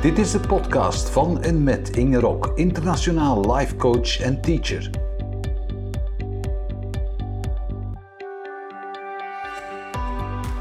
Dit 0.00 0.18
is 0.18 0.30
de 0.30 0.40
podcast 0.40 1.10
van 1.10 1.42
en 1.42 1.62
met 1.62 1.96
Inge 1.96 2.18
Rok, 2.18 2.52
internationaal 2.54 3.54
life 3.54 3.76
coach 3.76 4.20
en 4.20 4.40
teacher. 4.40 4.90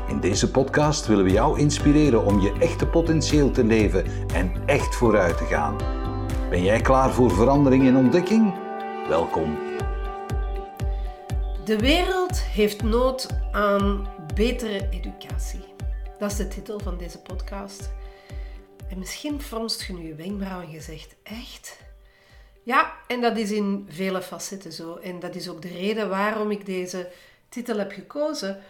In 0.08 0.20
deze 0.20 0.52
podcast 0.52 1.08
willen 1.08 1.24
we 1.24 1.32
jou 1.32 1.60
inspireren 1.60 2.26
om 2.26 2.40
je 2.40 2.56
echte 2.60 2.88
potentieel 2.88 3.52
te 3.52 3.64
leven 3.64 4.06
en 4.34 4.52
echt 4.66 4.96
vooruit 4.96 5.38
te 5.38 5.46
gaan. 5.46 5.78
Ben 6.50 6.64
jij 6.64 6.82
klaar 6.82 7.12
voor 7.12 7.32
verandering 7.32 7.88
en 7.88 7.96
ontdekking? 7.96 8.54
Welkom. 9.08 9.58
De 11.66 11.78
wereld 11.78 12.42
heeft 12.42 12.84
nood 12.84 13.28
aan 13.52 14.08
betere 14.36 14.90
educatie. 14.90 15.66
Dat 16.20 16.32
is 16.32 16.38
de 16.38 16.48
titel 16.48 16.80
van 16.80 16.98
deze 16.98 17.22
podcast. 17.22 17.94
En 18.96 19.02
misschien 19.02 19.42
fronst 19.42 19.84
je 19.84 19.94
nu 19.94 20.08
je 20.08 20.16
wenkbrauw 20.16 20.62
en 20.62 20.70
je 20.70 20.82
zegt, 20.82 21.16
echt? 21.24 21.78
Ja, 22.64 22.94
en 23.08 23.22
dat 23.22 23.38
is 23.38 23.52
in 23.52 23.86
vele 23.90 24.22
facetten 24.22 24.72
zo. 24.72 24.96
En 24.96 25.20
dat 25.20 25.36
is 25.36 25.50
ook 25.50 25.62
de 25.62 25.68
reden 25.68 26.10
waarom 26.10 26.52
ik 26.52 26.66
deze 26.66 27.12
titel 27.50 27.78
heb 27.78 27.92
gekozen. 27.92 28.64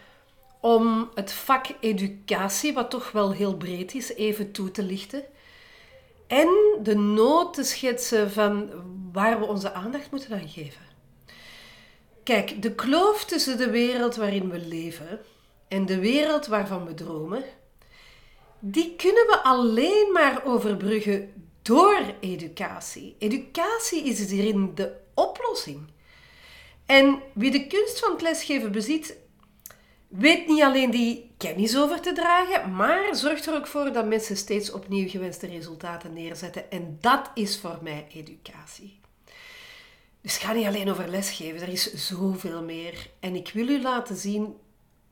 Om 0.60 1.10
het 1.14 1.32
vak 1.32 1.66
educatie, 1.80 2.74
wat 2.74 2.90
toch 2.90 3.12
wel 3.12 3.32
heel 3.32 3.58
breed 3.58 3.94
is, 3.94 4.14
even 4.14 4.52
toe 4.52 4.72
te 4.72 4.84
lichten. 4.84 5.24
En 6.28 6.50
de 6.84 6.96
nood 6.96 7.54
te 7.54 7.64
schetsen 7.64 8.32
van 8.32 8.70
waar 9.12 9.40
we 9.40 9.46
onze 9.46 9.74
aandacht 9.74 10.12
moeten 10.12 10.34
aan 10.34 10.50
geven. 10.50 10.82
Kijk, 12.24 12.62
de 12.62 12.76
kloof 12.76 13.26
tussen 13.26 13.58
de 13.58 13.70
wereld 13.70 14.16
waarin 14.16 14.50
we 14.50 14.60
leven 14.60 15.20
en 15.68 15.86
de 15.86 16.00
wereld 16.00 16.48
waarvan 16.48 16.86
we 16.86 16.94
dromen, 16.94 17.44
die 18.68 18.96
kunnen 18.96 19.26
we 19.28 19.40
alleen 19.44 20.12
maar 20.12 20.46
overbruggen 20.46 21.48
door 21.62 22.02
educatie. 22.20 23.16
Educatie 23.20 24.04
is 24.04 24.30
hierin 24.32 24.72
de 24.76 24.96
oplossing. 25.14 25.88
En 26.86 27.22
wie 27.34 27.52
de 27.52 27.68
kunst 27.68 28.00
van 28.00 28.12
het 28.12 28.22
lesgeven 28.22 28.72
bezit, 28.72 29.18
weet 30.08 30.48
niet 30.48 30.62
alleen 30.62 30.92
die 30.92 31.32
kennis 31.38 31.78
over 31.78 32.02
te 32.02 32.14
dragen, 32.14 32.76
maar 32.76 33.16
zorgt 33.16 33.46
er 33.46 33.56
ook 33.56 33.68
voor 33.68 33.94
dat 33.94 34.08
mensen 34.08 34.38
steeds 34.38 34.72
opnieuw 34.72 35.10
gewenste 35.10 35.48
resultaten 35.48 36.14
neerzetten. 36.14 36.72
En 36.72 36.98
dat 37.02 37.32
is 37.34 37.60
voor 37.60 37.80
mij 37.82 38.08
educatie. 38.14 39.00
Dus 40.22 40.34
het 40.34 40.44
gaat 40.44 40.56
niet 40.56 40.68
alleen 40.68 40.90
over 40.90 41.10
lesgeven, 41.10 41.62
er 41.62 41.70
is 41.70 41.94
zoveel 42.08 42.64
meer. 42.64 43.10
En 43.20 43.36
ik 43.36 43.52
wil 43.54 43.68
u 43.68 43.82
laten 43.82 44.16
zien 44.16 44.56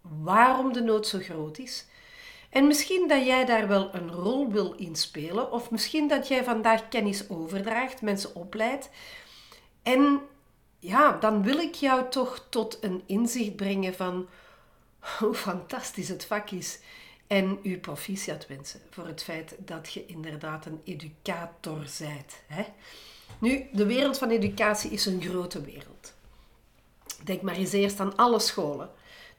waarom 0.01 0.73
de 0.73 0.81
nood 0.81 1.07
zo 1.07 1.19
groot 1.19 1.57
is. 1.57 1.85
En 2.53 2.67
misschien 2.67 3.07
dat 3.07 3.25
jij 3.25 3.45
daar 3.45 3.67
wel 3.67 3.95
een 3.95 4.11
rol 4.11 4.51
wil 4.51 4.73
inspelen, 4.73 5.51
of 5.51 5.71
misschien 5.71 6.07
dat 6.07 6.27
jij 6.27 6.43
vandaag 6.43 6.87
kennis 6.89 7.29
overdraagt, 7.29 8.01
mensen 8.01 8.35
opleidt. 8.35 8.89
En 9.83 10.21
ja, 10.79 11.11
dan 11.11 11.43
wil 11.43 11.57
ik 11.57 11.73
jou 11.75 12.09
toch 12.09 12.47
tot 12.49 12.77
een 12.81 13.03
inzicht 13.05 13.55
brengen 13.55 13.93
van 13.93 14.29
hoe 15.19 15.33
fantastisch 15.33 16.07
het 16.09 16.25
vak 16.25 16.49
is. 16.49 16.79
En 17.27 17.59
u 17.63 17.77
proficiat 17.77 18.47
wensen 18.47 18.81
voor 18.89 19.07
het 19.07 19.23
feit 19.23 19.55
dat 19.59 19.93
je 19.93 20.05
inderdaad 20.05 20.65
een 20.65 20.81
educator. 20.83 21.85
Hè? 22.47 22.63
Nu, 23.39 23.67
de 23.71 23.85
wereld 23.85 24.17
van 24.17 24.29
educatie 24.29 24.91
is 24.91 25.05
een 25.05 25.21
grote 25.21 25.61
wereld. 25.61 26.13
Denk 27.23 27.41
maar 27.41 27.55
eens 27.55 27.71
eerst 27.71 27.99
aan 27.99 28.15
alle 28.15 28.39
scholen. 28.39 28.89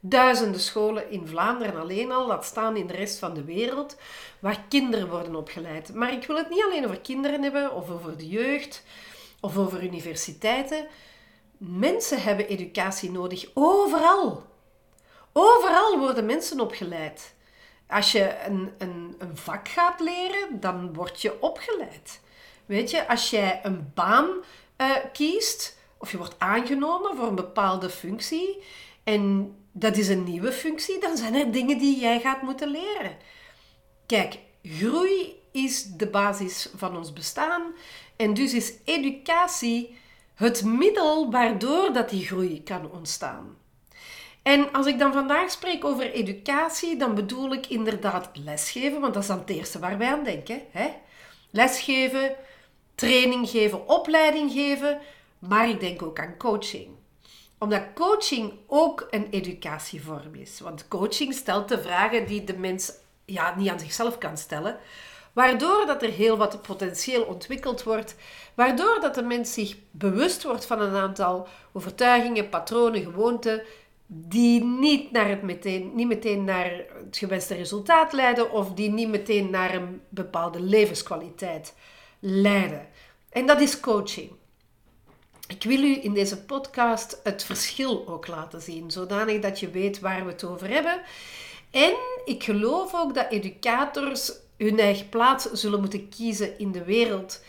Duizenden 0.07 0.61
scholen 0.61 1.11
in 1.11 1.27
Vlaanderen 1.27 1.81
alleen 1.81 2.13
al, 2.13 2.27
laat 2.27 2.45
staan 2.45 2.77
in 2.77 2.87
de 2.87 2.93
rest 2.93 3.19
van 3.19 3.35
de 3.35 3.45
wereld, 3.45 3.97
waar 4.39 4.65
kinderen 4.69 5.09
worden 5.09 5.35
opgeleid. 5.35 5.95
Maar 5.95 6.13
ik 6.13 6.27
wil 6.27 6.37
het 6.37 6.51
niet 6.51 6.65
alleen 6.65 6.85
over 6.85 7.01
kinderen 7.01 7.43
hebben, 7.43 7.75
of 7.75 7.91
over 7.91 8.17
de 8.17 8.29
jeugd, 8.29 8.83
of 9.41 9.57
over 9.57 9.83
universiteiten. 9.83 10.87
Mensen 11.57 12.23
hebben 12.23 12.49
educatie 12.49 13.11
nodig, 13.11 13.51
overal. 13.55 14.43
Overal 15.33 15.99
worden 15.99 16.27
mensen 16.27 16.61
opgeleid. 16.61 17.35
Als 17.89 18.13
je 18.13 18.37
een, 18.47 18.73
een, 18.79 19.15
een 19.19 19.37
vak 19.37 19.69
gaat 19.69 20.01
leren, 20.01 20.61
dan 20.61 20.95
word 20.95 21.23
je 21.23 21.43
opgeleid. 21.43 22.21
Weet 22.67 22.91
je, 22.91 23.09
als 23.09 23.31
jij 23.31 23.61
een 23.63 23.91
baan 23.95 24.29
uh, 24.77 24.97
kiest, 25.13 25.79
of 25.99 26.11
je 26.11 26.17
wordt 26.17 26.39
aangenomen 26.39 27.17
voor 27.17 27.27
een 27.27 27.35
bepaalde 27.35 27.91
functie, 27.91 28.63
en 29.05 29.55
dat 29.77 29.97
is 29.97 30.09
een 30.09 30.25
nieuwe 30.25 30.53
functie, 30.53 31.01
dan 31.01 31.17
zijn 31.17 31.35
er 31.35 31.53
dingen 31.53 31.79
die 31.79 32.01
jij 32.01 32.21
gaat 32.21 32.43
moeten 32.43 32.69
leren. 32.69 33.17
Kijk, 34.07 34.39
groei 34.63 35.41
is 35.53 35.85
de 35.85 36.07
basis 36.07 36.71
van 36.77 36.97
ons 36.97 37.13
bestaan 37.13 37.63
en 38.17 38.35
dus 38.35 38.55
is 38.55 38.73
educatie 38.85 39.97
het 40.35 40.65
middel 40.65 41.31
waardoor 41.31 41.93
dat 41.93 42.11
die 42.11 42.27
groei 42.27 42.63
kan 42.63 42.91
ontstaan. 42.91 43.57
En 44.43 44.73
als 44.73 44.87
ik 44.87 44.99
dan 44.99 45.13
vandaag 45.13 45.51
spreek 45.51 45.85
over 45.85 46.13
educatie, 46.13 46.97
dan 46.97 47.15
bedoel 47.15 47.53
ik 47.53 47.67
inderdaad 47.67 48.31
lesgeven, 48.45 49.01
want 49.01 49.15
dat 49.15 49.23
is 49.23 49.29
dan 49.29 49.39
het 49.39 49.51
eerste 49.51 49.79
waar 49.79 49.99
wij 49.99 50.09
aan 50.09 50.25
denken. 50.25 50.63
Hè? 50.71 50.89
Lesgeven, 51.51 52.37
training 52.95 53.49
geven, 53.49 53.89
opleiding 53.89 54.53
geven, 54.53 55.01
maar 55.39 55.69
ik 55.69 55.81
denk 55.81 56.03
ook 56.03 56.19
aan 56.19 56.37
coaching 56.37 56.89
omdat 57.59 57.83
coaching 57.95 58.53
ook 58.67 59.07
een 59.11 59.27
educatievorm 59.31 60.35
is. 60.35 60.61
Want 60.61 60.89
coaching 60.89 61.35
stelt 61.35 61.69
de 61.69 61.83
vragen 61.83 62.27
die 62.27 62.45
de 62.45 62.57
mens 62.59 62.93
ja, 63.25 63.55
niet 63.57 63.69
aan 63.69 63.81
zichzelf 63.81 64.19
kan 64.19 64.37
stellen. 64.37 64.79
Waardoor 65.33 65.87
dat 65.87 66.03
er 66.03 66.11
heel 66.11 66.37
wat 66.37 66.63
potentieel 66.63 67.23
ontwikkeld 67.23 67.83
wordt. 67.83 68.17
Waardoor 68.55 68.99
dat 69.01 69.15
de 69.15 69.23
mens 69.23 69.53
zich 69.53 69.77
bewust 69.91 70.43
wordt 70.43 70.67
van 70.67 70.81
een 70.81 70.95
aantal 70.95 71.49
overtuigingen, 71.73 72.49
patronen, 72.49 73.03
gewoonten. 73.03 73.63
Die 74.07 74.65
niet, 74.65 75.11
naar 75.11 75.29
het 75.29 75.43
meteen, 75.43 75.91
niet 75.95 76.07
meteen 76.07 76.45
naar 76.45 76.71
het 77.05 77.17
gewenste 77.17 77.55
resultaat 77.55 78.13
leiden. 78.13 78.51
Of 78.51 78.73
die 78.73 78.91
niet 78.91 79.09
meteen 79.09 79.51
naar 79.51 79.75
een 79.75 80.01
bepaalde 80.09 80.61
levenskwaliteit 80.61 81.75
leiden. 82.19 82.89
En 83.31 83.47
dat 83.47 83.61
is 83.61 83.81
coaching. 83.81 84.31
Ik 85.49 85.63
wil 85.63 85.83
u 85.83 85.99
in 86.03 86.15
deze 86.15 86.45
podcast 86.45 87.21
het 87.23 87.45
verschil 87.45 88.09
ook 88.09 88.27
laten 88.27 88.63
zien, 88.63 88.91
zodanig 88.91 89.41
dat 89.41 89.61
je 89.61 89.71
weet 89.71 90.01
waar 90.01 90.25
we 90.25 90.31
het 90.31 90.45
over 90.45 90.69
hebben. 90.69 91.01
En 91.71 91.95
ik 92.25 92.43
geloof 92.43 92.95
ook 92.95 93.15
dat 93.15 93.31
educators 93.31 94.33
hun 94.57 94.79
eigen 94.79 95.09
plaats 95.09 95.53
zullen 95.53 95.81
moeten 95.81 96.09
kiezen 96.09 96.59
in 96.59 96.73
de 96.73 96.85
wereld 96.85 97.43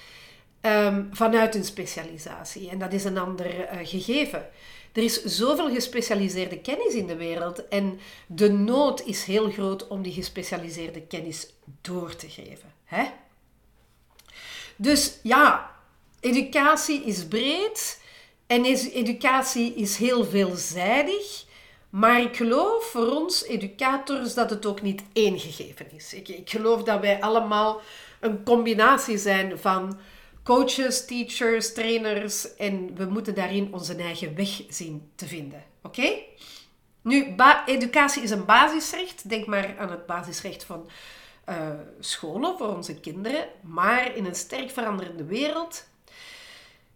ehm, 0.62 1.04
vanuit 1.12 1.54
hun 1.54 1.66
specialisatie. 1.66 2.70
En 2.70 2.80
dat 2.80 2.94
is 2.94 3.04
een 3.04 3.18
ander 3.18 3.60
uh, 3.60 3.88
gegeven. 3.88 4.50
Er 4.94 5.04
is 5.04 5.24
zoveel 5.24 5.70
gespecialiseerde 5.74 6.60
kennis 6.60 6.94
in 6.94 7.08
de 7.08 7.16
wereld 7.16 7.68
en 7.68 8.00
de 8.28 8.50
nood 8.50 9.02
is 9.02 9.24
heel 9.24 9.52
groot 9.52 9.88
om 9.88 10.02
die 10.02 10.14
gespecialiseerde 10.14 11.02
kennis 11.02 11.54
door 11.82 12.16
te 12.16 12.30
geven. 12.30 12.74
Hè? 12.84 13.06
Dus 14.76 15.20
ja, 15.24 15.75
Educatie 16.25 17.03
is 17.03 17.28
breed 17.28 18.02
en 18.47 18.66
educatie 18.66 19.74
is 19.74 19.97
heel 19.97 20.25
veelzijdig. 20.25 21.46
Maar 21.90 22.22
ik 22.22 22.36
geloof 22.36 22.86
voor 22.86 23.08
ons 23.08 23.44
educators 23.44 24.34
dat 24.34 24.50
het 24.50 24.66
ook 24.66 24.81
niet 24.81 25.03
één 25.14 25.40
gegeven 25.40 25.91
is. 25.91 26.14
Ik, 26.14 26.28
ik 26.28 26.50
geloof 26.50 26.84
dat 26.84 27.00
wij 27.00 27.22
allemaal 27.22 27.81
een 28.19 28.44
combinatie 28.44 29.18
zijn 29.18 29.59
van 29.59 29.97
coaches, 30.44 31.06
teachers, 31.06 31.74
trainers 31.74 32.56
en 32.56 32.96
we 32.96 33.06
moeten 33.06 33.35
daarin 33.35 33.74
onze 33.74 33.96
eigen 33.96 34.35
weg 34.35 34.62
zien 34.69 35.12
te 35.16 35.28
vinden. 35.28 35.64
Oké? 35.84 36.14
Nu, 37.02 37.35
educatie 37.66 38.24
is 38.24 38.31
een 38.31 38.46
basisrecht. 38.46 39.30
Denk 39.30 39.46
maar 39.46 39.75
aan 39.78 39.91
het 39.91 40.06
basisrecht 40.06 40.64
van 40.64 40.90
uh, 41.50 41.56
scholen 42.00 42.58
voor 42.58 42.76
onze 42.76 43.00
kinderen. 43.00 43.47
Maar 43.61 44.16
in 44.16 44.26
een 44.26 44.35
sterk 44.35 44.70
veranderende 44.70 45.26
wereld 45.26 45.85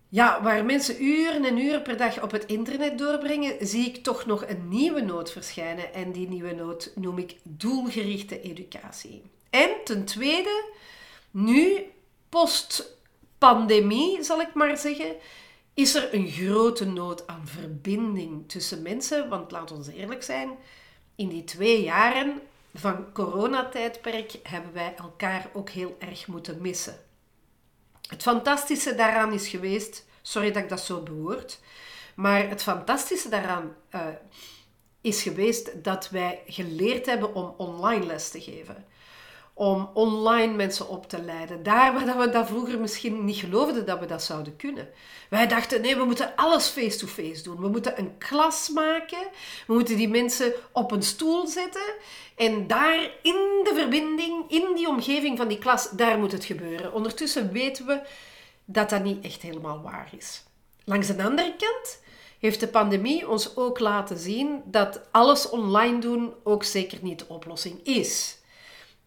ja, 0.10 0.42
waar 0.44 0.66
mensen 0.66 1.04
uren 1.04 1.46
en 1.46 1.58
uren 1.58 1.82
per 1.82 1.98
dag 1.98 2.22
op 2.22 2.32
het 2.32 2.46
internet 2.46 2.98
doorbrengen, 2.98 3.68
zie 3.68 3.88
ik 3.88 4.04
toch 4.04 4.26
nog 4.26 4.48
een 4.48 4.68
nieuwe 4.68 5.02
nood 5.02 5.32
verschijnen. 5.32 5.94
En 5.94 6.12
die 6.12 6.28
nieuwe 6.28 6.54
nood 6.54 6.92
noem 6.96 7.18
ik 7.18 7.38
doelgerichte 7.44 8.42
educatie. 8.42 9.22
En 9.50 9.70
ten 9.84 10.06
tweede, 10.06 10.64
nu, 11.32 11.84
post-pandemie 12.30 14.24
zal 14.24 14.42
ik 14.42 14.54
maar 14.54 14.78
zeggen, 14.78 15.16
is 15.74 15.96
er 15.96 16.14
een 16.14 16.30
grote 16.30 16.86
nood 16.86 17.28
aan 17.28 17.48
verbinding 17.48 18.50
tussen 18.50 18.82
mensen. 18.82 19.30
Want 19.30 19.52
laat 19.52 19.72
ons 19.72 19.88
eerlijk 19.88 20.24
zijn, 20.24 20.50
in 21.16 21.28
die 21.28 21.44
twee 21.44 21.84
jaren 21.84 22.42
van 22.74 23.12
coronatijdperk 23.14 24.40
hebben 24.44 24.74
wij 24.74 24.94
elkaar 24.98 25.50
ook 25.54 25.70
heel 25.70 25.96
erg 26.00 26.28
moeten 26.28 26.62
missen. 26.62 27.09
Het 28.10 28.22
fantastische 28.22 28.96
daaraan 28.96 29.34
is 29.34 29.48
geweest, 29.48 30.06
sorry 30.22 30.52
dat 30.52 30.64
ik 30.64 30.70
dat 30.70 30.82
zo 30.82 31.02
bewoord, 31.02 31.60
maar 32.16 32.50
het 32.50 32.62
fantastische 32.62 33.30
daaraan 33.30 33.76
uh, 33.96 34.08
is 35.02 35.22
geweest 35.22 35.84
dat 35.84 36.10
wij 36.10 36.42
geleerd 36.48 37.06
hebben 37.06 37.34
om 37.36 37.54
online 37.58 38.06
les 38.06 38.30
te 38.30 38.42
geven. 38.42 38.86
Om 39.60 39.90
online 39.94 40.54
mensen 40.54 40.90
op 40.90 41.10
te 41.10 41.22
leiden. 41.22 41.64
Daar 41.64 41.94
waar 41.94 42.18
we 42.18 42.30
dat 42.30 42.48
vroeger 42.48 42.80
misschien 42.80 43.26
niet 43.26 43.36
geloofden 43.36 43.86
dat 43.86 44.00
we 44.00 44.06
dat 44.06 44.24
zouden 44.24 44.56
kunnen. 44.56 44.90
Wij 45.30 45.48
dachten, 45.48 45.82
nee, 45.82 45.96
we 45.96 46.04
moeten 46.04 46.36
alles 46.36 46.68
face-to-face 46.68 47.44
doen. 47.44 47.60
We 47.60 47.68
moeten 47.68 48.00
een 48.00 48.18
klas 48.18 48.70
maken. 48.70 49.28
We 49.68 49.74
moeten 49.74 49.98
die 49.98 50.10
mensen 50.10 50.54
op 50.72 50.92
een 50.92 51.04
stoel 51.04 51.48
zetten. 51.48 51.94
En 52.36 52.68
daar 52.68 53.00
in 53.22 53.62
de 53.64 53.72
verbinding, 53.76 54.44
in 54.48 54.76
die 54.76 54.88
omgeving 54.88 55.38
van 55.38 55.48
die 55.48 55.58
klas, 55.60 55.90
daar 55.90 56.20
moet 56.20 56.32
het 56.32 56.46
gebeuren. 56.46 56.94
Ondertussen 56.94 57.52
weten 57.52 57.86
we 57.86 58.02
dat 58.66 58.90
dat 58.90 59.04
niet 59.04 59.26
echt 59.26 59.42
helemaal 59.42 59.82
waar 59.82 60.10
is. 60.18 60.44
Langs 60.84 61.08
de 61.08 61.24
andere 61.24 61.56
kant 61.58 62.02
heeft 62.40 62.60
de 62.60 62.68
pandemie 62.68 63.30
ons 63.30 63.56
ook 63.56 63.80
laten 63.80 64.18
zien 64.18 64.62
dat 64.66 65.02
alles 65.12 65.50
online 65.50 66.00
doen 66.00 66.34
ook 66.44 66.64
zeker 66.64 66.98
niet 67.02 67.20
de 67.20 67.26
oplossing 67.28 67.80
is. 67.84 68.39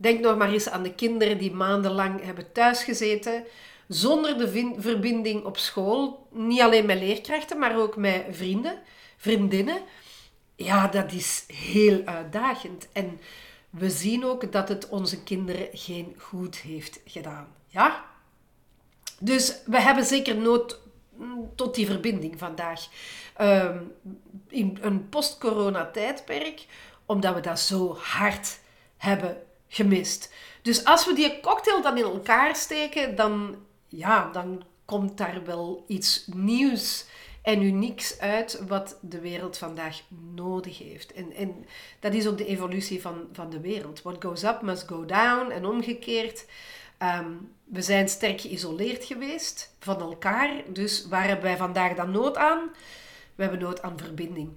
Denk 0.02 0.20
nog 0.20 0.36
maar 0.36 0.52
eens 0.52 0.68
aan 0.68 0.82
de 0.82 0.94
kinderen 0.94 1.38
die 1.38 1.52
maandenlang 1.52 2.24
hebben 2.24 2.52
thuisgezeten 2.52 3.44
zonder 3.88 4.38
de 4.38 4.74
verbinding 4.78 5.44
op 5.44 5.58
school. 5.58 6.26
Niet 6.30 6.60
alleen 6.60 6.86
met 6.86 6.98
leerkrachten, 6.98 7.58
maar 7.58 7.78
ook 7.78 7.96
met 7.96 8.24
vrienden, 8.30 8.78
vriendinnen. 9.16 9.82
Ja, 10.56 10.86
dat 10.88 11.12
is 11.12 11.44
heel 11.46 12.02
uitdagend. 12.04 12.88
En 12.92 13.20
we 13.70 13.90
zien 13.90 14.24
ook 14.24 14.52
dat 14.52 14.68
het 14.68 14.88
onze 14.88 15.22
kinderen 15.22 15.68
geen 15.72 16.14
goed 16.18 16.56
heeft 16.56 17.00
gedaan. 17.04 17.46
Ja? 17.66 18.04
Dus 19.18 19.56
we 19.66 19.80
hebben 19.80 20.04
zeker 20.04 20.36
nood 20.36 20.80
tot 21.54 21.74
die 21.74 21.86
verbinding 21.86 22.38
vandaag. 22.38 22.88
Ehm, 23.36 23.78
in 24.48 24.78
een 24.80 25.08
post-corona 25.08 25.90
tijdperk, 25.90 26.66
omdat 27.06 27.34
we 27.34 27.40
dat 27.40 27.60
zo 27.60 27.96
hard 27.96 28.58
hebben 28.96 29.42
gemist. 29.72 30.32
Dus 30.62 30.84
als 30.84 31.06
we 31.06 31.14
die 31.14 31.40
cocktail 31.40 31.82
dan 31.82 31.98
in 31.98 32.04
elkaar 32.04 32.56
steken, 32.56 33.16
dan, 33.16 33.56
ja, 33.88 34.30
dan 34.32 34.64
komt 34.84 35.18
daar 35.18 35.44
wel 35.44 35.84
iets 35.86 36.26
nieuws 36.34 37.06
en 37.42 37.62
unieks 37.62 38.18
uit 38.20 38.62
wat 38.66 38.98
de 39.00 39.20
wereld 39.20 39.58
vandaag 39.58 40.00
nodig 40.34 40.78
heeft. 40.78 41.12
En, 41.12 41.32
en 41.32 41.66
dat 42.00 42.14
is 42.14 42.26
ook 42.26 42.38
de 42.38 42.46
evolutie 42.46 43.00
van, 43.00 43.28
van 43.32 43.50
de 43.50 43.60
wereld. 43.60 44.02
What 44.02 44.24
goes 44.24 44.42
up 44.42 44.62
must 44.62 44.88
go 44.88 45.04
down 45.04 45.50
en 45.50 45.66
omgekeerd. 45.66 46.46
Ehm, 46.98 47.30
we 47.64 47.82
zijn 47.82 48.08
sterk 48.08 48.40
geïsoleerd 48.40 49.04
geweest 49.04 49.74
van 49.78 50.00
elkaar. 50.00 50.62
Dus 50.68 51.06
waar 51.08 51.26
hebben 51.26 51.44
wij 51.44 51.56
vandaag 51.56 51.94
dan 51.94 52.10
nood 52.10 52.36
aan? 52.36 52.70
We 53.34 53.42
hebben 53.42 53.60
nood 53.60 53.82
aan 53.82 53.98
verbinding. 53.98 54.50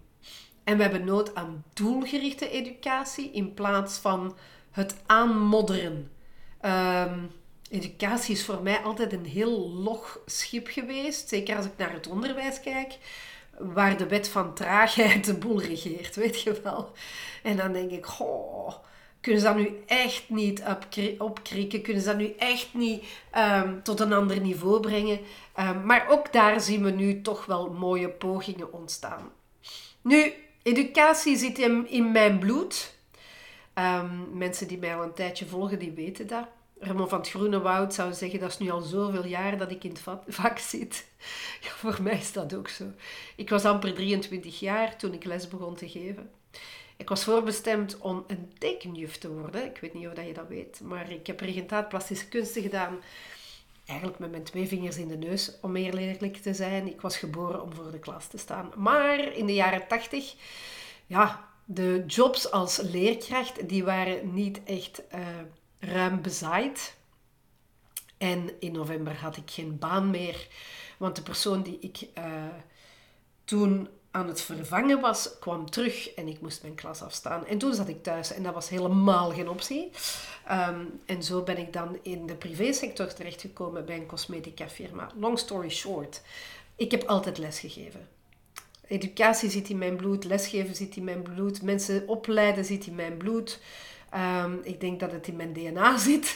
En 0.64 0.78
we 0.78 0.84
hebben 0.84 1.06
nood 1.06 1.36
aan 1.36 1.64
doelgerichte 1.74 2.50
educatie 2.50 3.32
in 3.32 3.54
plaats 3.54 3.98
van 3.98 4.36
het 4.76 4.96
aanmodderen. 5.06 6.12
Ehm, 6.62 7.20
educatie 7.70 8.36
is 8.36 8.46
voor 8.46 8.62
mij 8.64 8.78
altijd 8.78 9.14
een 9.14 9.26
heel 9.26 9.70
log 9.70 10.20
schip 10.26 10.68
geweest. 10.68 11.30
Zeker 11.30 11.56
als 11.56 11.66
ik 11.66 11.78
naar 11.78 11.94
het 11.94 12.08
onderwijs 12.08 12.60
kijk. 12.60 12.98
Waar 13.60 13.98
de 13.98 14.08
wet 14.08 14.30
van 14.30 14.54
traagheid 14.54 15.26
de 15.26 15.34
boel 15.34 15.62
regeert, 15.62 16.16
weet 16.26 16.42
je 16.42 16.62
wel. 16.64 16.92
En 17.44 17.58
dan 17.58 17.74
denk 17.74 17.92
ik, 17.92 18.06
goh, 18.06 18.74
kunnen 19.22 19.42
ze 19.42 19.48
dat 19.48 19.56
nu 19.56 19.84
echt 19.86 20.30
niet 20.30 20.64
opkrikken? 21.18 21.82
Kunnen 21.82 22.02
ze 22.02 22.08
dat 22.08 22.18
nu 22.18 22.34
echt 22.38 22.74
niet 22.74 23.06
ehm, 23.32 23.82
tot 23.82 24.00
een 24.00 24.14
ander 24.14 24.40
niveau 24.40 24.80
brengen? 24.80 25.20
Ehm, 25.54 25.86
maar 25.86 26.06
ook 26.10 26.34
daar 26.34 26.62
zien 26.62 26.84
we 26.84 26.92
nu 26.92 27.22
toch 27.22 27.46
wel 27.46 27.70
mooie 27.70 28.10
pogingen 28.10 28.74
ontstaan. 28.74 29.32
Nu, 30.02 30.34
educatie 30.64 31.38
zit 31.38 31.60
in, 31.60 31.90
in 31.90 32.12
mijn 32.12 32.40
bloed. 32.40 32.95
Um, 33.80 34.38
mensen 34.38 34.68
die 34.68 34.78
mij 34.78 34.96
al 34.96 35.04
een 35.04 35.14
tijdje 35.14 35.46
volgen, 35.46 35.80
die 35.80 35.92
weten 35.92 36.28
dat. 36.28 36.48
Ramon 36.80 37.10
van 37.10 37.20
het 37.20 37.30
Groene 37.30 37.60
Woud 37.60 37.94
zou 37.94 38.14
zeggen, 38.14 38.40
dat 38.40 38.50
is 38.50 38.58
nu 38.58 38.70
al 38.70 38.82
zoveel 38.82 39.26
jaar 39.26 39.58
dat 39.58 39.72
ik 39.72 39.84
in 39.84 39.90
het 39.90 40.02
vak 40.28 40.60
zit. 40.60 41.06
Ja, 41.62 41.70
voor 41.70 41.98
mij 42.02 42.18
is 42.18 42.34
dat 42.34 42.56
ook 42.56 42.68
zo. 42.68 42.84
Ik 43.36 43.50
was 43.50 43.66
amper 43.66 43.94
23 43.94 44.60
jaar 44.60 44.98
toen 44.98 45.14
ik 45.14 45.24
les 45.24 45.48
begon 45.48 45.76
te 45.76 45.90
geven. 45.90 46.30
Ik 46.98 47.10
was 47.10 47.24
voorbestemd 47.24 47.98
om 47.98 48.24
een 48.28 48.54
tekenjuf 48.58 49.18
te 49.18 49.32
worden. 49.32 49.66
Ik 49.66 49.78
weet 49.78 49.94
niet 49.94 50.08
of 50.08 50.26
je 50.26 50.34
dat 50.34 50.48
weet, 50.48 50.82
maar 50.84 51.12
ik 51.12 51.28
heb 51.28 51.40
regentaat 51.40 51.90
plastische 51.90 52.28
kunsten 52.28 52.62
gedaan. 52.62 53.00
Eigenlijk 53.86 54.20
met 54.20 54.32
mijn 54.32 54.44
twee 54.44 54.68
vingers 54.68 54.98
in 54.98 55.08
de 55.08 55.18
neus, 55.18 55.52
om 55.62 55.76
eerlijk 55.76 56.38
te 56.38 56.54
zijn. 56.54 56.88
Ik 56.88 57.02
was 57.02 57.18
geboren 57.18 57.64
om 57.64 57.74
voor 57.74 57.92
de 57.92 58.00
klas 58.00 58.28
te 58.28 58.38
staan. 58.38 58.72
Maar 58.76 59.34
in 59.34 59.46
de 59.46 59.54
jaren 59.54 59.88
80, 59.88 60.36
ja, 61.06 61.50
de 61.66 62.04
jobs 62.08 62.52
als 62.52 62.78
leerkracht, 62.78 63.70
die 63.70 63.84
waren 63.84 64.34
niet 64.34 64.64
echt 64.64 65.02
uh, 65.16 65.20
ruim 65.80 66.22
bezaaid. 66.22 66.96
En 68.18 68.50
in 68.60 68.72
november 68.72 69.16
had 69.16 69.38
ik 69.38 69.52
geen 69.52 69.80
baan 69.80 70.10
meer, 70.10 70.48
want 70.98 71.16
de 71.16 71.22
persoon 71.22 71.62
die 71.62 71.78
ik 71.80 72.08
uh, 72.18 72.24
toen 73.46 73.88
aan 74.12 74.28
het 74.28 74.42
vervangen 74.42 75.00
was, 75.00 75.40
kwam 75.40 75.70
terug 75.70 76.14
en 76.14 76.28
ik 76.28 76.42
moest 76.42 76.62
mijn 76.62 76.76
klas 76.76 77.02
afstaan. 77.02 77.46
En 77.46 77.58
toen 77.58 77.74
zat 77.74 77.88
ik 77.88 78.04
thuis 78.04 78.34
en 78.34 78.44
dat 78.44 78.54
was 78.54 78.70
helemaal 78.70 79.32
geen 79.32 79.50
optie. 79.50 79.92
Um, 80.52 81.00
en 81.06 81.24
zo 81.24 81.42
ben 81.42 81.58
ik 81.58 81.74
dan 81.74 82.00
in 82.02 82.26
de 82.26 82.36
privésector 82.36 83.14
terechtgekomen 83.14 83.86
bij 83.86 83.96
een 83.96 84.06
cosmetica 84.06 84.70
firma. 84.70 85.12
Long 85.20 85.40
story 85.40 85.70
short, 85.70 86.22
ik 86.76 86.92
heb 86.92 87.04
altijd 87.04 87.38
lesgegeven. 87.38 88.08
Educatie 88.88 89.50
zit 89.50 89.70
in 89.70 89.78
mijn 89.78 89.96
bloed, 89.96 90.24
lesgeven 90.24 90.76
zit 90.76 90.96
in 90.96 91.04
mijn 91.04 91.22
bloed, 91.22 91.62
mensen 91.62 92.08
opleiden 92.08 92.66
zit 92.66 92.88
in 92.88 92.96
mijn 92.96 93.18
bloed. 93.18 93.60
Um, 94.44 94.60
ik 94.64 94.80
denk 94.80 95.00
dat 95.00 95.12
het 95.12 95.28
in 95.28 95.36
mijn 95.36 95.54
DNA 95.54 95.98
zit. 96.08 96.36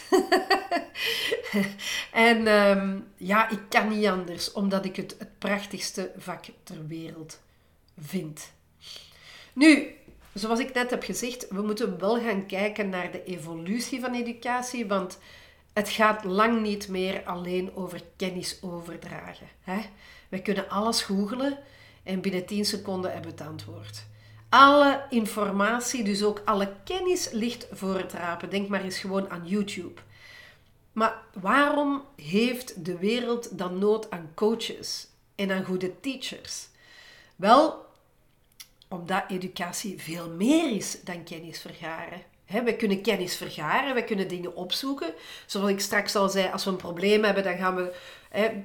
en 2.11 2.47
um, 2.47 3.07
ja, 3.17 3.49
ik 3.49 3.59
kan 3.69 3.87
niet 3.87 4.05
anders, 4.05 4.51
omdat 4.51 4.85
ik 4.85 4.95
het 4.95 5.15
het 5.19 5.39
prachtigste 5.39 6.11
vak 6.17 6.45
ter 6.63 6.87
wereld 6.87 7.39
vind. 7.99 8.51
Nu, 9.53 9.87
zoals 10.33 10.59
ik 10.59 10.73
net 10.73 10.89
heb 10.89 11.03
gezegd, 11.03 11.47
we 11.49 11.61
moeten 11.61 11.99
wel 11.99 12.19
gaan 12.21 12.45
kijken 12.45 12.89
naar 12.89 13.11
de 13.11 13.23
evolutie 13.23 13.99
van 13.99 14.13
educatie, 14.13 14.87
want 14.87 15.17
het 15.73 15.89
gaat 15.89 16.23
lang 16.23 16.61
niet 16.61 16.87
meer 16.87 17.23
alleen 17.23 17.75
over 17.75 18.01
kennis 18.15 18.57
overdragen. 18.61 19.47
Hè? 19.61 19.79
We 20.29 20.41
kunnen 20.41 20.69
alles 20.69 21.01
googlen 21.01 21.59
en 22.03 22.21
binnen 22.21 22.45
10 22.45 22.65
seconden 22.65 23.11
hebben 23.11 23.31
we 23.31 23.37
het 23.37 23.47
antwoord. 23.49 24.05
Alle 24.49 25.05
informatie, 25.09 26.03
dus 26.03 26.23
ook 26.23 26.41
alle 26.45 26.73
kennis, 26.83 27.29
ligt 27.31 27.67
voor 27.71 27.97
het 27.97 28.13
rapen. 28.13 28.49
Denk 28.49 28.67
maar 28.67 28.83
eens 28.83 28.99
gewoon 28.99 29.29
aan 29.29 29.47
YouTube. 29.47 30.01
Maar 30.91 31.21
waarom 31.33 32.03
heeft 32.15 32.85
de 32.85 32.97
wereld 32.97 33.57
dan 33.57 33.79
nood 33.79 34.11
aan 34.11 34.31
coaches 34.35 35.07
en 35.35 35.51
aan 35.51 35.65
goede 35.65 35.99
teachers? 35.99 36.67
Wel, 37.35 37.85
omdat 38.87 39.23
educatie 39.27 40.01
veel 40.01 40.29
meer 40.29 40.75
is 40.75 41.01
dan 41.03 41.23
kennis 41.23 41.61
vergaren. 41.61 42.21
we 42.45 42.75
kunnen 42.75 43.01
kennis 43.01 43.35
vergaren, 43.35 43.95
we 43.95 44.03
kunnen 44.03 44.27
dingen 44.27 44.55
opzoeken. 44.55 45.13
Zoals 45.45 45.69
ik 45.69 45.79
straks 45.79 46.15
al 46.15 46.29
zei, 46.29 46.51
als 46.51 46.63
we 46.63 46.69
een 46.69 46.75
probleem 46.75 47.23
hebben, 47.23 47.43
dan 47.43 47.57
gaan 47.57 47.75
we 47.75 47.95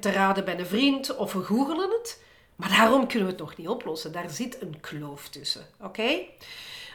te 0.00 0.10
raden 0.10 0.44
bij 0.44 0.58
een 0.58 0.66
vriend 0.66 1.16
of 1.16 1.32
we 1.32 1.42
googelen 1.42 1.90
het. 1.90 2.22
Maar 2.56 2.68
daarom 2.68 3.06
kunnen 3.06 3.26
we 3.26 3.32
het 3.34 3.42
nog 3.42 3.56
niet 3.56 3.68
oplossen. 3.68 4.12
Daar 4.12 4.30
zit 4.30 4.62
een 4.62 4.80
kloof 4.80 5.28
tussen. 5.28 5.66
Oké? 5.80 6.20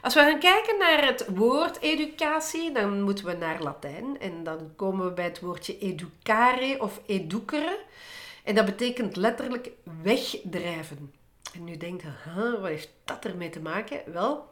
Als 0.01 0.13
we 0.13 0.20
gaan 0.20 0.39
kijken 0.39 0.78
naar 0.78 1.06
het 1.06 1.25
woord 1.36 1.80
educatie, 1.80 2.72
dan 2.72 3.01
moeten 3.01 3.25
we 3.25 3.34
naar 3.34 3.63
Latijn. 3.63 4.20
En 4.20 4.44
dan 4.44 4.72
komen 4.75 5.06
we 5.06 5.12
bij 5.12 5.25
het 5.25 5.39
woordje 5.39 5.78
educare 5.78 6.82
of 6.82 7.01
educere. 7.06 7.80
En 8.44 8.56
dat 8.56 8.66
betekent 8.66 9.16
letterlijk 9.16 9.70
wegdrijven. 10.01 11.13
En 11.54 11.63
nu 11.63 11.78
denkt 11.78 12.01
je, 12.01 12.12
wat 12.60 12.70
heeft 12.70 12.89
dat 13.06 13.25
ermee 13.25 13.50
te 13.50 13.60
maken? 13.60 14.01
Wel, 14.06 14.48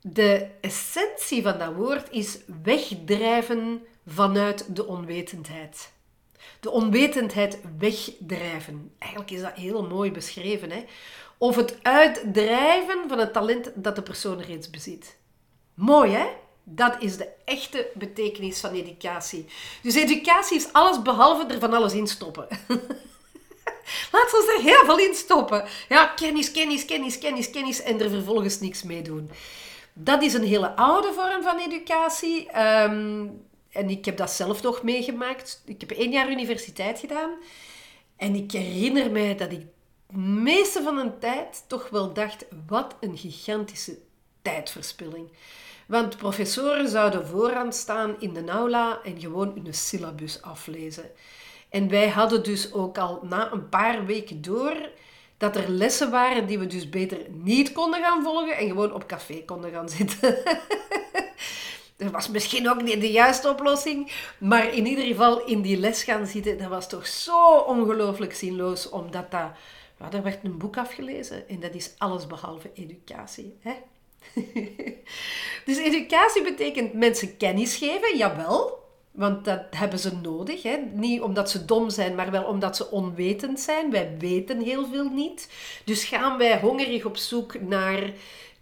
de 0.00 0.48
essentie 0.60 1.42
van 1.42 1.58
dat 1.58 1.74
woord 1.74 2.10
is 2.10 2.38
wegdrijven 2.62 3.86
vanuit 4.06 4.76
de 4.76 4.86
onwetendheid. 4.86 5.92
De 6.62 6.70
onwetendheid 6.70 7.58
wegdrijven. 7.78 8.92
Eigenlijk 8.98 9.30
is 9.30 9.40
dat 9.40 9.52
heel 9.54 9.86
mooi 9.86 10.12
beschreven. 10.12 10.70
Hè? 10.70 10.84
Of 11.38 11.56
het 11.56 11.78
uitdrijven 11.82 13.08
van 13.08 13.18
het 13.18 13.32
talent 13.32 13.70
dat 13.74 13.96
de 13.96 14.02
persoon 14.02 14.40
reeds 14.40 14.70
bezit. 14.70 15.16
Mooi 15.74 16.12
hè? 16.12 16.26
Dat 16.64 16.96
is 16.98 17.16
de 17.16 17.28
echte 17.44 17.90
betekenis 17.94 18.60
van 18.60 18.72
educatie. 18.72 19.46
Dus 19.82 19.94
educatie 19.94 20.56
is 20.56 20.72
alles 20.72 21.02
behalve 21.02 21.46
er 21.46 21.58
van 21.58 21.72
alles 21.72 21.92
in 21.92 22.06
stoppen. 22.06 22.46
Laten 24.12 24.38
we 24.38 24.54
er 24.56 24.62
heel 24.62 24.84
veel 24.84 24.98
in 24.98 25.14
stoppen. 25.14 25.64
Ja, 25.88 26.06
kennis, 26.06 26.50
kennis, 26.50 26.84
kennis, 26.84 27.18
kennis, 27.18 27.50
kennis 27.50 27.82
en 27.82 28.00
er 28.00 28.10
vervolgens 28.10 28.60
niks 28.60 28.82
mee 28.82 29.02
doen. 29.02 29.30
Dat 29.92 30.22
is 30.22 30.34
een 30.34 30.44
hele 30.44 30.76
oude 30.76 31.12
vorm 31.12 31.42
van 31.42 31.58
educatie. 31.58 32.50
Ehm, 32.50 33.26
en 33.72 33.90
ik 33.90 34.04
heb 34.04 34.16
dat 34.16 34.30
zelf 34.30 34.62
nog 34.62 34.82
meegemaakt. 34.82 35.62
Ik 35.64 35.80
heb 35.80 35.90
één 35.90 36.10
jaar 36.10 36.30
universiteit 36.30 36.98
gedaan. 36.98 37.30
En 38.16 38.34
ik 38.34 38.52
herinner 38.52 39.10
mij 39.10 39.36
dat 39.36 39.52
ik 39.52 39.66
de 40.06 40.18
meeste 40.18 40.82
van 40.82 40.96
de 40.96 41.18
tijd 41.18 41.64
toch 41.66 41.88
wel 41.88 42.12
dacht: 42.12 42.44
wat 42.66 42.96
een 43.00 43.16
gigantische 43.16 43.98
tijdverspilling. 44.42 45.30
Want 45.86 46.16
professoren 46.16 46.88
zouden 46.88 47.26
vooraan 47.26 47.72
staan 47.72 48.14
in 48.18 48.32
de 48.32 48.44
aula 48.44 49.00
en 49.02 49.20
gewoon 49.20 49.60
hun 49.62 49.74
syllabus 49.74 50.42
aflezen. 50.42 51.10
En 51.68 51.88
wij 51.88 52.08
hadden 52.08 52.42
dus 52.42 52.72
ook 52.72 52.98
al 52.98 53.20
na 53.22 53.52
een 53.52 53.68
paar 53.68 54.06
weken 54.06 54.42
door 54.42 54.90
dat 55.36 55.56
er 55.56 55.68
lessen 55.68 56.10
waren 56.10 56.46
die 56.46 56.58
we 56.58 56.66
dus 56.66 56.88
beter 56.88 57.18
niet 57.30 57.72
konden 57.72 58.02
gaan 58.02 58.22
volgen 58.22 58.56
en 58.56 58.68
gewoon 58.68 58.92
op 58.92 59.06
café 59.06 59.44
konden 59.44 59.70
gaan 59.70 59.88
zitten. 59.88 60.36
dat 61.96 62.10
was 62.10 62.28
misschien 62.28 62.70
ook 62.70 62.82
niet 62.82 63.00
de 63.00 63.10
juiste 63.10 63.48
oplossing, 63.48 64.12
maar 64.38 64.74
in 64.74 64.86
ieder 64.86 65.04
geval 65.04 65.44
in 65.44 65.62
die 65.62 65.76
les 65.76 66.02
gaan 66.02 66.26
zitten, 66.26 66.58
dat 66.58 66.68
was 66.68 66.88
toch 66.88 67.06
zo 67.06 67.56
ongelooflijk 67.56 68.34
zinloos, 68.34 68.88
omdat 68.88 69.30
dat, 69.30 69.50
ja, 69.98 70.12
er 70.12 70.22
werd 70.22 70.44
een 70.44 70.58
boek 70.58 70.76
afgelezen 70.76 71.48
en 71.48 71.60
dat 71.60 71.74
is 71.74 71.94
alles 71.98 72.26
behalve 72.26 72.70
educatie. 72.74 73.56
Hè? 73.60 73.72
dus 75.66 75.78
educatie 75.78 76.42
betekent 76.42 76.92
mensen 76.92 77.36
kennis 77.36 77.76
geven, 77.76 78.16
jawel, 78.16 78.82
want 79.12 79.44
dat 79.44 79.62
hebben 79.70 79.98
ze 79.98 80.16
nodig. 80.16 80.62
Hè? 80.62 80.76
Niet 80.92 81.20
omdat 81.20 81.50
ze 81.50 81.64
dom 81.64 81.90
zijn, 81.90 82.14
maar 82.14 82.30
wel 82.30 82.44
omdat 82.44 82.76
ze 82.76 82.90
onwetend 82.90 83.60
zijn. 83.60 83.90
Wij 83.90 84.14
weten 84.18 84.60
heel 84.60 84.86
veel 84.86 85.08
niet. 85.08 85.48
Dus 85.84 86.04
gaan 86.04 86.38
wij 86.38 86.60
hongerig 86.60 87.04
op 87.04 87.16
zoek 87.16 87.60
naar 87.60 88.12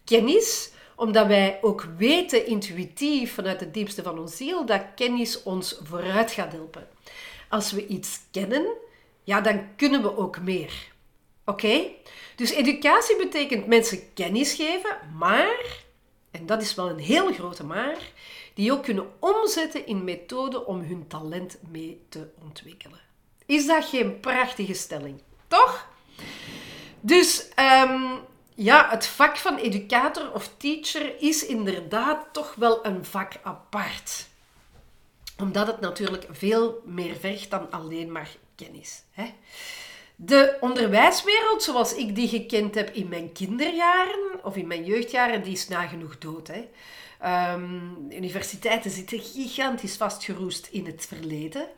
kennis, 0.04 0.70
omdat 1.00 1.26
wij 1.26 1.58
ook 1.62 1.86
weten 1.96 2.46
intuïtief 2.46 3.34
vanuit 3.34 3.60
het 3.60 3.74
diepste 3.74 4.02
van 4.02 4.18
ons 4.18 4.36
ziel 4.36 4.66
dat 4.66 4.82
kennis 4.94 5.42
ons 5.42 5.80
vooruit 5.82 6.32
gaat 6.32 6.52
helpen. 6.52 6.88
Als 7.48 7.72
we 7.72 7.86
iets 7.86 8.20
kennen, 8.30 8.66
ja, 9.24 9.40
dan 9.40 9.76
kunnen 9.76 10.02
we 10.02 10.16
ook 10.16 10.40
meer. 10.40 10.72
Oké? 11.44 11.82
Dus 12.36 12.50
educatie 12.50 13.16
betekent 13.16 13.66
mensen 13.66 14.12
kennis 14.14 14.52
geven, 14.52 14.96
maar, 15.18 15.82
en 16.30 16.46
dat 16.46 16.62
is 16.62 16.74
wel 16.74 16.90
een 16.90 16.98
heel 16.98 17.32
grote 17.32 17.64
maar, 17.64 17.98
die 18.54 18.72
ook 18.72 18.82
kunnen 18.82 19.06
omzetten 19.18 19.86
in 19.86 20.04
methoden 20.04 20.66
om 20.66 20.80
hun 20.80 21.06
talent 21.08 21.58
mee 21.70 22.02
te 22.08 22.28
ontwikkelen. 22.42 23.00
Is 23.46 23.66
dat 23.66 23.84
geen 23.84 24.20
prachtige 24.20 24.74
stelling? 24.74 25.22
Toch? 25.48 25.88
Dus 27.00 27.48
ehm, 27.54 28.16
ja, 28.54 28.90
het 28.90 29.06
vak 29.06 29.36
van 29.36 29.56
educator 29.56 30.32
of 30.32 30.50
teacher 30.56 31.22
is 31.22 31.46
inderdaad 31.46 32.26
toch 32.32 32.54
wel 32.54 32.86
een 32.86 33.04
vak 33.04 33.32
apart. 33.42 34.28
Omdat 35.38 35.66
het 35.66 35.80
natuurlijk 35.80 36.26
veel 36.30 36.82
meer 36.84 37.16
vergt 37.16 37.50
dan 37.50 37.70
alleen 37.70 38.12
maar 38.12 38.28
kennis. 38.54 39.02
Hè? 39.10 39.32
De 40.16 40.56
onderwijswereld, 40.60 41.62
zoals 41.62 41.94
ik 41.94 42.14
die 42.14 42.28
gekend 42.28 42.74
heb 42.74 42.90
in 42.90 43.08
mijn 43.08 43.32
kinderjaren 43.32 44.44
of 44.44 44.56
in 44.56 44.66
mijn 44.66 44.84
jeugdjaren, 44.84 45.42
die 45.42 45.52
is 45.52 45.68
nagenoeg 45.68 46.18
dood. 46.18 46.48
Hè. 46.48 46.68
Um, 47.54 48.06
universiteiten 48.10 48.90
zitten 48.90 49.20
gigantisch 49.20 49.96
vastgeroest 49.96 50.68
in 50.70 50.86
het 50.86 51.06
verleden. 51.08 51.68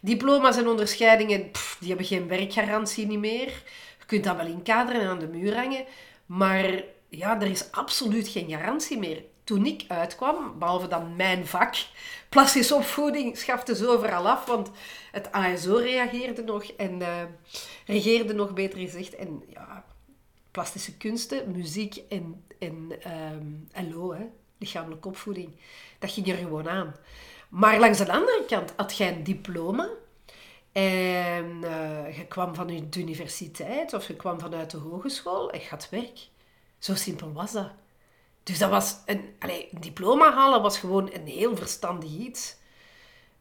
Diploma's 0.00 0.56
en 0.56 0.68
onderscheidingen, 0.68 1.50
die 1.78 1.88
hebben 1.88 2.06
geen 2.06 2.28
werkgarantie 2.28 3.06
niet 3.06 3.18
meer. 3.18 3.46
Je 3.98 4.06
kunt 4.06 4.24
dat 4.24 4.36
wel 4.36 4.46
inkaderen 4.46 5.00
en 5.00 5.08
aan 5.08 5.18
de 5.18 5.28
muur 5.28 5.54
hangen. 5.54 5.84
Maar 6.30 6.82
ja, 7.08 7.40
er 7.40 7.50
is 7.50 7.72
absoluut 7.72 8.28
geen 8.28 8.48
garantie 8.48 8.98
meer. 8.98 9.24
Toen 9.44 9.66
ik 9.66 9.84
uitkwam, 9.88 10.58
behalve 10.58 10.88
dan 10.88 11.16
mijn 11.16 11.46
vak, 11.46 11.74
plastische 12.28 12.74
opvoeding, 12.74 13.38
schafte 13.38 13.76
ze 13.76 13.88
overal 13.88 14.28
af. 14.28 14.46
Want 14.46 14.70
het 15.10 15.32
ASO 15.32 15.76
reageerde 15.76 16.42
nog 16.42 16.64
en 16.64 17.00
uh, 17.00 17.22
regeerde 17.86 18.34
nog, 18.34 18.52
beter 18.52 18.78
gezegd. 18.78 19.14
En 19.14 19.42
ja, 19.48 19.84
plastische 20.50 20.96
kunsten, 20.96 21.50
muziek 21.50 21.96
en, 22.08 22.44
en 22.58 22.92
um, 23.32 23.68
LO, 23.90 24.12
hè, 24.12 24.26
lichamelijke 24.58 25.08
opvoeding. 25.08 25.56
Dat 25.98 26.10
ging 26.12 26.28
er 26.28 26.36
gewoon 26.36 26.68
aan. 26.68 26.94
Maar 27.48 27.78
langs 27.78 27.98
de 27.98 28.12
andere 28.12 28.44
kant 28.46 28.72
had 28.76 28.96
jij 28.96 29.12
een 29.12 29.24
diploma 29.24 29.88
en 30.72 31.60
uh, 31.64 32.16
je 32.16 32.26
kwam 32.28 32.54
van 32.54 32.66
de 32.66 33.00
universiteit 33.00 33.92
of 33.92 34.06
je 34.06 34.16
kwam 34.16 34.40
vanuit 34.40 34.70
de 34.70 34.76
hogeschool 34.76 35.50
en 35.50 35.60
je 35.60 35.66
had 35.68 35.88
werk. 35.90 36.18
Zo 36.78 36.94
simpel 36.94 37.32
was 37.32 37.52
dat. 37.52 37.70
Dus 38.42 38.58
dat 38.58 38.70
was 38.70 38.96
een, 39.06 39.34
een 39.38 39.66
diploma 39.80 40.32
halen 40.32 40.62
was 40.62 40.78
gewoon 40.78 41.10
een 41.12 41.26
heel 41.26 41.56
verstandig 41.56 42.10
iets. 42.10 42.56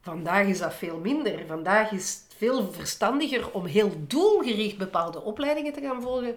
Vandaag 0.01 0.48
is 0.48 0.59
dat 0.59 0.74
veel 0.74 0.98
minder. 0.98 1.45
Vandaag 1.48 1.91
is 1.91 2.13
het 2.13 2.36
veel 2.38 2.71
verstandiger 2.71 3.51
om 3.51 3.65
heel 3.65 3.91
doelgericht 3.98 4.77
bepaalde 4.77 5.21
opleidingen 5.21 5.74
te 5.74 5.81
gaan 5.81 6.01
volgen 6.01 6.36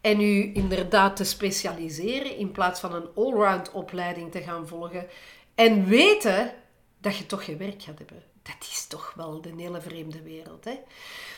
en 0.00 0.20
u 0.20 0.50
inderdaad 0.54 1.16
te 1.16 1.24
specialiseren 1.24 2.36
in 2.36 2.52
plaats 2.52 2.80
van 2.80 2.94
een 2.94 3.08
allround 3.14 3.72
opleiding 3.72 4.32
te 4.32 4.42
gaan 4.42 4.68
volgen. 4.68 5.06
En 5.54 5.84
weten 5.84 6.54
dat 6.98 7.16
je 7.16 7.26
toch 7.26 7.42
je 7.42 7.56
werk 7.56 7.82
gaat 7.82 7.98
hebben. 7.98 8.33
Dat 8.44 8.68
is 8.70 8.86
toch 8.86 9.12
wel 9.16 9.40
de 9.40 9.52
hele 9.56 9.80
vreemde 9.80 10.22
wereld. 10.22 10.64
Hè? 10.64 10.78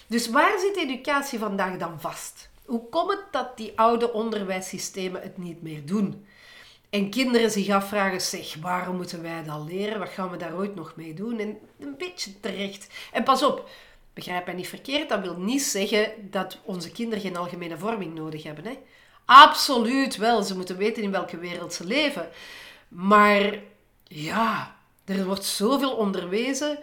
Dus 0.07 0.29
waar 0.29 0.59
zit 0.59 0.77
educatie 0.77 1.39
vandaag 1.39 1.77
dan 1.77 2.01
vast? 2.01 2.49
Hoe 2.65 2.89
komt 2.89 3.11
het 3.11 3.25
dat 3.31 3.57
die 3.57 3.73
oude 3.79 4.13
onderwijssystemen 4.13 5.23
het 5.23 5.39
niet 5.39 5.63
meer 5.63 5.87
doen? 5.87 6.27
En 6.91 7.11
kinderen 7.11 7.51
zich 7.51 7.69
afvragen, 7.69 8.21
zeg, 8.21 8.55
waarom 8.61 8.97
moeten 8.97 9.23
wij 9.23 9.45
dat 9.45 9.65
leren? 9.69 9.99
Wat 9.99 10.09
gaan 10.09 10.31
we 10.31 10.37
daar 10.37 10.57
ooit 10.57 10.75
nog 10.75 10.93
mee 10.97 11.15
doen? 11.15 11.39
En 11.39 11.59
een 11.79 11.97
beetje 11.99 12.41
terecht. 12.41 12.87
En 13.13 13.23
pas 13.23 13.43
op, 13.43 13.69
Begrijp 14.17 14.47
mij 14.47 14.55
niet 14.55 14.69
verkeerd, 14.69 15.09
dat 15.09 15.21
wil 15.21 15.37
niet 15.37 15.63
zeggen 15.63 16.13
dat 16.31 16.59
onze 16.63 16.91
kinderen 16.91 17.25
geen 17.25 17.37
algemene 17.37 17.79
vorming 17.79 18.15
nodig 18.15 18.43
hebben. 18.43 18.65
Hè? 18.65 18.79
Absoluut 19.25 20.17
wel, 20.17 20.43
ze 20.43 20.57
moeten 20.57 20.77
weten 20.77 21.03
in 21.03 21.11
welke 21.11 21.39
wereld 21.39 21.75
ze 21.75 21.85
leven. 21.85 22.29
Maar 22.89 23.59
ja, 24.05 24.76
er 25.07 25.25
wordt 25.25 25.45
zoveel 25.45 25.93
onderwezen 25.93 26.79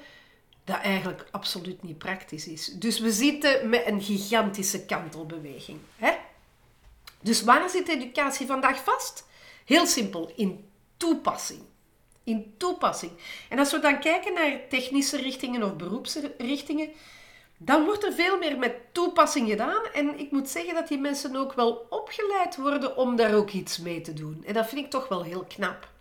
dat 0.64 0.78
eigenlijk 0.82 1.28
absoluut 1.32 1.84
niet 1.84 1.98
praktisch 1.98 2.48
is. 2.48 2.66
Dus 2.66 3.00
we 3.00 3.12
zitten 3.12 3.70
met 3.70 3.86
een 3.86 4.02
gigantische 4.02 4.86
kantelbeweging. 4.86 5.80
Hè? 5.96 6.12
Dus 7.22 7.44
waar 7.44 7.70
zit 7.70 7.88
educatie 7.88 8.48
vandaag 8.48 8.84
vast? 8.84 9.28
Heel 9.66 9.86
simpel, 9.86 10.32
in 10.36 10.66
toepassing. 10.98 11.62
In 12.24 12.54
toepassing. 12.58 13.12
En 13.50 13.60
als 13.60 13.72
we 13.72 13.80
dan 13.80 14.00
kijken 14.00 14.34
naar 14.34 14.60
technische 14.70 15.18
richtingen 15.18 15.64
of 15.64 15.76
beroepsrichtingen, 15.76 16.90
dan 17.58 17.86
wordt 17.86 18.04
er 18.04 18.14
veel 18.14 18.38
meer 18.38 18.58
met 18.58 18.76
toepassing 18.92 19.50
gedaan. 19.50 19.86
En 19.94 20.20
ik 20.20 20.32
moet 20.32 20.50
zeggen 20.50 20.74
dat 20.74 20.88
die 20.88 20.98
mensen 20.98 21.36
ook 21.36 21.54
wel 21.54 21.86
opgeleid 21.90 22.58
worden 22.58 22.98
om 22.98 23.16
daar 23.16 23.34
ook 23.34 23.52
iets 23.52 23.78
mee 23.78 24.02
te 24.02 24.14
doen. 24.14 24.44
En 24.46 24.54
dat 24.54 24.68
vind 24.68 24.86
ik 24.86 24.92
toch 24.92 25.08
wel 25.08 25.24
heel 25.24 25.46
knap. 25.48 25.92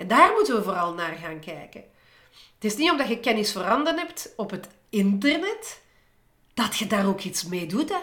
En 0.00 0.08
daar 0.08 0.32
moeten 0.32 0.54
we 0.54 0.62
vooral 0.62 0.94
naar 0.94 1.14
gaan 1.14 1.40
kijken. 1.40 1.84
Het 2.54 2.64
is 2.64 2.76
niet 2.76 2.90
omdat 2.90 3.08
je 3.08 3.20
kennis 3.20 3.52
veranderd 3.52 3.98
hebt 3.98 4.32
op 4.36 4.50
het 4.50 4.68
internet, 4.88 5.80
dat 6.54 6.76
je 6.76 6.86
daar 6.86 7.06
ook 7.06 7.20
iets 7.20 7.44
mee 7.44 7.66
doet. 7.66 7.88
Hè? 7.88 7.98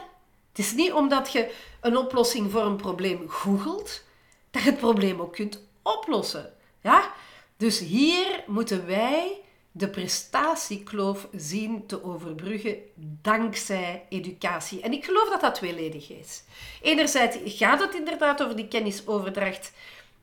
Het 0.49 0.59
is 0.59 0.73
niet 0.73 0.93
omdat 0.93 1.31
je 1.31 1.53
een 1.81 1.97
oplossing 1.97 2.51
voor 2.51 2.61
een 2.61 2.75
probleem 2.75 3.29
googelt, 3.29 4.03
dat 4.51 4.63
je 4.63 4.69
het 4.69 4.79
probleem 4.79 5.21
ook 5.21 5.33
kunt 5.33 5.63
oplossen. 5.81 6.53
Ja? 6.81 7.13
Dus 7.57 7.79
hier 7.79 8.43
moeten 8.47 8.85
wij 8.85 9.41
de 9.71 9.89
prestatiekloof 9.89 11.27
zien 11.31 11.85
te 11.85 12.03
overbruggen 12.03 12.77
dankzij 13.21 14.05
educatie. 14.09 14.81
En 14.81 14.93
ik 14.93 15.05
geloof 15.05 15.29
dat 15.29 15.41
dat 15.41 15.55
tweeledig 15.55 16.09
is. 16.09 16.43
Enerzijds 16.81 17.37
gaat 17.45 17.79
het 17.79 17.95
inderdaad 17.95 18.43
over 18.43 18.55
die 18.55 18.67
kennisoverdracht 18.67 19.71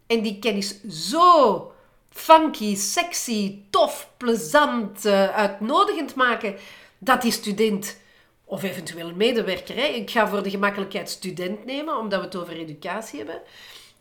en 0.07 0.23
die 0.23 0.39
kennis 0.39 0.81
zo 0.89 1.73
funky, 2.11 2.77
sexy, 2.77 3.59
tof, 3.71 4.11
plezant, 4.17 5.07
uh, 5.07 5.29
uitnodigend 5.29 6.15
maken 6.15 6.57
dat 6.99 7.23
die 7.23 7.33
student 7.33 7.97
of 8.45 8.63
eventueel 8.63 9.09
een 9.09 9.17
medewerker, 9.17 9.77
hè, 9.77 9.85
ik 9.85 10.11
ga 10.11 10.29
voor 10.29 10.43
de 10.43 10.51
gemakkelijkheid 10.51 11.11
student 11.11 11.65
nemen, 11.65 11.99
omdat 11.99 12.19
we 12.19 12.25
het 12.25 12.37
over 12.37 12.57
educatie 12.57 13.19
hebben. 13.19 13.41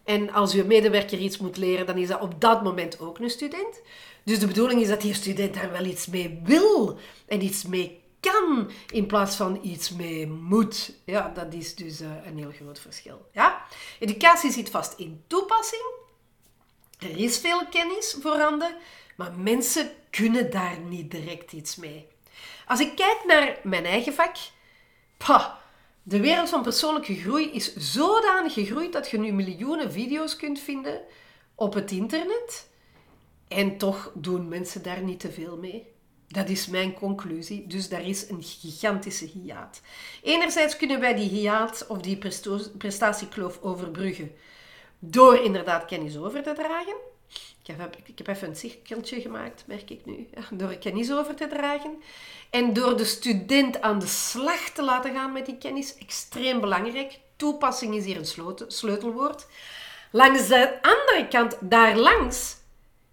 En 0.04 0.32
als 0.32 0.54
uw 0.54 0.66
medewerker 0.66 1.18
iets 1.18 1.38
moet 1.38 1.58
leren, 1.58 1.86
dan 1.86 1.98
is 1.98 2.08
dat 2.08 2.22
op 2.22 2.42
dat 2.42 2.64
moment 2.64 3.00
ook 3.00 3.20
een 3.20 3.30
student. 3.30 3.82
Dus 4.24 4.40
de 4.40 4.48
bedoeling 4.48 4.82
is 4.82 4.88
dat 4.88 5.02
die 5.02 5.14
student 5.14 5.54
daar 5.54 5.72
wel 5.72 5.86
iets 5.86 6.08
mee 6.08 6.42
wil 6.44 6.98
en 7.26 7.44
iets 7.44 7.64
mee 7.64 8.02
kan 8.32 8.72
in 8.92 9.06
plaats 9.06 9.36
van 9.36 9.60
iets 9.62 9.89
mee 9.89 10.27
moet. 10.27 10.94
Ja, 11.06 11.30
dat 11.30 11.53
is 11.53 11.75
dus 11.75 12.01
uh, 12.01 12.10
een 12.25 12.38
heel 12.38 12.51
groot 12.51 12.80
verschil. 12.80 13.25
Ja? 13.32 13.65
Educatie 14.00 14.51
zit 14.51 14.70
vast 14.70 15.00
in 15.00 15.24
toepassing. 15.27 15.84
Er 17.00 17.18
is 17.18 17.38
veel 17.38 17.68
kennis 17.68 18.18
voorhanden, 18.22 18.75
maar 19.15 19.34
mensen 19.34 19.92
kunnen 20.10 20.51
daar 20.51 20.80
niet 20.80 21.12
direct 21.12 21.51
iets 21.51 21.75
mee. 21.75 22.08
Als 22.68 22.80
ik 22.80 22.96
kijk 22.96 23.24
naar 23.25 23.60
mijn 23.63 23.86
eigen 23.86 24.13
vak, 24.13 24.36
pah, 25.18 25.53
de 26.03 26.20
wereld 26.20 26.50
van 26.50 26.62
persoonlijke 26.62 27.15
groei 27.15 27.51
is 27.51 27.75
zodanig 27.75 28.53
gegroeid 28.53 28.94
dat 28.94 29.10
je 29.10 29.20
nu 29.20 29.32
miljoenen 29.32 29.92
video's 29.92 30.36
kunt 30.36 30.60
vinden 30.60 31.01
op 31.56 31.74
het 31.74 31.92
internet 31.92 32.70
en 33.48 33.77
toch 33.77 34.12
doen 34.15 34.48
mensen 34.48 34.84
daar 34.84 35.01
niet 35.01 35.20
te 35.20 35.32
veel 35.32 35.58
mee. 35.58 35.93
Dat 36.27 36.50
is 36.50 36.68
mijn 36.68 36.94
conclusie. 36.94 37.68
Dus 37.68 37.89
daar 37.89 38.08
is 38.08 38.30
een 38.30 38.44
gigantische 38.44 39.25
hiaat. 39.25 39.82
Enerzijds 40.24 40.77
kunnen 40.77 41.00
wij 41.00 41.13
die 41.13 41.30
hiaat 41.30 41.86
of 41.88 41.98
die 41.98 42.18
prestatiekloof 42.77 43.60
overbruggen 43.62 44.32
door 45.00 45.36
inderdaad 45.36 45.86
kennis 45.86 46.18
over 46.18 46.44
te 46.44 46.53
dragen. 46.53 46.96
Ik 47.63 47.75
heb, 47.75 47.96
ik 48.06 48.18
heb 48.18 48.27
even 48.27 48.48
een 48.48 48.56
cirkeltje 48.56 49.22
gemaakt, 49.22 49.63
merk 49.68 49.89
ik 49.89 50.06
nu, 50.06 50.27
door 50.51 50.75
kennis 50.75 51.12
over 51.12 51.36
te 51.36 51.48
dragen. 51.48 52.01
En 52.50 52.74
door 52.74 52.98
de 52.98 53.06
student 53.06 53.82
aan 53.82 54.00
de 54.00 54.08
slag 54.08 54.70
te 54.70 54.84
laten 54.84 55.13
gaan 55.13 55.32
met 55.32 55.46
die 55.46 55.58
kennis, 55.58 55.98
extreem 55.98 56.60
belangrijk. 56.60 57.20
Toepassing 57.36 57.96
is 57.96 58.06
hier 58.06 58.18
een 58.18 58.68
sleutelwoord. 58.68 59.48
Langs 60.12 60.48
de 60.48 60.82
andere 60.82 61.27
kant, 61.30 61.58
daar 61.62 61.98
langs, 61.98 62.56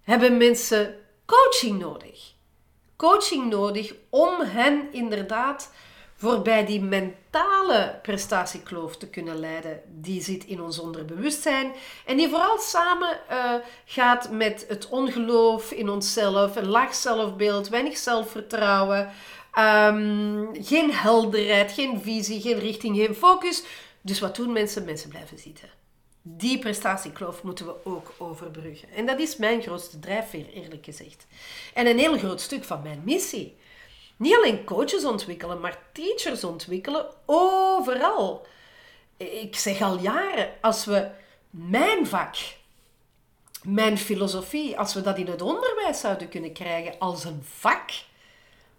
hebben 0.01 0.37
mensen 0.37 0.95
coaching 1.25 1.79
nodig. 1.79 2.30
Coaching 3.01 3.49
nodig 3.49 3.93
om 4.09 4.41
hen 4.41 4.87
inderdaad 4.91 5.71
voorbij 6.15 6.65
die 6.65 6.81
mentale 6.81 7.99
prestatiekloof 8.01 8.97
te 8.97 9.07
kunnen 9.07 9.39
leiden. 9.39 9.81
Die 9.87 10.21
zit 10.21 10.45
in 10.45 10.61
ons 10.61 10.79
onderbewustzijn 10.79 11.71
en 12.05 12.17
die 12.17 12.29
vooral 12.29 12.59
samen 12.59 13.19
uh, 13.31 13.53
gaat 13.85 14.31
met 14.31 14.65
het 14.67 14.89
ongeloof 14.89 15.71
in 15.71 15.89
onszelf, 15.89 16.55
een 16.55 16.67
laag 16.67 16.95
zelfbeeld, 16.95 17.69
weinig 17.69 17.97
zelfvertrouwen, 17.97 19.09
um, 19.59 20.49
geen 20.53 20.93
helderheid, 20.93 21.71
geen 21.71 22.01
visie, 22.01 22.41
geen 22.41 22.59
richting, 22.59 22.97
geen 22.97 23.15
focus. 23.15 23.63
Dus 24.01 24.19
wat 24.19 24.35
doen 24.35 24.51
mensen? 24.51 24.85
Mensen 24.85 25.09
blijven 25.09 25.37
zitten. 25.39 25.80
Die 26.21 26.59
prestatiekloof 26.59 27.43
moeten 27.43 27.65
we 27.65 27.75
ook 27.83 28.13
overbruggen. 28.17 28.89
En 28.89 29.05
dat 29.05 29.19
is 29.19 29.37
mijn 29.37 29.61
grootste 29.61 29.99
drijfveer, 29.99 30.49
eerlijk 30.49 30.85
gezegd. 30.85 31.27
En 31.73 31.87
een 31.87 31.99
heel 31.99 32.17
groot 32.17 32.41
stuk 32.41 32.63
van 32.63 32.81
mijn 32.81 33.01
missie. 33.05 33.57
Niet 34.17 34.35
alleen 34.35 34.63
coaches 34.63 35.05
ontwikkelen, 35.05 35.59
maar 35.59 35.79
teachers 35.91 36.43
ontwikkelen 36.43 37.05
overal. 37.25 38.47
Ik 39.17 39.55
zeg 39.55 39.81
al 39.81 39.99
jaren, 39.99 40.49
als 40.61 40.85
we 40.85 41.09
mijn 41.49 42.07
vak, 42.07 42.35
mijn 43.63 43.97
filosofie, 43.97 44.79
als 44.79 44.93
we 44.93 45.01
dat 45.01 45.17
in 45.17 45.27
het 45.27 45.41
onderwijs 45.41 45.99
zouden 45.99 46.29
kunnen 46.29 46.53
krijgen 46.53 46.99
als 46.99 47.23
een 47.23 47.43
vak, 47.43 47.89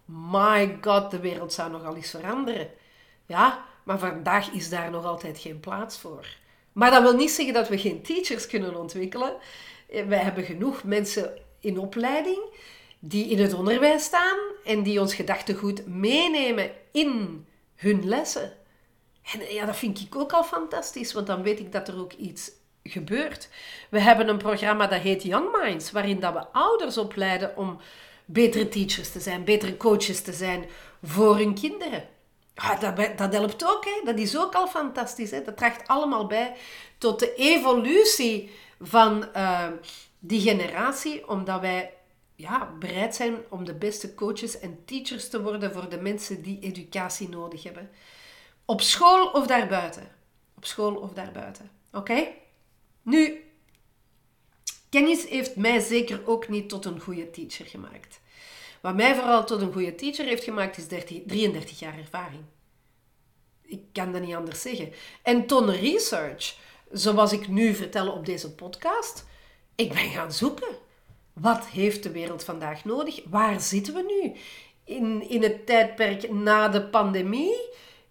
my 0.05 0.79
god, 0.81 1.11
de 1.11 1.21
wereld 1.21 1.53
zou 1.53 1.71
nogal 1.71 1.97
eens 1.97 2.11
veranderen. 2.11 2.71
Ja, 3.27 3.65
maar 3.83 3.99
vandaag 3.99 4.51
is 4.51 4.69
daar 4.69 4.91
nog 4.91 5.05
altijd 5.05 5.39
geen 5.39 5.61
plaats 5.61 5.99
voor. 5.99 6.27
Maar 6.73 6.91
dat 6.91 7.03
wil 7.03 7.17
niet 7.17 7.31
zeggen 7.31 7.55
dat 7.55 7.69
we 7.69 7.79
geen 7.79 8.03
teachers 8.03 8.47
kunnen 8.47 8.77
ontwikkelen. 8.77 9.33
Wij 10.09 10.19
hebben 10.19 10.45
genoeg 10.45 10.85
mensen 10.85 11.39
in 11.61 11.79
opleiding 11.79 12.41
die 12.99 13.29
in 13.29 13.39
het 13.39 13.55
onderwijs 13.55 14.05
staan 14.05 14.39
en 14.65 14.83
die 14.83 15.01
ons 15.01 15.15
gedachtegoed 15.15 15.87
meenemen 15.87 16.71
in 16.93 17.47
hun 17.75 18.09
lessen. 18.09 18.53
En 19.33 19.55
ja, 19.55 19.67
dat 19.67 19.77
vind 19.77 20.01
ik 20.01 20.17
ook 20.17 20.33
al 20.33 20.45
fantastisch, 20.45 21.13
want 21.13 21.27
dan 21.27 21.43
weet 21.43 21.59
ik 21.59 21.73
dat 21.73 21.89
er 21.89 21.99
ook 21.99 22.13
iets 22.13 22.51
gebeurt. 22.83 23.49
We 23.91 24.01
hebben 24.01 24.29
een 24.29 24.39
programma 24.39 24.87
dat 24.87 25.01
heet 25.01 25.23
Young 25.23 25.57
Minds, 25.63 25.91
waarin 25.91 26.21
dat 26.21 26.33
we 26.33 26.47
ouders 26.47 26.99
opleiden 26.99 27.57
om 27.57 27.81
betere 28.25 28.69
teachers 28.69 29.13
te 29.13 29.21
zijn, 29.21 29.45
betere 29.45 29.77
coaches 29.77 30.21
te 30.21 30.33
zijn 30.33 30.65
voor 31.03 31.37
hun 31.37 31.55
kinderen. 31.55 32.09
Ah, 32.55 32.81
dat, 32.81 33.19
dat 33.19 33.33
helpt 33.33 33.65
ook, 33.65 33.85
hè? 33.85 34.01
dat 34.05 34.19
is 34.19 34.39
ook 34.39 34.55
al 34.55 34.69
fantastisch. 34.69 35.31
Hè? 35.31 35.43
Dat 35.43 35.57
draagt 35.57 35.89
allemaal 35.89 36.27
bij 36.27 36.57
tot 36.99 37.19
de 37.19 37.35
evolutie 37.35 38.51
van 38.81 39.29
uh, 39.37 39.67
die 40.19 40.41
generatie, 40.41 41.29
omdat 41.29 41.61
wij 41.61 41.95
ja, 42.35 42.75
bereid 42.79 43.15
zijn 43.15 43.37
om 43.49 43.65
de 43.65 43.75
beste 43.75 44.15
coaches 44.15 44.59
en 44.59 44.85
teachers 44.85 45.29
te 45.29 45.43
worden 45.43 45.73
voor 45.73 45.89
de 45.89 46.01
mensen 46.01 46.43
die 46.43 46.59
educatie 46.61 47.29
nodig 47.29 47.63
hebben. 47.63 47.91
Op 48.65 48.81
school 48.81 49.27
of 49.27 49.47
daarbuiten. 49.47 50.09
Op 50.57 50.65
school 50.65 50.95
of 50.95 51.13
daarbuiten. 51.13 51.71
Oké? 51.93 52.27
Nu, 53.03 53.45
kennis 54.89 55.29
heeft 55.29 55.57
mij 55.57 55.81
zeker 55.81 56.27
ook 56.27 56.49
niet 56.49 56.69
tot 56.69 56.85
een 56.85 57.01
goede 57.01 57.31
teacher 57.31 57.67
gemaakt. 57.67 58.21
Wat 58.83 58.95
mij 58.95 59.15
vooral 59.15 59.45
tot 59.45 59.61
een 59.61 59.73
goede 59.73 59.95
teacher 59.95 60.25
heeft 60.25 60.45
gemaakt, 60.45 60.79
is 60.79 60.89
30, 60.89 61.21
33 61.27 61.79
jaar 61.79 61.99
ervaring. 61.99 62.43
Ik 63.63 63.81
kan 63.93 64.13
dat 64.13 64.23
niet 64.23 64.35
anders 64.35 64.61
zeggen. 64.61 64.93
En 65.23 65.47
tonnen 65.47 65.81
research, 65.81 66.57
zoals 66.91 67.33
ik 67.33 67.49
nu 67.49 67.75
vertel 67.75 68.13
op 68.13 68.27
deze 68.27 68.55
podcast. 68.55 69.27
Ik 69.75 69.89
ben 69.89 70.11
gaan 70.11 70.33
zoeken. 70.33 70.69
Wat 71.33 71.67
heeft 71.67 72.03
de 72.03 72.11
wereld 72.11 72.45
vandaag 72.45 72.85
nodig? 72.85 73.21
Waar 73.25 73.61
zitten 73.61 73.95
we 73.95 74.03
nu? 74.03 74.41
In, 74.97 75.29
in 75.29 75.43
het 75.43 75.67
tijdperk 75.67 76.31
na 76.31 76.69
de 76.69 76.83
pandemie, 76.83 77.55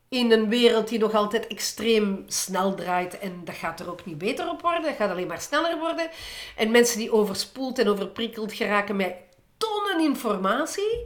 in 0.09 0.31
een 0.31 0.49
wereld 0.49 0.87
die 0.87 0.99
nog 0.99 1.13
altijd 1.13 1.47
extreem 1.47 2.23
snel 2.27 2.75
draait 2.75 3.19
en 3.19 3.41
dat 3.43 3.55
gaat 3.55 3.79
er 3.79 3.91
ook 3.91 4.05
niet 4.05 4.17
beter 4.17 4.49
op 4.49 4.61
worden, 4.61 4.81
dat 4.81 4.95
gaat 4.95 5.09
alleen 5.09 5.27
maar 5.27 5.41
sneller 5.41 5.79
worden. 5.79 6.09
En 6.55 6.71
mensen 6.71 6.97
die 6.97 7.11
overspoeld 7.11 7.79
en 7.79 7.87
overprikkeld 7.87 8.53
geraken 8.53 8.95
met 8.95 9.13
tonnen 9.61 9.99
informatie. 9.99 11.05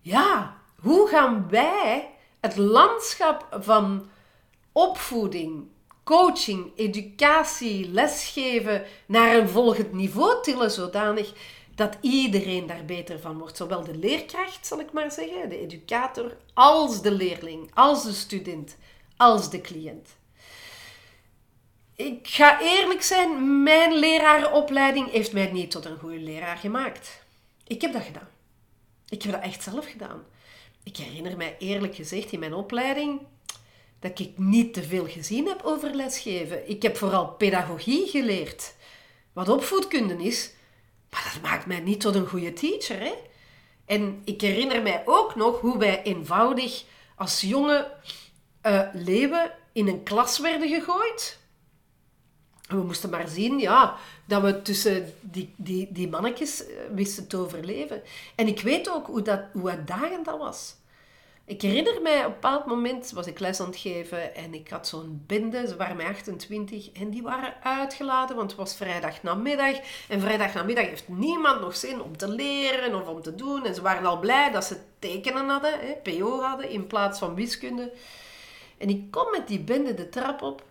Ja, 0.00 0.56
hoe 0.80 1.08
gaan 1.08 1.48
wij 1.48 2.10
het 2.40 2.56
landschap 2.56 3.46
van 3.60 4.08
opvoeding, 4.72 5.68
coaching, 6.04 6.72
educatie, 6.76 7.90
lesgeven 7.90 8.84
naar 9.06 9.34
een 9.34 9.48
volgend 9.48 9.92
niveau 9.92 10.42
tillen 10.42 10.70
zodanig 10.70 11.32
dat 11.74 11.96
iedereen 12.00 12.66
daar 12.66 12.84
beter 12.84 13.20
van 13.20 13.38
wordt. 13.38 13.56
Zowel 13.56 13.84
de 13.84 13.96
leerkracht, 13.96 14.66
zal 14.66 14.80
ik 14.80 14.92
maar 14.92 15.10
zeggen, 15.10 15.48
de 15.48 15.58
educator, 15.58 16.36
als 16.54 17.02
de 17.02 17.10
leerling, 17.10 17.70
als 17.74 18.04
de 18.04 18.12
student, 18.12 18.76
als 19.16 19.50
de 19.50 19.60
cliënt. 19.60 20.08
Ik 21.96 22.28
ga 22.28 22.60
eerlijk 22.60 23.02
zijn, 23.02 23.62
mijn 23.62 23.94
leraaropleiding 23.94 25.10
heeft 25.10 25.32
mij 25.32 25.50
niet 25.52 25.70
tot 25.70 25.84
een 25.84 25.98
goede 25.98 26.18
leraar 26.18 26.56
gemaakt. 26.56 27.24
Ik 27.66 27.80
heb 27.80 27.92
dat 27.92 28.02
gedaan. 28.02 28.28
Ik 29.08 29.22
heb 29.22 29.32
dat 29.32 29.42
echt 29.42 29.62
zelf 29.62 29.90
gedaan. 29.90 30.24
Ik 30.82 30.96
herinner 30.96 31.36
mij 31.36 31.56
eerlijk 31.58 31.94
gezegd 31.94 32.32
in 32.32 32.38
mijn 32.38 32.54
opleiding 32.54 33.20
dat 33.98 34.18
ik 34.18 34.38
niet 34.38 34.74
te 34.74 34.82
veel 34.82 35.06
gezien 35.06 35.46
heb 35.46 35.62
over 35.62 35.94
lesgeven. 35.94 36.68
Ik 36.68 36.82
heb 36.82 36.96
vooral 36.96 37.28
pedagogie 37.28 38.06
geleerd, 38.06 38.74
wat 39.32 39.48
opvoedkunde 39.48 40.24
is, 40.24 40.52
maar 41.10 41.30
dat 41.32 41.42
maakt 41.42 41.66
mij 41.66 41.80
niet 41.80 42.00
tot 42.00 42.14
een 42.14 42.26
goede 42.26 42.52
teacher. 42.52 43.00
Hè? 43.00 43.14
En 43.84 44.22
ik 44.24 44.40
herinner 44.40 44.82
mij 44.82 45.02
ook 45.04 45.34
nog 45.34 45.60
hoe 45.60 45.78
wij 45.78 46.02
eenvoudig 46.02 46.84
als 47.16 47.40
jonge 47.40 47.92
uh, 48.62 48.88
leeuwen 48.92 49.52
in 49.72 49.88
een 49.88 50.02
klas 50.02 50.38
werden 50.38 50.68
gegooid. 50.68 51.38
We 52.68 52.76
moesten 52.76 53.10
maar 53.10 53.28
zien 53.28 53.58
ja, 53.58 53.96
dat 54.24 54.42
we 54.42 54.62
tussen 54.62 55.14
die, 55.20 55.54
die, 55.56 55.88
die 55.90 56.08
mannetjes 56.08 56.66
eh, 56.66 56.74
wisten 56.94 57.26
te 57.26 57.36
overleven. 57.36 58.02
En 58.34 58.46
ik 58.46 58.60
weet 58.60 58.90
ook 58.90 59.06
hoe, 59.06 59.22
dat, 59.22 59.40
hoe 59.52 59.70
uitdagend 59.70 60.24
dat 60.24 60.38
was. 60.38 60.74
Ik 61.48 61.62
herinner 61.62 62.02
mij, 62.02 62.18
op 62.18 62.24
een 62.24 62.32
bepaald 62.32 62.66
moment 62.66 63.10
was 63.10 63.26
ik 63.26 63.38
les 63.38 63.60
aan 63.60 63.66
het 63.66 63.76
geven 63.76 64.34
en 64.34 64.54
ik 64.54 64.68
had 64.68 64.88
zo'n 64.88 65.22
bende, 65.26 65.66
ze 65.66 65.76
waren 65.76 65.96
mij 65.96 66.06
28 66.06 66.92
en 66.92 67.10
die 67.10 67.22
waren 67.22 67.54
uitgeladen, 67.62 68.36
want 68.36 68.50
het 68.50 68.60
was 68.60 68.76
vrijdag 68.76 69.22
namiddag. 69.22 69.76
En 70.08 70.20
vrijdag 70.20 70.54
namiddag 70.54 70.86
heeft 70.86 71.08
niemand 71.08 71.60
nog 71.60 71.76
zin 71.76 72.02
om 72.02 72.16
te 72.16 72.28
leren 72.28 73.00
of 73.00 73.08
om 73.08 73.22
te 73.22 73.34
doen. 73.34 73.66
En 73.66 73.74
ze 73.74 73.82
waren 73.82 74.06
al 74.06 74.18
blij 74.18 74.50
dat 74.50 74.64
ze 74.64 74.76
tekenen 74.98 75.48
hadden, 75.48 75.72
hè, 75.80 75.92
PO 76.02 76.40
hadden, 76.40 76.70
in 76.70 76.86
plaats 76.86 77.18
van 77.18 77.34
wiskunde. 77.34 77.92
En 78.78 78.88
ik 78.88 79.10
kom 79.10 79.30
met 79.30 79.48
die 79.48 79.60
bende 79.60 79.94
de 79.94 80.08
trap 80.08 80.42
op, 80.42 80.62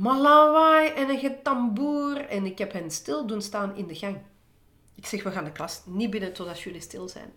maar 0.00 0.84
en 0.84 1.08
een 1.08 1.18
getamboer. 1.18 2.26
En 2.28 2.46
ik 2.46 2.58
heb 2.58 2.72
hen 2.72 2.90
stil 2.90 3.26
doen 3.26 3.42
staan 3.42 3.76
in 3.76 3.86
de 3.86 3.94
gang. 3.94 4.18
Ik 4.94 5.06
zeg, 5.06 5.22
we 5.22 5.30
gaan 5.30 5.44
de 5.44 5.52
klas 5.52 5.82
niet 5.84 6.10
binnen 6.10 6.32
totdat 6.32 6.60
jullie 6.60 6.80
stil 6.80 7.08
zijn. 7.08 7.32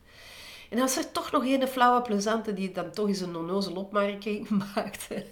En 0.69 0.79
als 0.79 0.97
er 0.97 1.11
toch 1.11 1.31
nog 1.31 1.43
een 1.43 1.67
flauwe 1.67 2.01
plezante 2.01 2.53
die 2.53 2.71
dan 2.71 2.91
toch 2.91 3.07
eens 3.07 3.19
een 3.19 3.35
onnozel 3.35 3.75
opmerking 3.75 4.49
maakte. 4.75 5.25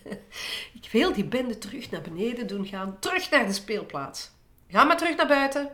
Ik 0.74 0.90
wil 0.92 1.14
die 1.14 1.26
bende 1.26 1.58
terug 1.58 1.92
naar 1.92 2.02
beneden 2.02 2.48
doen 2.48 2.66
gaan, 2.66 2.98
terug 3.00 3.30
naar 3.30 3.46
de 3.46 3.54
speelplaats. 3.54 4.32
Ga 4.68 4.84
maar 4.84 4.98
terug 4.98 5.16
naar 5.16 5.28
buiten. 5.28 5.70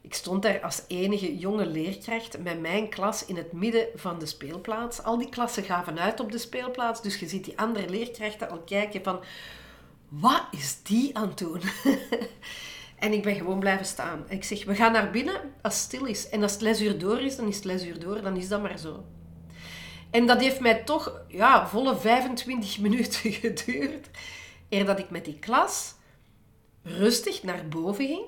Ik 0.00 0.14
stond 0.14 0.42
daar 0.42 0.60
als 0.60 0.82
enige 0.88 1.38
jonge 1.38 1.66
leerkracht 1.66 2.38
met 2.38 2.60
mijn 2.60 2.88
klas 2.88 3.24
in 3.24 3.36
het 3.36 3.52
midden 3.52 3.86
van 3.94 4.18
de 4.18 4.26
speelplaats. 4.26 5.02
Al 5.02 5.18
die 5.18 5.28
klassen 5.28 5.62
gaven 5.62 5.98
uit 5.98 6.20
op 6.20 6.32
de 6.32 6.38
speelplaats, 6.38 7.02
dus 7.02 7.18
je 7.18 7.28
ziet 7.28 7.44
die 7.44 7.58
andere 7.58 7.88
leerkrachten 7.88 8.50
al 8.50 8.58
kijken 8.58 9.02
van... 9.02 9.20
Wat 10.20 10.42
is 10.50 10.82
die 10.82 11.16
aan 11.16 11.28
het 11.28 11.38
doen? 11.38 11.60
En 12.94 13.12
ik 13.12 13.22
ben 13.22 13.36
gewoon 13.36 13.58
blijven 13.58 13.86
staan. 13.86 14.24
ik 14.28 14.44
zeg, 14.44 14.64
we 14.64 14.74
gaan 14.74 14.92
naar 14.92 15.10
binnen 15.10 15.34
als 15.62 15.74
het 15.74 15.82
stil 15.82 16.04
is. 16.04 16.28
En 16.28 16.42
als 16.42 16.52
het 16.52 16.60
lesuur 16.60 16.98
door 16.98 17.20
is, 17.20 17.36
dan 17.36 17.48
is 17.48 17.56
het 17.56 17.64
lesuur 17.64 17.98
door. 17.98 18.22
Dan 18.22 18.36
is 18.36 18.48
dat 18.48 18.62
maar 18.62 18.78
zo. 18.78 19.04
En 20.10 20.26
dat 20.26 20.40
heeft 20.40 20.60
mij 20.60 20.74
toch 20.74 21.20
ja, 21.28 21.68
volle 21.68 21.96
25 21.96 22.78
minuten 22.78 23.32
geduurd. 23.42 24.08
Eer 24.68 24.84
dat 24.84 24.98
ik 24.98 25.10
met 25.10 25.24
die 25.24 25.38
klas 25.38 25.94
rustig 26.82 27.42
naar 27.42 27.68
boven 27.68 28.06
ging 28.06 28.24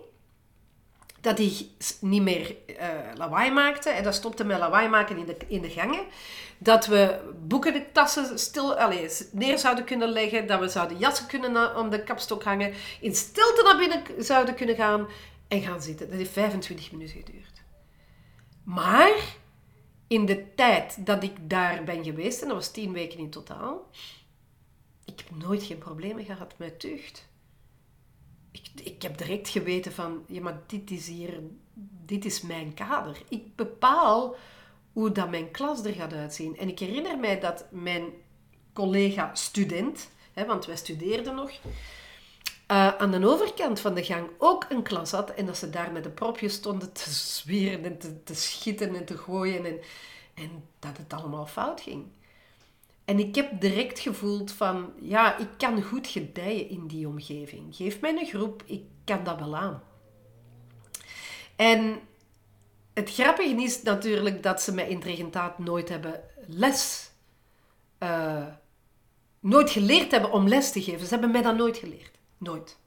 dat 1.26 1.38
hij 1.38 1.68
niet 2.00 2.22
meer 2.22 2.56
uh, 2.66 2.88
lawaai 3.14 3.50
maakte. 3.50 3.90
En 3.90 4.02
dat 4.02 4.14
stopte 4.14 4.44
met 4.44 4.58
lawaai 4.58 4.88
maken 4.88 5.16
in 5.16 5.26
de, 5.26 5.36
in 5.48 5.62
de 5.62 5.70
gangen. 5.70 6.04
Dat 6.58 6.86
we 6.86 7.32
boeken 7.46 7.72
de 7.72 7.92
tassen 7.92 8.38
stil, 8.38 8.78
allez, 8.78 9.24
neer 9.32 9.58
zouden 9.58 9.84
kunnen 9.84 10.08
leggen. 10.08 10.46
Dat 10.46 10.60
we 10.60 10.68
zouden 10.68 10.98
jassen 10.98 11.26
kunnen 11.26 11.76
om 11.76 11.90
de 11.90 12.02
kapstok 12.02 12.44
hangen. 12.44 12.72
In 13.00 13.14
stilte 13.14 13.62
naar 13.62 13.76
binnen 13.76 14.24
zouden 14.24 14.54
kunnen 14.54 14.76
gaan. 14.76 15.08
en 15.48 15.62
gaan 15.62 15.82
zitten. 15.82 16.08
Dat 16.08 16.18
heeft 16.18 16.32
25 16.32 16.92
minuten 16.92 17.16
geduurd. 17.16 17.62
Maar 18.64 19.36
in 20.06 20.26
de 20.26 20.54
tijd 20.54 21.06
dat 21.06 21.22
ik 21.22 21.50
daar 21.50 21.84
ben 21.84 22.04
geweest, 22.04 22.42
en 22.42 22.48
dat 22.48 22.56
was 22.56 22.70
tien 22.70 22.92
weken 22.92 23.18
in 23.18 23.30
totaal, 23.30 23.90
ik 25.04 25.18
heb 25.18 25.42
nooit 25.42 25.62
geen 25.62 25.78
problemen 25.78 26.24
gehad 26.24 26.54
met 26.58 26.80
tucht. 26.80 27.28
Ik, 28.50 28.70
ik 28.84 29.02
heb 29.02 29.18
direct 29.18 29.48
geweten 29.48 29.92
van, 29.92 30.24
ja, 30.26 30.40
maar 30.40 30.60
dit 30.66 30.90
is 30.90 31.08
hier, 31.08 31.40
dit 32.04 32.24
is 32.24 32.40
mijn 32.40 32.74
kader. 32.74 33.22
Ik 33.28 33.56
bepaal 33.56 34.36
hoe 34.96 35.12
dat 35.12 35.30
mijn 35.30 35.50
klas 35.50 35.84
er 35.84 35.92
gaat 35.92 36.12
uitzien. 36.12 36.56
En 36.56 36.68
ik 36.68 36.78
herinner 36.78 37.18
mij 37.18 37.40
dat 37.40 37.64
mijn 37.70 38.04
collega 38.72 39.34
student, 39.34 40.10
hè, 40.32 40.46
want 40.46 40.66
wij 40.66 40.76
studeerden 40.76 41.34
nog, 41.34 41.50
uh, 41.50 42.88
aan 42.88 43.10
de 43.10 43.26
overkant 43.26 43.80
van 43.80 43.94
de 43.94 44.04
gang 44.04 44.28
ook 44.38 44.66
een 44.68 44.82
klas 44.82 45.10
had 45.10 45.30
en 45.30 45.46
dat 45.46 45.56
ze 45.56 45.70
daar 45.70 45.92
met 45.92 46.04
de 46.04 46.10
propjes 46.10 46.54
stonden 46.54 46.92
te 46.92 47.10
zwieren 47.10 47.84
en 47.84 47.98
te, 47.98 48.22
te 48.22 48.34
schieten 48.34 48.94
en 48.94 49.04
te 49.04 49.18
gooien 49.18 49.64
en, 49.64 49.80
en 50.34 50.64
dat 50.78 50.96
het 50.96 51.12
allemaal 51.12 51.46
fout 51.46 51.80
ging. 51.80 52.04
En 53.04 53.18
ik 53.18 53.34
heb 53.34 53.60
direct 53.60 53.98
gevoeld 53.98 54.52
van, 54.52 54.92
ja, 55.00 55.38
ik 55.38 55.48
kan 55.56 55.82
goed 55.82 56.06
gedijen 56.06 56.68
in 56.68 56.86
die 56.86 57.08
omgeving. 57.08 57.76
Geef 57.76 58.00
mij 58.00 58.18
een 58.18 58.26
groep, 58.26 58.62
ik 58.66 58.82
kan 59.04 59.24
dat 59.24 59.38
wel 59.38 59.56
aan. 59.56 59.82
En 61.56 62.00
het 62.96 63.12
grappige 63.12 63.62
is 63.62 63.82
natuurlijk 63.82 64.42
dat 64.42 64.62
ze 64.62 64.74
mij 64.74 64.88
in 64.88 64.96
het 64.96 65.04
regentaat 65.04 65.58
nooit 65.58 65.88
hebben 65.88 66.20
les, 66.46 67.10
uh, 68.02 68.46
nooit 69.40 69.70
geleerd 69.70 70.10
hebben 70.10 70.32
om 70.32 70.48
les 70.48 70.72
te 70.72 70.82
geven. 70.82 71.06
Ze 71.06 71.12
hebben 71.12 71.30
mij 71.30 71.42
dat 71.42 71.56
nooit 71.56 71.76
geleerd. 71.76 72.18
Nooit. 72.38 72.78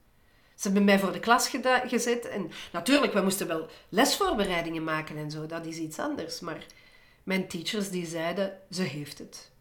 Ze 0.56 0.67
hebben 0.67 0.84
mij 0.84 1.00
voor 1.00 1.12
de 1.12 1.19
klas 1.19 1.50
gezet. 1.86 2.28
En 2.28 2.52
natuurlijk, 2.72 3.13
we 3.13 3.22
moesten 3.22 3.48
wel 3.48 3.69
lesvoorbereidingen 3.89 4.84
maken 4.84 5.17
en 5.17 5.32
zo. 5.32 5.45
Dat 5.45 5.65
is 5.65 5.78
iets 5.78 6.00
anders. 6.00 6.39
Maar 6.39 6.65
mijn 7.24 7.48
teachers 7.48 7.89
die 7.89 8.06
zeiden, 8.06 8.60
ze 8.69 8.82
heeft 8.82 9.17
het. 9.17 9.52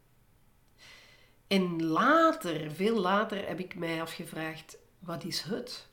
En 1.46 1.82
later, 1.84 2.70
veel 2.70 3.00
later, 3.00 3.48
heb 3.48 3.58
ik 3.58 3.74
mij 3.74 4.00
afgevraagd, 4.00 4.76
wat 4.98 5.24
is 5.24 5.40
het? 5.40 5.86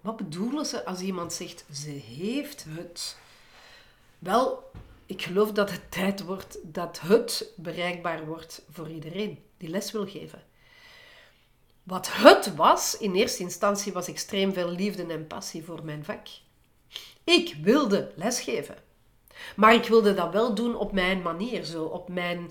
Wat 0.00 0.16
bedoelen 0.16 0.66
ze 0.66 0.84
als 0.84 1.00
iemand 1.00 1.32
zegt, 1.32 1.64
ze 1.72 1.90
heeft 1.90 2.64
het? 2.68 3.20
Wel, 4.22 4.70
ik 5.06 5.22
geloof 5.22 5.52
dat 5.52 5.70
het 5.70 5.90
tijd 5.90 6.22
wordt 6.22 6.58
dat 6.62 7.00
het 7.00 7.52
bereikbaar 7.56 8.26
wordt 8.26 8.64
voor 8.70 8.88
iedereen 8.88 9.38
die 9.56 9.68
les 9.68 9.92
wil 9.92 10.06
geven. 10.06 10.42
Wat 11.82 12.08
het 12.12 12.54
was, 12.54 12.96
in 12.98 13.14
eerste 13.14 13.42
instantie 13.42 13.92
was 13.92 14.08
extreem 14.08 14.52
veel 14.52 14.68
liefde 14.68 15.06
en 15.06 15.26
passie 15.26 15.64
voor 15.64 15.84
mijn 15.84 16.04
vak. 16.04 16.26
Ik 17.24 17.56
wilde 17.62 18.12
lesgeven. 18.16 18.76
Maar 19.56 19.74
ik 19.74 19.84
wilde 19.84 20.14
dat 20.14 20.32
wel 20.32 20.54
doen 20.54 20.76
op 20.76 20.92
mijn 20.92 21.22
manier, 21.22 21.64
zo 21.64 21.84
op 21.84 22.08
mijn 22.08 22.50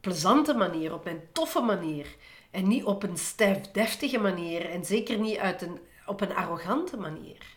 plezante 0.00 0.54
manier, 0.54 0.94
op 0.94 1.04
mijn 1.04 1.22
toffe 1.32 1.60
manier. 1.60 2.06
En 2.50 2.68
niet 2.68 2.84
op 2.84 3.02
een 3.02 3.18
stijf 3.18 3.60
deftige 3.60 4.18
manier 4.18 4.70
en 4.70 4.84
zeker 4.84 5.18
niet 5.18 5.36
uit 5.36 5.62
een, 5.62 5.78
op 6.06 6.20
een 6.20 6.34
arrogante 6.34 6.96
manier. 6.96 7.53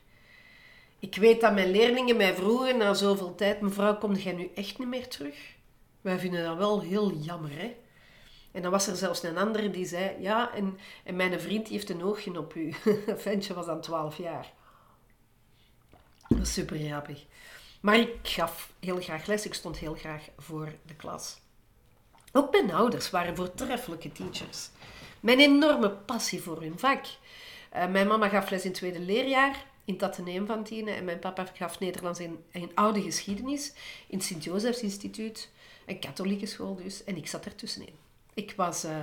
Ik 1.00 1.16
weet 1.16 1.42
dat 1.42 1.54
mijn 1.54 1.72
leerlingen 1.72 2.18
mij 2.18 2.34
vroegen 2.34 2.78
na 2.78 2.94
zoveel 2.94 3.36
tijd, 3.36 3.62
mevrouw, 3.62 3.98
kom 3.98 4.14
jij 4.14 4.34
nu 4.34 4.52
echt 4.56 4.80
niet 4.80 4.88
meer 4.88 5.08
terug? 5.08 5.36
Wij 6.02 6.20
vinden 6.20 6.44
dat 6.44 6.58
wel 6.58 6.82
heel 6.82 7.14
jammer, 7.14 7.52
hè? 7.52 7.76
En 8.52 8.62
dan 8.62 8.72
was 8.72 8.88
er 8.88 8.96
zelfs 8.96 9.24
een 9.24 9.38
andere 9.38 9.70
die 9.70 9.86
zei, 9.86 10.22
ja, 10.22 10.54
en, 10.54 10.80
en 11.04 11.16
mijn 11.16 11.40
vriend 11.40 11.68
heeft 11.68 11.90
een 11.90 12.04
oogje 12.04 12.40
op 12.40 12.56
u. 12.56 12.74
Ventje 13.16 13.54
was 13.54 13.66
dan 13.66 13.82
12 13.82 14.18
jaar. 14.18 14.54
Dat 16.28 16.38
was 16.38 16.54
super 16.54 16.78
grappig. 16.78 17.26
Maar 17.82 17.98
ik 17.98 18.18
gaf 18.24 18.72
heel 18.80 19.02
graag 19.02 19.26
les, 19.26 19.46
ik 19.46 19.54
stond 19.54 19.78
heel 19.78 19.94
graag 19.94 20.24
voor 20.38 20.74
de 20.86 20.96
klas. 20.96 21.40
Ook 22.32 22.52
mijn 22.52 22.74
ouders 22.74 23.10
waren 23.10 23.36
voortreffelijke 23.36 24.12
teachers. 24.12 24.70
Mijn 25.20 25.40
enorme 25.40 25.90
passie 25.90 26.42
voor 26.42 26.62
hun 26.62 26.80
vak. 26.80 27.06
Uh, 27.76 27.88
mijn 27.88 28.08
mama 28.08 28.30
gaf 28.30 28.50
les 28.50 28.64
in 28.64 28.70
het 28.70 28.78
tweede 28.78 29.00
leerjaar 29.00 29.66
in 29.88 29.98
het 30.00 30.46
van 30.46 30.64
Tiene 30.64 30.92
en 30.92 31.06
mijn 31.06 31.20
papa 31.20 31.46
gaf 31.54 31.80
Nederlands 31.80 32.20
in, 32.20 32.44
in 32.52 32.72
oude 32.74 33.02
geschiedenis 33.02 33.74
in 34.08 34.18
het 34.18 34.28
Sint-Josefs 34.28 34.82
Instituut, 34.82 35.50
een 35.86 36.00
katholieke 36.00 36.46
school 36.46 36.76
dus, 36.76 37.04
en 37.04 37.18
ik 37.18 37.28
zat 37.28 37.46
er 37.46 37.56
tussenin. 37.56 37.94
Ik 38.34 38.54
was 38.56 38.86
uh, 38.86 38.98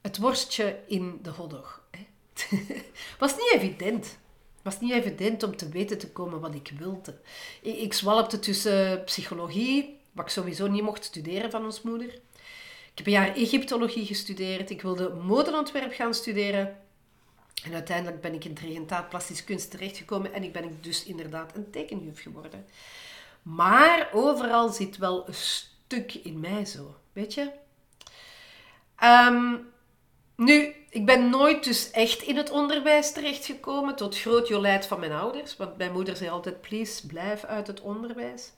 het 0.00 0.18
worstje 0.18 0.78
in 0.86 1.18
de 1.22 1.30
hotdog. 1.30 1.82
was 3.18 3.32
niet 3.32 3.52
evident. 3.54 4.18
was 4.62 4.80
niet 4.80 4.92
evident 4.92 5.42
om 5.42 5.56
te 5.56 5.68
weten 5.68 5.98
te 5.98 6.10
komen 6.10 6.40
wat 6.40 6.54
ik 6.54 6.72
wilde. 6.78 7.18
Ik, 7.62 7.76
ik 7.76 7.92
zwalpte 7.92 8.38
tussen 8.38 9.04
psychologie, 9.04 10.00
wat 10.12 10.24
ik 10.24 10.30
sowieso 10.30 10.66
niet 10.66 10.82
mocht 10.82 11.04
studeren 11.04 11.50
van 11.50 11.64
ons 11.64 11.82
moeder. 11.82 12.08
Ik 12.08 13.04
heb 13.04 13.06
een 13.06 13.12
jaar 13.12 13.34
Egyptologie 13.34 14.06
gestudeerd. 14.06 14.70
Ik 14.70 14.82
wilde 14.82 15.14
modeontwerp 15.14 15.92
gaan 15.92 16.14
studeren. 16.14 16.76
En 17.64 17.72
uiteindelijk 17.72 18.20
ben 18.20 18.34
ik 18.34 18.44
in 18.44 18.50
het 18.50 18.60
regentaat 18.60 19.08
plastische 19.08 19.44
kunst 19.44 19.70
terechtgekomen 19.70 20.32
en 20.32 20.42
ik 20.42 20.52
ben 20.52 20.78
dus 20.80 21.04
inderdaad 21.04 21.56
een 21.56 21.70
tekenjuf 21.70 22.22
geworden. 22.22 22.66
Maar 23.42 24.08
overal 24.12 24.68
zit 24.68 24.96
wel 24.96 25.28
een 25.28 25.34
stuk 25.34 26.14
in 26.14 26.40
mij 26.40 26.64
zo, 26.64 26.96
weet 27.12 27.34
je? 27.34 27.50
Um, 29.02 29.72
nu, 30.36 30.74
ik 30.90 31.06
ben 31.06 31.30
nooit 31.30 31.64
dus 31.64 31.90
echt 31.90 32.22
in 32.22 32.36
het 32.36 32.50
onderwijs 32.50 33.12
terechtgekomen, 33.12 33.96
tot 33.96 34.18
groot 34.18 34.48
jolijt 34.48 34.86
van 34.86 35.00
mijn 35.00 35.12
ouders. 35.12 35.56
Want 35.56 35.76
mijn 35.76 35.92
moeder 35.92 36.16
zei 36.16 36.30
altijd, 36.30 36.60
please, 36.60 37.06
blijf 37.06 37.44
uit 37.44 37.66
het 37.66 37.80
onderwijs. 37.80 38.52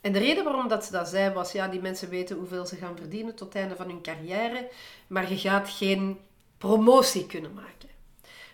En 0.00 0.12
de 0.12 0.18
reden 0.18 0.44
waarom 0.44 0.68
dat 0.68 0.84
ze 0.84 0.92
dat 0.92 1.08
zei, 1.08 1.34
was, 1.34 1.52
ja, 1.52 1.68
die 1.68 1.80
mensen 1.80 2.08
weten 2.08 2.36
hoeveel 2.36 2.66
ze 2.66 2.76
gaan 2.76 2.96
verdienen 2.96 3.34
tot 3.34 3.52
het 3.52 3.62
einde 3.62 3.76
van 3.76 3.86
hun 3.86 4.02
carrière, 4.02 4.68
maar 5.06 5.30
je 5.30 5.38
gaat 5.38 5.68
geen 5.70 6.20
promotie 6.58 7.26
kunnen 7.26 7.54
maken. 7.54 7.81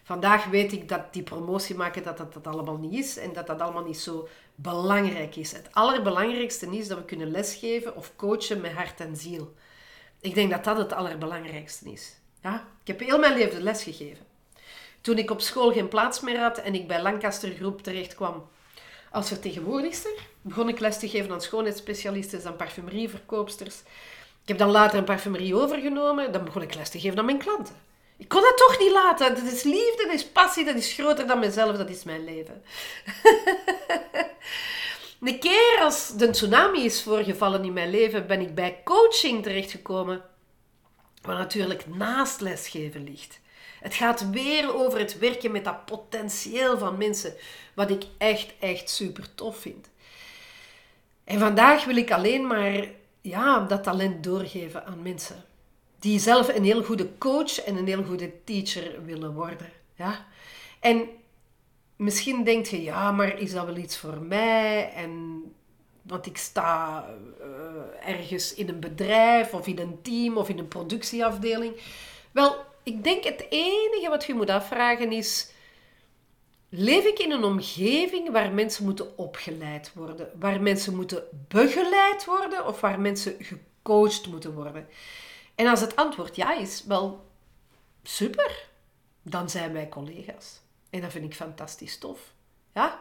Vandaag 0.09 0.45
weet 0.45 0.73
ik 0.73 0.89
dat 0.89 1.13
die 1.13 1.23
promotie 1.23 1.75
maken, 1.75 2.03
dat 2.03 2.19
dat, 2.19 2.33
dat 2.33 2.47
allemaal 2.47 2.77
niet 2.77 2.93
is 2.93 3.17
en 3.17 3.33
dat 3.33 3.47
dat 3.47 3.61
allemaal 3.61 3.85
niet 3.85 3.99
zo 3.99 4.29
belangrijk 4.55 5.37
is. 5.37 5.53
Het 5.53 5.69
allerbelangrijkste 5.73 6.77
is 6.77 6.89
dat 6.89 6.99
we 6.99 7.05
kunnen 7.05 7.31
lesgeven 7.31 7.97
of 7.97 8.13
coachen 8.17 8.61
met 8.61 8.73
hart 8.73 9.01
en 9.01 9.17
ziel. 9.17 9.55
Ik 10.21 10.35
denk 10.35 10.51
dat 10.51 10.65
dat 10.65 10.77
het 10.77 10.93
allerbelangrijkste 10.93 11.93
is. 11.93 12.17
Ja? 12.43 12.67
Ik 12.81 12.87
heb 12.87 13.01
heel 13.01 13.19
mijn 13.19 13.37
leven 13.37 13.63
les 13.63 13.83
gegeven. 13.83 14.27
Toen 15.01 15.19
ik 15.19 15.31
op 15.31 15.41
school 15.41 15.73
geen 15.73 15.89
plaats 15.89 16.21
meer 16.21 16.41
had 16.41 16.59
en 16.59 16.75
ik 16.75 16.87
bij 16.87 17.03
Lancaster 17.03 17.51
Groep 17.51 17.83
terecht 17.83 18.15
kwam 18.15 18.49
als 19.11 19.29
vertegenwoordigster, 19.29 20.13
begon 20.41 20.69
ik 20.69 20.79
les 20.79 20.99
te 20.99 21.09
geven 21.09 21.33
aan 21.33 21.41
schoonheidsspecialisten 21.41 22.45
en 22.45 22.57
parfumerieverkoopsters. 22.57 23.81
Ik 24.43 24.49
heb 24.49 24.59
dan 24.59 24.71
later 24.71 24.99
een 24.99 25.05
parfumerie 25.05 25.55
overgenomen. 25.55 26.33
Dan 26.33 26.45
begon 26.45 26.63
ik 26.63 26.75
les 26.75 26.91
te 26.91 27.01
geven 27.01 27.19
aan 27.19 27.25
mijn 27.25 27.39
klanten. 27.39 27.88
Ik 28.19 28.29
kon 28.29 28.43
dat 28.43 28.57
toch 28.57 28.79
niet 28.79 28.93
laten. 28.93 29.35
Dat 29.35 29.53
is 29.53 29.63
liefde, 29.63 30.05
dat 30.05 30.15
is 30.15 30.27
passie, 30.27 30.65
dat 30.65 30.75
is 30.75 30.93
groter 30.93 31.27
dan 31.27 31.39
mezelf, 31.39 31.77
dat 31.77 31.91
is 31.91 32.05
mijn 32.05 32.25
leven. 32.25 32.63
Een 35.21 35.39
keer 35.39 35.79
als 35.81 36.17
de 36.17 36.31
tsunami 36.31 36.85
is 36.85 37.03
voorgevallen 37.03 37.65
in 37.65 37.73
mijn 37.73 37.91
leven, 37.91 38.27
ben 38.27 38.41
ik 38.41 38.55
bij 38.55 38.81
coaching 38.85 39.43
terechtgekomen, 39.43 40.23
wat 41.23 41.39
natuurlijk 41.39 41.87
naast 41.87 42.41
lesgeven 42.41 43.05
ligt. 43.05 43.41
Het 43.81 43.95
gaat 43.95 44.31
weer 44.31 44.75
over 44.75 44.99
het 44.99 45.19
werken 45.19 45.53
met 45.53 45.65
dat 45.65 45.85
potentieel 45.85 46.79
van 46.79 46.97
mensen, 46.97 47.35
wat 47.75 47.91
ik 47.91 48.05
echt, 48.19 48.53
echt 48.61 48.91
super 48.91 49.35
tof 49.35 49.57
vind. 49.57 49.91
En 51.25 51.39
vandaag 51.39 51.85
wil 51.85 51.97
ik 51.97 52.11
alleen 52.11 52.47
maar 52.47 52.89
ja, 53.21 53.61
dat 53.61 53.83
talent 53.83 54.25
doorgeven 54.25 54.87
aan 54.87 55.03
mensen 55.03 55.45
die 55.99 56.19
zelf 56.19 56.49
een 56.49 56.65
heel 56.65 56.83
goede 56.83 57.19
coach 57.19 57.65
en 57.65 57.77
een 57.77 57.87
heel 57.87 58.05
goede 58.05 58.45
teacher 58.45 59.05
willen 59.05 59.35
worden. 59.35 59.71
Ja? 59.95 60.27
En 60.81 61.09
misschien 61.97 62.45
denk 62.45 62.67
je, 62.67 62.83
ja, 62.83 63.13
maar 63.13 63.39
is 63.39 63.53
dat 63.53 63.67
wel 63.67 63.77
iets 63.77 63.99
voor 63.99 64.21
mij? 64.21 64.93
En, 64.93 65.43
want 66.03 66.27
ik 66.27 66.37
sta 66.37 67.05
uh, 67.41 68.15
ergens 68.15 68.55
in 68.55 68.69
een 68.69 68.81
bedrijf 68.81 69.55
of 69.55 69.67
in 69.67 69.79
een 69.79 70.03
team 70.03 70.37
of 70.37 70.49
in 70.49 70.59
een 70.59 70.69
productieafdeling. 70.69 71.75
Wel, 72.31 72.57
ik 72.83 73.05
denk 73.05 73.25
het 73.25 73.47
enige 73.49 74.09
wat 74.09 74.25
je 74.25 74.35
moet 74.35 74.51
afvragen 74.51 75.13
is, 75.13 75.51
leef 76.69 77.05
ik 77.05 77.19
in 77.19 77.31
een 77.31 77.45
omgeving 77.45 78.31
waar 78.31 78.53
mensen 78.53 78.85
moeten 78.85 79.19
opgeleid 79.19 79.91
worden? 79.95 80.31
Waar 80.39 80.61
mensen 80.61 80.97
moeten 80.97 81.23
begeleid 81.49 82.25
worden 82.25 82.67
of 82.67 82.81
waar 82.81 83.01
mensen 83.01 83.37
gecoacht 83.39 84.27
moeten 84.27 84.55
worden? 84.55 84.89
En 85.59 85.67
als 85.67 85.81
het 85.81 85.97
antwoord 85.97 86.37
ja 86.37 86.55
is, 86.55 86.85
wel 86.85 87.27
super, 88.03 88.69
dan 89.23 89.51
zijn 89.51 89.73
wij 89.73 89.89
collega's. 89.89 90.61
En 90.91 91.01
dat 91.01 91.11
vind 91.11 91.25
ik 91.25 91.35
fantastisch 91.35 91.99
tof. 91.99 92.21
Ja? 92.75 92.99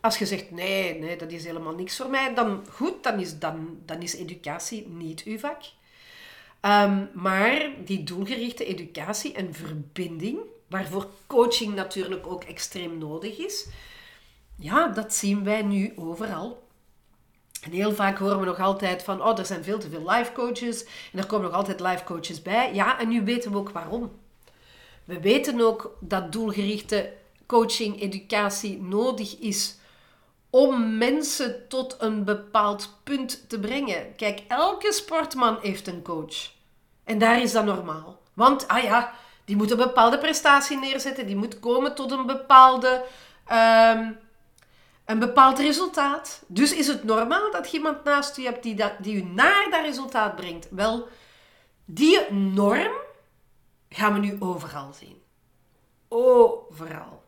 Als 0.00 0.18
je 0.18 0.26
zegt, 0.26 0.50
nee, 0.50 0.94
nee, 0.98 1.16
dat 1.16 1.30
is 1.30 1.44
helemaal 1.44 1.74
niks 1.74 1.96
voor 1.96 2.10
mij, 2.10 2.34
dan 2.34 2.66
goed, 2.70 3.02
dan 3.02 3.20
is, 3.20 3.38
dan, 3.38 3.78
dan 3.84 4.02
is 4.02 4.14
educatie 4.14 4.88
niet 4.88 5.22
uw 5.22 5.38
vak. 5.38 5.62
Ehm, 6.60 7.04
maar 7.12 7.70
die 7.84 8.02
doelgerichte 8.02 8.64
educatie 8.64 9.34
en 9.34 9.54
verbinding, 9.54 10.38
waarvoor 10.66 11.10
coaching 11.26 11.74
natuurlijk 11.74 12.26
ook 12.26 12.44
extreem 12.44 12.98
nodig 12.98 13.38
is. 13.38 13.66
Ja, 14.56 14.88
dat 14.88 15.14
zien 15.14 15.44
wij 15.44 15.62
nu 15.62 15.92
overal. 15.96 16.68
En 17.60 17.70
heel 17.70 17.92
vaak 17.92 18.18
horen 18.18 18.40
we 18.40 18.46
nog 18.46 18.60
altijd 18.60 19.02
van, 19.02 19.22
oh, 19.22 19.38
er 19.38 19.46
zijn 19.46 19.64
veel 19.64 19.78
te 19.78 19.88
veel 19.88 20.10
life 20.10 20.32
coaches 20.32 20.84
en 21.12 21.18
er 21.18 21.26
komen 21.26 21.46
nog 21.46 21.56
altijd 21.56 21.80
life 21.80 22.04
coaches 22.04 22.42
bij. 22.42 22.74
Ja, 22.74 22.98
en 22.98 23.08
nu 23.08 23.24
weten 23.24 23.52
we 23.52 23.58
ook 23.58 23.70
waarom. 23.70 24.18
We 25.04 25.20
weten 25.20 25.60
ook 25.60 25.96
dat 26.00 26.32
doelgerichte 26.32 27.12
coaching, 27.46 28.00
educatie 28.00 28.82
nodig 28.82 29.38
is 29.38 29.78
om 30.50 30.98
mensen 30.98 31.68
tot 31.68 31.96
een 31.98 32.24
bepaald 32.24 32.98
punt 33.04 33.48
te 33.48 33.60
brengen. 33.60 34.14
Kijk, 34.16 34.42
elke 34.48 34.92
sportman 34.92 35.58
heeft 35.62 35.86
een 35.86 36.02
coach. 36.02 36.50
En 37.04 37.18
daar 37.18 37.42
is 37.42 37.52
dat 37.52 37.64
normaal. 37.64 38.18
Want, 38.34 38.68
ah 38.68 38.82
ja, 38.82 39.12
die 39.44 39.56
moet 39.56 39.70
een 39.70 39.76
bepaalde 39.76 40.18
prestatie 40.18 40.78
neerzetten, 40.78 41.26
die 41.26 41.36
moet 41.36 41.58
komen 41.60 41.94
tot 41.94 42.10
een 42.10 42.26
bepaalde... 42.26 43.04
Um, 43.52 44.18
een 45.10 45.18
bepaald 45.18 45.58
resultaat. 45.58 46.42
Dus 46.46 46.74
is 46.74 46.86
het 46.86 47.04
normaal 47.04 47.50
dat 47.50 47.70
je 47.70 47.76
iemand 47.76 48.04
naast 48.04 48.36
je 48.36 48.42
hebt 48.42 48.62
die, 48.62 48.74
dat, 48.74 48.92
die 48.98 49.14
u 49.14 49.22
naar 49.22 49.66
dat 49.70 49.84
resultaat 49.84 50.36
brengt. 50.36 50.68
Wel, 50.70 51.08
die 51.84 52.32
norm 52.32 52.92
gaan 53.88 54.12
we 54.12 54.18
nu 54.18 54.36
overal 54.40 54.92
zien. 54.92 55.22
Overal. 56.08 57.22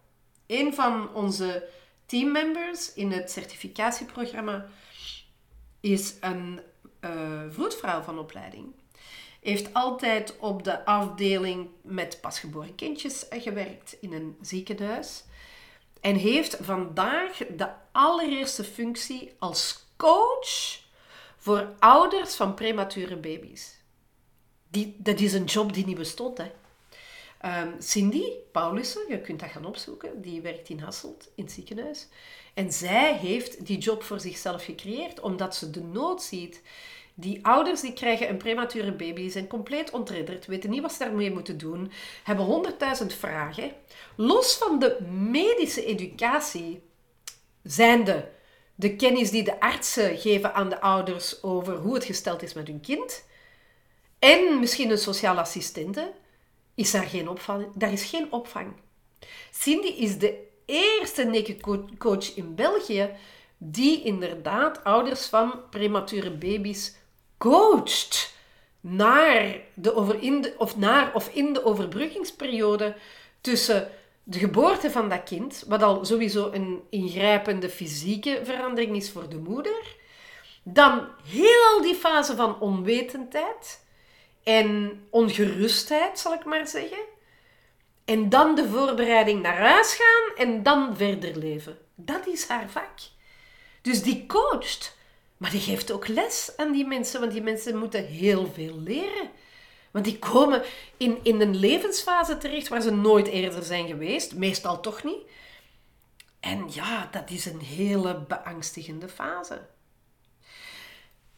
Een 0.46 0.74
van 0.74 1.14
onze 1.14 1.68
teammembers 2.06 2.92
in 2.94 3.12
het 3.12 3.30
certificatieprogramma 3.30 4.66
is 5.80 6.14
een 6.20 6.60
uh, 7.00 7.10
vroedvrouw 7.50 8.02
van 8.02 8.18
opleiding. 8.18 8.74
Heeft 9.40 9.74
altijd 9.74 10.38
op 10.38 10.64
de 10.64 10.84
afdeling 10.84 11.68
met 11.82 12.18
pasgeboren 12.20 12.74
kindjes 12.74 13.26
gewerkt 13.30 13.96
in 14.00 14.12
een 14.12 14.36
ziekenhuis. 14.40 15.24
En 16.02 16.16
heeft 16.16 16.56
vandaag 16.60 17.36
de 17.56 17.68
allereerste 17.92 18.64
functie 18.64 19.32
als 19.38 19.84
coach 19.96 20.80
voor 21.36 21.74
ouders 21.78 22.34
van 22.34 22.54
premature 22.54 23.16
baby's. 23.16 23.76
Die, 24.68 24.96
dat 24.98 25.20
is 25.20 25.32
een 25.32 25.44
job 25.44 25.72
die 25.72 25.86
niet 25.86 25.96
bestond. 25.96 26.38
Hè. 26.38 26.50
Um, 27.62 27.74
Cindy 27.78 28.24
Paulussen, 28.52 29.08
je 29.08 29.20
kunt 29.20 29.40
dat 29.40 29.50
gaan 29.50 29.64
opzoeken, 29.64 30.22
die 30.22 30.40
werkt 30.40 30.68
in 30.68 30.78
Hasselt, 30.78 31.30
in 31.34 31.44
het 31.44 31.52
ziekenhuis. 31.52 32.08
En 32.54 32.72
zij 32.72 33.16
heeft 33.16 33.66
die 33.66 33.78
job 33.78 34.02
voor 34.02 34.20
zichzelf 34.20 34.64
gecreëerd, 34.64 35.20
omdat 35.20 35.56
ze 35.56 35.70
de 35.70 35.82
nood 35.82 36.22
ziet. 36.22 36.62
Die 37.14 37.46
ouders 37.46 37.80
die 37.80 37.92
krijgen 37.92 38.28
een 38.28 38.36
premature 38.36 38.92
baby, 38.92 39.28
zijn 39.28 39.46
compleet 39.46 39.90
ontredderd, 39.90 40.46
weten 40.46 40.70
niet 40.70 40.80
wat 40.80 40.92
ze 40.92 40.98
daarmee 40.98 41.32
moeten 41.32 41.58
doen, 41.58 41.92
hebben 42.24 42.44
honderdduizend 42.44 43.14
vragen. 43.14 43.72
Los 44.16 44.54
van 44.54 44.78
de 44.78 45.00
medische 45.10 45.84
educatie, 45.84 46.82
zijnde 47.62 48.30
de 48.74 48.96
kennis 48.96 49.30
die 49.30 49.42
de 49.42 49.60
artsen 49.60 50.18
geven 50.18 50.54
aan 50.54 50.68
de 50.68 50.80
ouders 50.80 51.42
over 51.42 51.76
hoe 51.76 51.94
het 51.94 52.04
gesteld 52.04 52.42
is 52.42 52.52
met 52.52 52.66
hun 52.66 52.80
kind, 52.80 53.24
en 54.18 54.58
misschien 54.60 54.90
een 54.90 54.98
sociale 54.98 55.40
assistente, 55.40 56.12
is 56.74 56.90
daar 56.90 57.06
geen 57.06 57.28
opvang. 57.28 57.66
Daar 57.74 57.92
is 57.92 58.04
geen 58.04 58.32
opvang. 58.32 58.72
Cindy 59.50 59.86
is 59.86 60.18
de 60.18 60.38
eerste 60.66 61.24
naked 61.24 61.60
coach 61.98 62.34
in 62.36 62.54
België 62.54 63.10
die 63.58 64.02
inderdaad 64.02 64.84
ouders 64.84 65.26
van 65.26 65.68
premature 65.70 66.30
baby's 66.30 66.94
coacht 67.42 68.34
naar, 68.80 69.60
de 69.74 69.94
over 69.94 70.22
in 70.22 70.40
de, 70.40 70.54
of 70.58 70.76
naar 70.76 71.14
of 71.14 71.28
in 71.34 71.52
de 71.52 71.64
overbruggingsperiode 71.64 72.96
tussen 73.40 73.90
de 74.22 74.38
geboorte 74.38 74.90
van 74.90 75.08
dat 75.08 75.22
kind, 75.22 75.64
wat 75.68 75.82
al 75.82 76.04
sowieso 76.04 76.50
een 76.52 76.82
ingrijpende 76.90 77.68
fysieke 77.68 78.40
verandering 78.44 78.96
is 78.96 79.10
voor 79.10 79.28
de 79.28 79.36
moeder, 79.36 79.96
dan 80.62 81.08
heel 81.24 81.82
die 81.82 81.94
fase 81.94 82.36
van 82.36 82.60
onwetendheid 82.60 83.84
en 84.42 85.00
ongerustheid, 85.10 86.18
zal 86.18 86.32
ik 86.32 86.44
maar 86.44 86.66
zeggen, 86.66 87.04
en 88.04 88.28
dan 88.28 88.54
de 88.54 88.68
voorbereiding 88.68 89.42
naar 89.42 89.58
huis 89.58 89.94
gaan 89.94 90.46
en 90.46 90.62
dan 90.62 90.96
verder 90.96 91.38
leven. 91.38 91.78
Dat 91.94 92.26
is 92.26 92.48
haar 92.48 92.70
vak. 92.70 92.98
Dus 93.80 94.02
die 94.02 94.26
coacht 94.26 95.00
maar 95.42 95.50
die 95.50 95.60
geeft 95.60 95.92
ook 95.92 96.08
les 96.08 96.52
aan 96.56 96.72
die 96.72 96.86
mensen, 96.86 97.20
want 97.20 97.32
die 97.32 97.42
mensen 97.42 97.78
moeten 97.78 98.06
heel 98.06 98.52
veel 98.52 98.80
leren. 98.80 99.30
Want 99.90 100.04
die 100.04 100.18
komen 100.18 100.62
in, 100.96 101.18
in 101.22 101.40
een 101.40 101.56
levensfase 101.56 102.38
terecht 102.38 102.68
waar 102.68 102.80
ze 102.80 102.90
nooit 102.90 103.26
eerder 103.26 103.62
zijn 103.62 103.86
geweest, 103.86 104.34
meestal 104.34 104.80
toch 104.80 105.04
niet. 105.04 105.20
En 106.40 106.66
ja, 106.70 107.08
dat 107.10 107.30
is 107.30 107.46
een 107.46 107.60
hele 107.60 108.24
beangstigende 108.28 109.08
fase. 109.08 109.60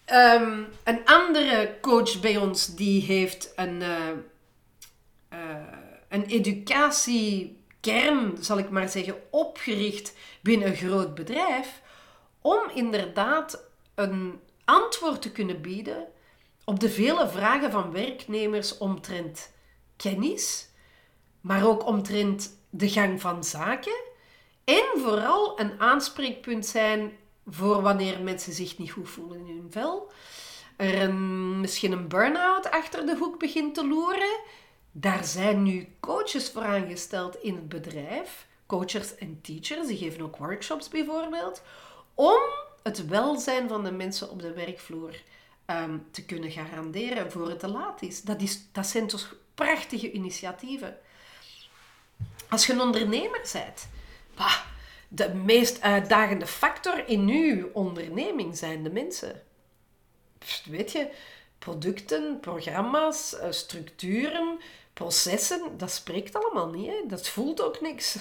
Ehm, 0.05 0.62
een 0.85 1.05
andere 1.05 1.79
coach 1.81 2.21
bij 2.21 2.37
ons 2.37 2.75
die 2.75 3.03
heeft 3.03 3.53
een, 3.57 3.81
uh, 3.81 4.09
uh, 5.33 5.57
een 6.09 6.25
educatiekern, 6.25 8.37
zal 8.40 8.59
ik 8.59 8.71
maar 8.71 8.88
zeggen, 8.88 9.17
opgericht 9.31 10.14
binnen 10.43 10.69
een 10.69 10.77
groot 10.77 11.14
bedrijf. 11.14 11.83
Om 12.40 12.61
inderdaad 12.75 13.73
een 13.95 14.41
antwoord 14.65 15.23
te 15.23 15.33
kunnen 15.33 15.61
bieden 15.61 16.07
op 16.65 16.81
de 16.81 16.91
vele 16.91 17.29
vragen 17.29 17.71
van 17.71 17.93
werknemers 17.93 18.79
omtrent 18.79 19.53
kennis, 19.97 20.69
maar 21.41 21.67
ook 21.67 21.87
omtrent 21.87 22.59
de 22.71 22.89
gang 22.89 23.21
van 23.21 23.45
zaken. 23.45 24.03
En 24.65 24.85
vooral 24.97 25.61
een 25.61 25.81
aanspreekpunt 25.81 26.67
zijn 26.67 27.13
voor 27.47 27.83
wanneer 27.83 28.21
mensen 28.21 28.53
zich 28.53 28.79
niet 28.79 28.91
goed 28.91 29.09
voelen 29.09 29.39
in 29.39 29.47
hun 29.47 29.73
vel, 29.73 30.11
er 30.77 31.03
een, 31.03 31.61
misschien 31.61 31.93
een 31.93 32.09
burn-out 32.09 32.71
achter 32.71 33.07
de 33.07 33.17
hoek 33.17 33.39
begint 33.39 33.75
te 33.75 33.87
loeren. 33.87 34.41
Daar 34.93 35.25
zijn 35.25 35.63
nu 35.63 35.97
coaches 36.01 36.51
voor 36.51 36.63
aangesteld 36.63 37.37
in 37.37 37.55
het 37.55 37.69
bedrijf, 37.69 38.47
coaches 38.67 39.15
en 39.15 39.41
teachers, 39.43 39.87
die 39.87 39.97
geven 39.97 40.23
ook 40.23 40.37
workshops 40.37 40.89
bijvoorbeeld, 40.89 41.63
om 42.15 42.41
het 42.85 43.07
welzijn 43.07 43.68
van 43.68 43.85
de 43.85 43.92
mensen 43.92 44.31
op 44.31 44.42
de 44.42 44.53
werkvloer 44.53 45.23
ehm, 45.64 45.99
te 46.11 46.25
kunnen 46.25 46.51
garanderen 46.51 47.33
voor 47.33 47.49
het 47.49 47.59
te 47.59 47.68
laat 47.68 48.03
is. 48.03 48.23
Dat, 48.23 48.42
is. 48.42 48.61
dat 48.73 48.87
zijn 48.87 49.07
toch 49.07 49.37
prachtige 49.55 50.12
initiatieven. 50.12 50.99
Als 52.49 52.66
je 52.66 52.73
een 52.73 52.81
ondernemer 52.81 53.49
bent, 53.53 53.88
bah, 54.35 54.59
de 55.09 55.35
meest 55.35 55.81
uitdagende 55.81 56.47
factor 56.47 57.09
in 57.09 57.29
uw 57.29 57.70
onderneming 57.73 58.57
zijn 58.57 58.83
de 58.83 58.90
mensen. 58.90 59.42
weet 60.64 60.92
je, 60.92 61.11
producten, 61.59 62.40
programma's, 62.40 63.38
eh, 63.38 63.51
structuren, 63.51 64.59
processen, 64.92 65.79
dat 65.79 65.90
spreekt 65.90 66.35
allemaal 66.35 66.68
niet. 66.68 66.87
Hè? 66.87 67.01
Dat 67.07 67.29
voelt 67.29 67.62
ook 67.62 67.81
niks. 67.81 68.16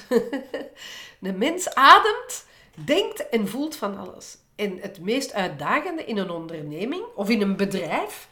de 1.19 1.33
mens 1.33 1.75
ademt, 1.75 2.45
denkt 2.73 3.29
en 3.29 3.47
voelt 3.47 3.75
van 3.75 3.97
alles. 3.97 4.37
En 4.55 4.79
het 4.79 4.99
meest 4.99 5.33
uitdagende 5.33 6.05
in 6.05 6.17
een 6.17 6.29
onderneming 6.29 7.03
of 7.15 7.29
in 7.29 7.41
een 7.41 7.55
bedrijf 7.55 8.29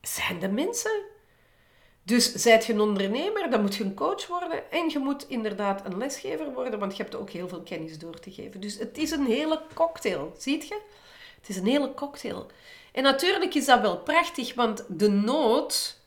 zijn 0.00 0.38
de 0.38 0.48
mensen. 0.48 1.02
Dus 2.02 2.32
zijt 2.32 2.66
je 2.66 2.72
een 2.72 2.80
ondernemer, 2.80 3.50
dan 3.50 3.60
moet 3.60 3.74
je 3.74 3.84
een 3.84 3.94
coach 3.94 4.26
worden 4.26 4.70
en 4.70 4.88
je 4.88 4.98
moet 4.98 5.28
inderdaad 5.28 5.84
een 5.84 5.98
lesgever 5.98 6.52
worden, 6.52 6.78
want 6.78 6.96
je 6.96 7.02
hebt 7.02 7.14
ook 7.14 7.30
heel 7.30 7.48
veel 7.48 7.62
kennis 7.62 7.98
door 7.98 8.18
te 8.20 8.30
geven. 8.30 8.60
Dus 8.60 8.78
het 8.78 8.98
is 8.98 9.10
een 9.10 9.26
hele 9.26 9.62
cocktail, 9.74 10.34
ziet 10.38 10.68
je? 10.68 10.80
Het 11.40 11.48
is 11.48 11.56
een 11.56 11.66
hele 11.66 11.94
cocktail. 11.94 12.46
En 12.92 13.02
natuurlijk 13.02 13.54
is 13.54 13.64
dat 13.64 13.80
wel 13.80 13.98
prachtig, 13.98 14.54
want 14.54 14.84
de 14.88 15.08
nood 15.08 16.00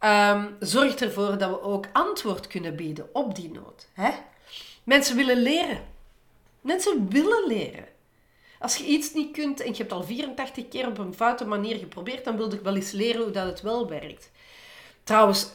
um, 0.00 0.56
zorgt 0.60 1.02
ervoor 1.02 1.38
dat 1.38 1.50
we 1.50 1.62
ook 1.62 1.86
antwoord 1.92 2.46
kunnen 2.46 2.76
bieden 2.76 3.08
op 3.12 3.34
die 3.34 3.50
nood. 3.50 3.88
Hè? 3.92 4.10
Mensen 4.84 5.16
willen 5.16 5.42
leren. 5.42 5.86
Mensen 6.60 7.08
willen 7.08 7.46
leren. 7.46 7.86
Als 8.58 8.76
je 8.76 8.84
iets 8.84 9.12
niet 9.12 9.32
kunt 9.32 9.60
en 9.60 9.70
je 9.70 9.76
hebt 9.76 9.92
al 9.92 10.04
84 10.04 10.68
keer 10.68 10.86
op 10.86 10.98
een 10.98 11.14
foute 11.14 11.44
manier 11.44 11.76
geprobeerd, 11.76 12.24
dan 12.24 12.36
wil 12.36 12.52
ik 12.52 12.60
wel 12.60 12.76
eens 12.76 12.90
leren 12.90 13.22
hoe 13.22 13.30
dat 13.30 13.46
het 13.46 13.60
wel 13.60 13.88
werkt. 13.88 14.30
Trouwens, 15.04 15.48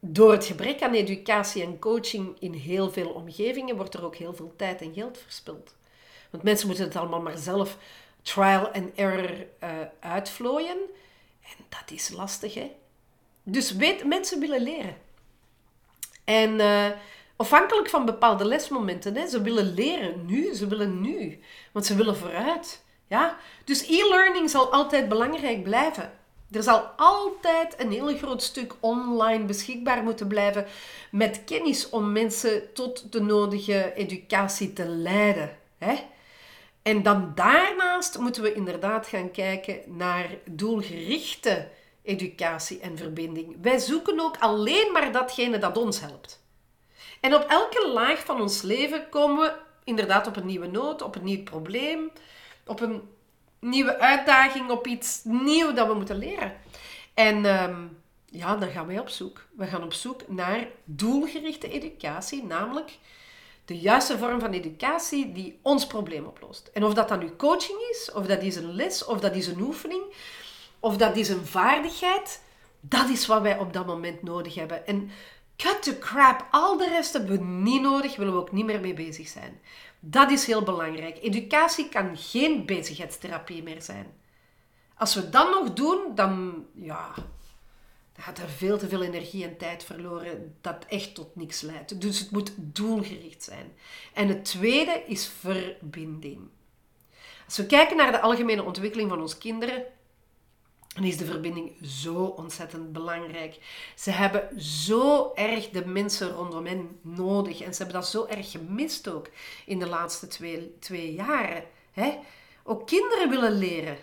door 0.00 0.32
het 0.32 0.44
gebrek 0.44 0.82
aan 0.82 0.94
educatie 0.94 1.62
en 1.62 1.78
coaching 1.78 2.36
in 2.38 2.52
heel 2.52 2.90
veel 2.90 3.08
omgevingen 3.08 3.76
wordt 3.76 3.94
er 3.94 4.04
ook 4.04 4.16
heel 4.16 4.34
veel 4.34 4.52
tijd 4.56 4.80
en 4.80 4.92
geld 4.94 5.18
verspild. 5.18 5.74
Want 6.30 6.42
mensen 6.42 6.66
moeten 6.66 6.84
het 6.84 6.96
allemaal 6.96 7.20
maar 7.20 7.38
zelf 7.38 7.76
trial 8.22 8.68
and 8.72 8.94
error 8.94 9.46
uh, 9.62 9.70
uitvlooien. 10.00 10.78
En 11.42 11.64
dat 11.68 11.90
is 11.90 12.08
lastig, 12.08 12.54
hè? 12.54 12.70
Dus 13.42 13.72
weet, 13.72 14.04
mensen 14.04 14.40
willen 14.40 14.62
leren. 14.62 14.96
En 16.24 16.50
uh, 16.50 16.90
Afhankelijk 17.38 17.88
van 17.88 18.04
bepaalde 18.04 18.44
lesmomenten. 18.44 19.16
Hè. 19.16 19.26
Ze 19.26 19.42
willen 19.42 19.74
leren 19.74 20.26
nu, 20.26 20.54
ze 20.54 20.66
willen 20.66 21.00
nu. 21.00 21.40
Want 21.72 21.86
ze 21.86 21.94
willen 21.94 22.16
vooruit. 22.16 22.84
Ja? 23.06 23.36
Dus 23.64 23.88
e-learning 23.88 24.50
zal 24.50 24.72
altijd 24.72 25.08
belangrijk 25.08 25.62
blijven. 25.62 26.12
Er 26.50 26.62
zal 26.62 26.80
altijd 26.96 27.74
een 27.80 27.92
heel 27.92 28.16
groot 28.16 28.42
stuk 28.42 28.74
online 28.80 29.44
beschikbaar 29.44 30.02
moeten 30.02 30.26
blijven 30.26 30.66
met 31.10 31.44
kennis 31.44 31.88
om 31.88 32.12
mensen 32.12 32.72
tot 32.72 33.12
de 33.12 33.20
nodige 33.20 33.92
educatie 33.94 34.72
te 34.72 34.86
leiden. 34.86 35.56
Hè? 35.78 35.94
En 36.82 37.02
dan 37.02 37.32
daarnaast 37.34 38.18
moeten 38.18 38.42
we 38.42 38.54
inderdaad 38.54 39.06
gaan 39.06 39.30
kijken 39.30 39.78
naar 39.86 40.26
doelgerichte 40.44 41.68
educatie 42.02 42.80
en 42.80 42.96
verbinding. 42.96 43.56
Wij 43.62 43.78
zoeken 43.78 44.20
ook 44.20 44.36
alleen 44.38 44.92
maar 44.92 45.12
datgene 45.12 45.58
dat 45.58 45.76
ons 45.76 46.00
helpt. 46.00 46.46
En 47.20 47.34
op 47.34 47.44
elke 47.48 47.88
laag 47.88 48.24
van 48.24 48.40
ons 48.40 48.62
leven 48.62 49.08
komen 49.08 49.42
we 49.42 49.52
inderdaad 49.84 50.26
op 50.26 50.36
een 50.36 50.46
nieuwe 50.46 50.66
nood, 50.66 51.02
op 51.02 51.16
een 51.16 51.24
nieuw 51.24 51.42
probleem, 51.42 52.10
op 52.66 52.80
een 52.80 53.02
nieuwe 53.58 53.98
uitdaging, 53.98 54.70
op 54.70 54.86
iets 54.86 55.20
nieuws 55.24 55.74
dat 55.74 55.86
we 55.86 55.94
moeten 55.94 56.18
leren. 56.18 56.56
En 57.14 57.44
ehm, 57.44 57.86
ja, 58.30 58.56
dan 58.56 58.68
gaan 58.68 58.86
wij 58.86 58.98
op 58.98 59.08
zoek. 59.08 59.46
We 59.56 59.66
gaan 59.66 59.82
op 59.82 59.92
zoek 59.92 60.28
naar 60.28 60.66
doelgerichte 60.84 61.68
educatie, 61.68 62.44
namelijk 62.44 62.98
de 63.64 63.78
juiste 63.78 64.18
vorm 64.18 64.40
van 64.40 64.52
educatie 64.52 65.32
die 65.32 65.58
ons 65.62 65.86
probleem 65.86 66.24
oplost. 66.24 66.70
En 66.72 66.84
of 66.84 66.94
dat 66.94 67.08
dan 67.08 67.18
nu 67.18 67.36
coaching 67.36 67.78
is, 67.90 68.12
of 68.12 68.26
dat 68.26 68.42
is 68.42 68.56
een 68.56 68.74
les, 68.74 69.04
of 69.04 69.20
dat 69.20 69.34
is 69.34 69.46
een 69.46 69.60
oefening, 69.60 70.02
of 70.80 70.96
dat 70.96 71.16
is 71.16 71.28
een 71.28 71.46
vaardigheid, 71.46 72.42
dat 72.80 73.08
is 73.08 73.26
wat 73.26 73.42
wij 73.42 73.58
op 73.58 73.72
dat 73.72 73.86
moment 73.86 74.22
nodig 74.22 74.54
hebben. 74.54 74.86
En 74.86 75.10
cut 75.62 75.82
the 75.82 75.98
crap, 75.98 76.46
al 76.50 76.76
de 76.76 76.88
rest 76.88 77.12
hebben 77.12 77.38
we 77.38 77.44
niet 77.44 77.82
nodig, 77.82 78.16
willen 78.16 78.32
we 78.32 78.40
ook 78.40 78.52
niet 78.52 78.64
meer 78.64 78.80
mee 78.80 78.94
bezig 78.94 79.28
zijn. 79.28 79.60
Dat 80.00 80.30
is 80.30 80.46
heel 80.46 80.62
belangrijk. 80.62 81.18
Educatie 81.22 81.88
kan 81.88 82.16
geen 82.16 82.66
bezigheidstherapie 82.66 83.62
meer 83.62 83.82
zijn. 83.82 84.06
Als 84.94 85.14
we 85.14 85.28
dat 85.28 85.50
nog 85.50 85.72
doen, 85.72 86.14
dan, 86.14 86.64
ja, 86.74 87.14
dan 88.12 88.24
gaat 88.24 88.38
er 88.38 88.48
veel 88.48 88.78
te 88.78 88.88
veel 88.88 89.02
energie 89.02 89.44
en 89.44 89.56
tijd 89.56 89.84
verloren 89.84 90.56
dat 90.60 90.84
echt 90.88 91.14
tot 91.14 91.36
niks 91.36 91.60
leidt. 91.60 92.00
Dus 92.00 92.18
het 92.18 92.30
moet 92.30 92.52
doelgericht 92.56 93.42
zijn. 93.42 93.72
En 94.14 94.28
het 94.28 94.44
tweede 94.44 95.02
is 95.06 95.30
verbinding. 95.40 96.48
Als 97.44 97.56
we 97.56 97.66
kijken 97.66 97.96
naar 97.96 98.12
de 98.12 98.20
algemene 98.20 98.62
ontwikkeling 98.62 99.10
van 99.10 99.20
onze 99.20 99.38
kinderen, 99.38 99.84
dan 100.98 101.06
is 101.06 101.16
de 101.16 101.24
verbinding 101.24 101.72
zo 101.82 102.24
ontzettend 102.24 102.92
belangrijk. 102.92 103.58
Ze 103.96 104.10
hebben 104.10 104.60
zo 104.62 105.32
erg 105.34 105.70
de 105.70 105.86
mensen 105.86 106.30
rondom 106.30 106.66
hen 106.66 106.98
nodig. 107.02 107.60
En 107.60 107.74
ze 107.74 107.82
hebben 107.82 108.00
dat 108.00 108.10
zo 108.10 108.26
erg 108.26 108.50
gemist 108.50 109.08
ook 109.08 109.28
in 109.66 109.78
de 109.78 109.86
laatste 109.86 110.26
twee, 110.26 110.76
twee 110.78 111.12
jaren. 111.12 111.64
Hè? 111.92 112.18
Ook 112.64 112.86
kinderen 112.86 113.30
willen 113.30 113.58
leren. 113.58 113.96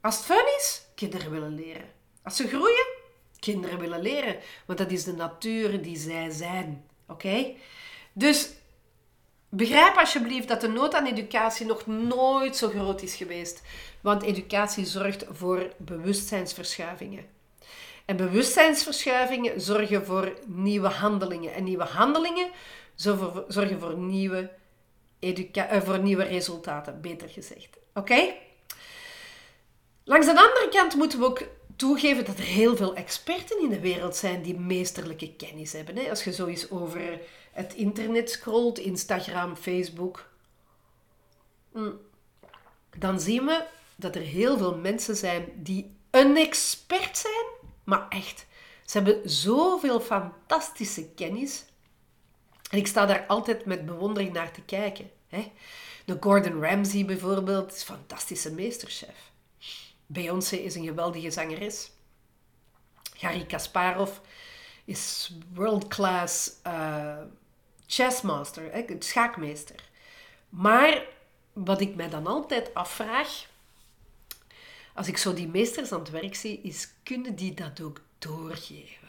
Als 0.00 0.16
het 0.16 0.24
fun 0.24 0.44
is, 0.58 0.86
kinderen 0.94 1.30
willen 1.30 1.54
leren. 1.54 1.90
Als 2.22 2.36
ze 2.36 2.48
groeien, 2.48 2.86
kinderen 3.38 3.78
willen 3.78 4.02
leren. 4.02 4.36
Want 4.66 4.78
dat 4.78 4.90
is 4.90 5.04
de 5.04 5.12
natuur 5.12 5.82
die 5.82 5.96
zij 5.96 6.30
zijn. 6.30 6.86
Oké? 7.08 7.54
Dus 8.12 8.50
begrijp 9.54 9.96
alsjeblieft 9.96 10.48
dat 10.48 10.60
de 10.60 10.68
nood 10.68 10.94
aan 10.94 11.06
educatie 11.06 11.66
nog 11.66 11.86
nooit 11.86 12.56
zo 12.56 12.68
groot 12.68 13.02
is 13.02 13.14
geweest. 13.14 13.62
Want 14.00 14.22
educatie 14.22 14.86
zorgt 14.86 15.24
voor 15.30 15.72
bewustzijnsverschuivingen. 15.76 17.24
En 18.04 18.16
bewustzijnsverschuivingen 18.16 19.60
zorgen 19.60 20.04
voor 20.04 20.34
nieuwe 20.46 20.88
handelingen. 20.88 21.54
En 21.54 21.64
nieuwe 21.64 21.84
handelingen 21.84 22.50
zorgen 22.94 23.80
voor 23.80 23.96
nieuwe, 23.96 24.50
uh, 25.20 25.80
voor 25.82 25.98
nieuwe 25.98 26.24
resultaten, 26.24 27.00
beter 27.00 27.28
gezegd. 27.28 27.78
Oké? 27.94 28.34
Langs 30.04 30.26
de 30.26 30.32
andere 30.32 30.68
kant 30.70 30.94
moeten 30.94 31.18
we 31.18 31.24
ook 31.24 31.42
toegeven 31.76 32.24
dat 32.24 32.38
er 32.38 32.44
heel 32.44 32.76
veel 32.76 32.94
experten 32.94 33.62
in 33.62 33.68
de 33.68 33.80
wereld 33.80 34.16
zijn 34.16 34.42
die 34.42 34.58
meesterlijke 34.58 35.32
kennis 35.36 35.72
hebben. 35.72 36.08
Als 36.10 36.24
je 36.24 36.32
zoiets 36.32 36.70
over 36.70 37.20
het 37.52 37.74
internet 37.74 38.30
scrolt, 38.30 38.78
Instagram, 38.78 39.56
Facebook, 39.56 40.30
mm, 41.72 41.98
dan 42.98 43.20
zien 43.20 43.44
we 43.44 43.64
dat 43.96 44.14
er 44.14 44.22
heel 44.22 44.58
veel 44.58 44.76
mensen 44.76 45.16
zijn 45.16 45.48
die 45.56 45.96
een 46.10 46.36
expert 46.36 47.18
zijn, 47.18 47.44
maar 47.84 48.08
echt. 48.08 48.46
Ze 48.84 48.98
hebben 48.98 49.30
zoveel 49.30 50.00
fantastische 50.00 51.08
kennis. 51.08 51.64
En 52.70 52.78
ik 52.78 52.86
sta 52.86 53.06
daar 53.06 53.26
altijd 53.26 53.64
met 53.64 53.86
bewondering 53.86 54.32
naar 54.32 54.52
te 54.52 54.62
kijken. 54.62 55.10
De 56.04 56.16
Gordon 56.20 56.62
Ramsay 56.62 57.04
bijvoorbeeld 57.04 57.72
is 57.72 57.80
een 57.80 57.96
fantastische 57.96 58.52
meesterchef. 58.52 59.30
Beyoncé 60.06 60.56
is 60.56 60.74
een 60.74 60.84
geweldige 60.84 61.30
zangeres. 61.30 61.90
Garry 63.16 63.46
Kasparov 63.46 64.10
is 64.84 65.32
world-class 65.54 66.50
uh, 66.66 67.16
chessmaster, 67.92 68.84
schaakmeester. 68.98 69.76
Maar 70.48 71.02
wat 71.52 71.80
ik 71.80 71.94
mij 71.94 72.08
dan 72.08 72.26
altijd 72.26 72.74
afvraag, 72.74 73.46
als 74.94 75.08
ik 75.08 75.16
zo 75.16 75.34
die 75.34 75.48
meesters 75.48 75.92
aan 75.92 75.98
het 75.98 76.10
werk 76.10 76.34
zie, 76.34 76.60
is 76.62 76.88
kunnen 77.02 77.34
die 77.34 77.54
dat 77.54 77.80
ook 77.80 78.00
doorgeven? 78.18 79.08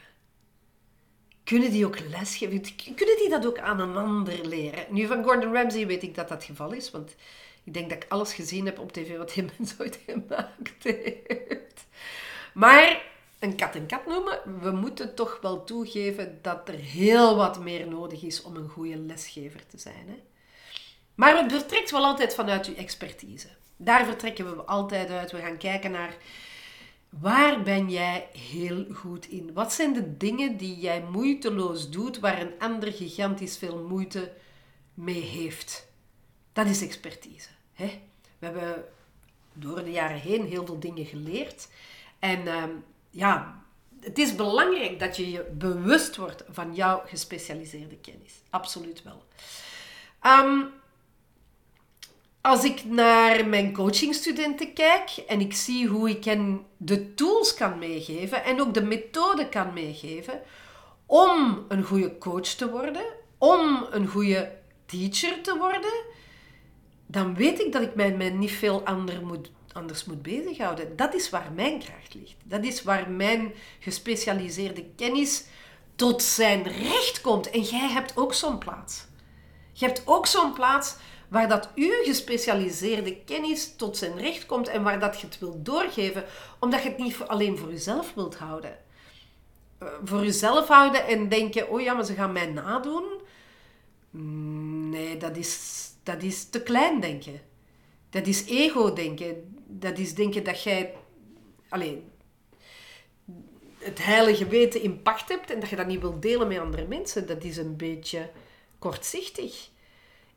Kunnen 1.43 1.71
die 1.71 1.85
ook 1.85 1.99
lesgeven? 1.99 2.61
Kunnen 2.95 3.17
die 3.17 3.29
dat 3.29 3.45
ook 3.45 3.59
aan 3.59 3.79
een 3.79 3.97
ander 3.97 4.47
leren? 4.47 4.85
Nu, 4.89 5.07
van 5.07 5.23
Gordon 5.23 5.53
Ramsay 5.53 5.87
weet 5.87 6.03
ik 6.03 6.15
dat 6.15 6.27
dat 6.27 6.37
het 6.37 6.47
geval 6.47 6.71
is, 6.71 6.91
want 6.91 7.15
ik 7.63 7.73
denk 7.73 7.89
dat 7.89 8.03
ik 8.03 8.11
alles 8.11 8.33
gezien 8.33 8.65
heb 8.65 8.79
op 8.79 8.91
tv 8.91 9.17
wat 9.17 9.33
die 9.33 9.45
mens 9.57 9.79
ooit 9.79 9.99
gemaakt 10.05 10.83
heeft. 10.83 11.85
Maar 12.53 13.12
een 13.43 13.55
kat 13.55 13.75
en 13.75 13.85
kat 13.85 14.05
noemen, 14.05 14.39
we 14.61 14.71
moeten 14.71 15.15
toch 15.15 15.39
wel 15.41 15.63
toegeven 15.63 16.39
dat 16.41 16.67
er 16.67 16.73
heel 16.73 17.35
wat 17.35 17.59
meer 17.59 17.87
nodig 17.87 18.21
is 18.21 18.41
om 18.41 18.55
een 18.55 18.69
goede 18.69 18.97
lesgever 18.97 19.67
te 19.67 19.77
zijn. 19.77 20.07
Hè? 20.07 20.19
Maar 21.15 21.37
het 21.37 21.51
vertrekt 21.51 21.91
wel 21.91 22.05
altijd 22.05 22.33
vanuit 22.33 22.67
uw 22.67 22.75
expertise. 22.75 23.47
Daar 23.77 24.05
vertrekken 24.05 24.55
we 24.55 24.63
altijd 24.63 25.09
uit. 25.09 25.31
We 25.31 25.39
gaan 25.39 25.57
kijken 25.57 25.91
naar 25.91 26.17
waar 27.09 27.63
ben 27.63 27.89
jij 27.89 28.27
heel 28.51 28.85
goed 28.93 29.27
in? 29.29 29.53
Wat 29.53 29.73
zijn 29.73 29.93
de 29.93 30.17
dingen 30.17 30.57
die 30.57 30.79
jij 30.79 31.03
moeiteloos 31.11 31.89
doet 31.89 32.19
waar 32.19 32.41
een 32.41 32.59
ander 32.59 32.91
gigantisch 32.91 33.57
veel 33.57 33.77
moeite 33.77 34.31
mee 34.93 35.21
heeft? 35.21 35.87
Dat 36.53 36.67
is 36.67 36.81
expertise. 36.81 37.49
Hè? 37.73 38.01
We 38.39 38.45
hebben 38.45 38.85
door 39.53 39.83
de 39.83 39.91
jaren 39.91 40.19
heen 40.19 40.45
heel 40.45 40.65
veel 40.65 40.79
dingen 40.79 41.05
geleerd. 41.05 41.67
En 42.19 42.47
ehm, 42.47 42.71
ja, 43.13 43.61
het 43.99 44.17
is 44.17 44.35
belangrijk 44.35 44.99
dat 44.99 45.17
je 45.17 45.31
je 45.31 45.49
bewust 45.51 46.15
wordt 46.15 46.43
van 46.49 46.75
jouw 46.75 47.01
gespecialiseerde 47.05 47.97
kennis. 47.97 48.33
Absoluut 48.49 49.03
wel. 49.03 49.23
Um, 50.23 50.71
als 52.41 52.63
ik 52.63 52.85
naar 52.85 53.47
mijn 53.47 53.73
coachingstudenten 53.73 54.73
kijk 54.73 55.09
en 55.27 55.39
ik 55.39 55.53
zie 55.53 55.87
hoe 55.87 56.09
ik 56.09 56.23
hen 56.23 56.65
de 56.77 57.13
tools 57.13 57.53
kan 57.53 57.79
meegeven 57.79 58.43
en 58.43 58.61
ook 58.61 58.73
de 58.73 58.83
methode 58.83 59.49
kan 59.49 59.73
meegeven 59.73 60.41
om 61.05 61.65
een 61.67 61.83
goede 61.83 62.17
coach 62.17 62.47
te 62.47 62.69
worden, 62.69 63.03
om 63.37 63.87
een 63.91 64.07
goede 64.07 64.51
teacher 64.85 65.41
te 65.41 65.57
worden, 65.57 65.93
dan 67.05 67.35
weet 67.35 67.61
ik 67.61 67.71
dat 67.71 67.81
ik 67.81 67.95
mij 67.95 68.29
niet 68.29 68.51
veel 68.51 68.85
ander 68.85 69.25
moet, 69.25 69.51
anders 69.73 70.05
moet 70.05 70.21
bezighouden. 70.21 70.95
Dat 70.95 71.13
is 71.13 71.29
waar 71.29 71.51
mijn 71.55 71.79
kracht 71.79 72.13
ligt. 72.13 72.35
Dat 72.43 72.63
is 72.63 72.83
waar 72.83 73.09
mijn 73.09 73.53
gespecialiseerde 73.79 74.85
kennis 74.95 75.45
tot 75.95 76.21
zijn 76.21 76.63
recht 76.63 77.21
komt. 77.21 77.49
En 77.49 77.61
jij 77.61 77.89
hebt 77.89 78.17
ook 78.17 78.33
zo'n 78.33 78.57
plaats. 78.57 79.05
Je 79.73 79.85
hebt 79.85 80.01
ook 80.05 80.27
zo'n 80.27 80.53
plaats 80.53 80.95
waar 81.27 81.47
dat 81.47 81.69
uw 81.75 82.03
gespecialiseerde 82.03 83.17
kennis 83.25 83.75
tot 83.75 83.97
zijn 83.97 84.17
recht 84.17 84.45
komt 84.45 84.67
en 84.67 84.83
waar 84.83 84.99
dat 84.99 85.19
je 85.19 85.27
het 85.27 85.39
wilt 85.39 85.65
doorgeven, 85.65 86.23
omdat 86.59 86.83
je 86.83 86.89
het 86.89 86.97
niet 86.97 87.17
alleen 87.27 87.57
voor 87.57 87.71
jezelf 87.71 88.13
wilt 88.13 88.35
houden. 88.35 88.77
Eh, 89.77 89.87
voor 90.03 90.23
jezelf 90.23 90.67
houden 90.67 91.07
en 91.07 91.29
denken, 91.29 91.69
oh 91.69 91.81
ja, 91.81 91.93
maar 91.93 92.05
ze 92.05 92.13
gaan 92.13 92.31
mij 92.31 92.45
nadoen. 92.45 93.03
Nee, 94.89 95.17
dat 95.17 95.37
is, 95.37 95.83
dat 96.03 96.23
is 96.23 96.49
te 96.49 96.61
klein 96.61 96.99
denken. 96.99 97.41
Dat 98.09 98.27
is 98.27 98.45
ego 98.45 98.93
denken. 98.93 99.57
Dat 99.79 99.97
is 99.97 100.15
denken 100.15 100.43
dat 100.43 100.63
jij 100.63 100.93
alleen 101.69 102.11
het 103.77 104.05
heilige 104.05 104.47
weten 104.47 104.81
in 104.81 105.01
pacht 105.01 105.29
hebt 105.29 105.51
en 105.51 105.59
dat 105.59 105.69
je 105.69 105.75
dat 105.75 105.87
niet 105.87 106.01
wilt 106.01 106.21
delen 106.21 106.47
met 106.47 106.59
andere 106.59 106.87
mensen. 106.87 107.27
Dat 107.27 107.43
is 107.43 107.57
een 107.57 107.75
beetje 107.75 108.29
kortzichtig. 108.79 109.69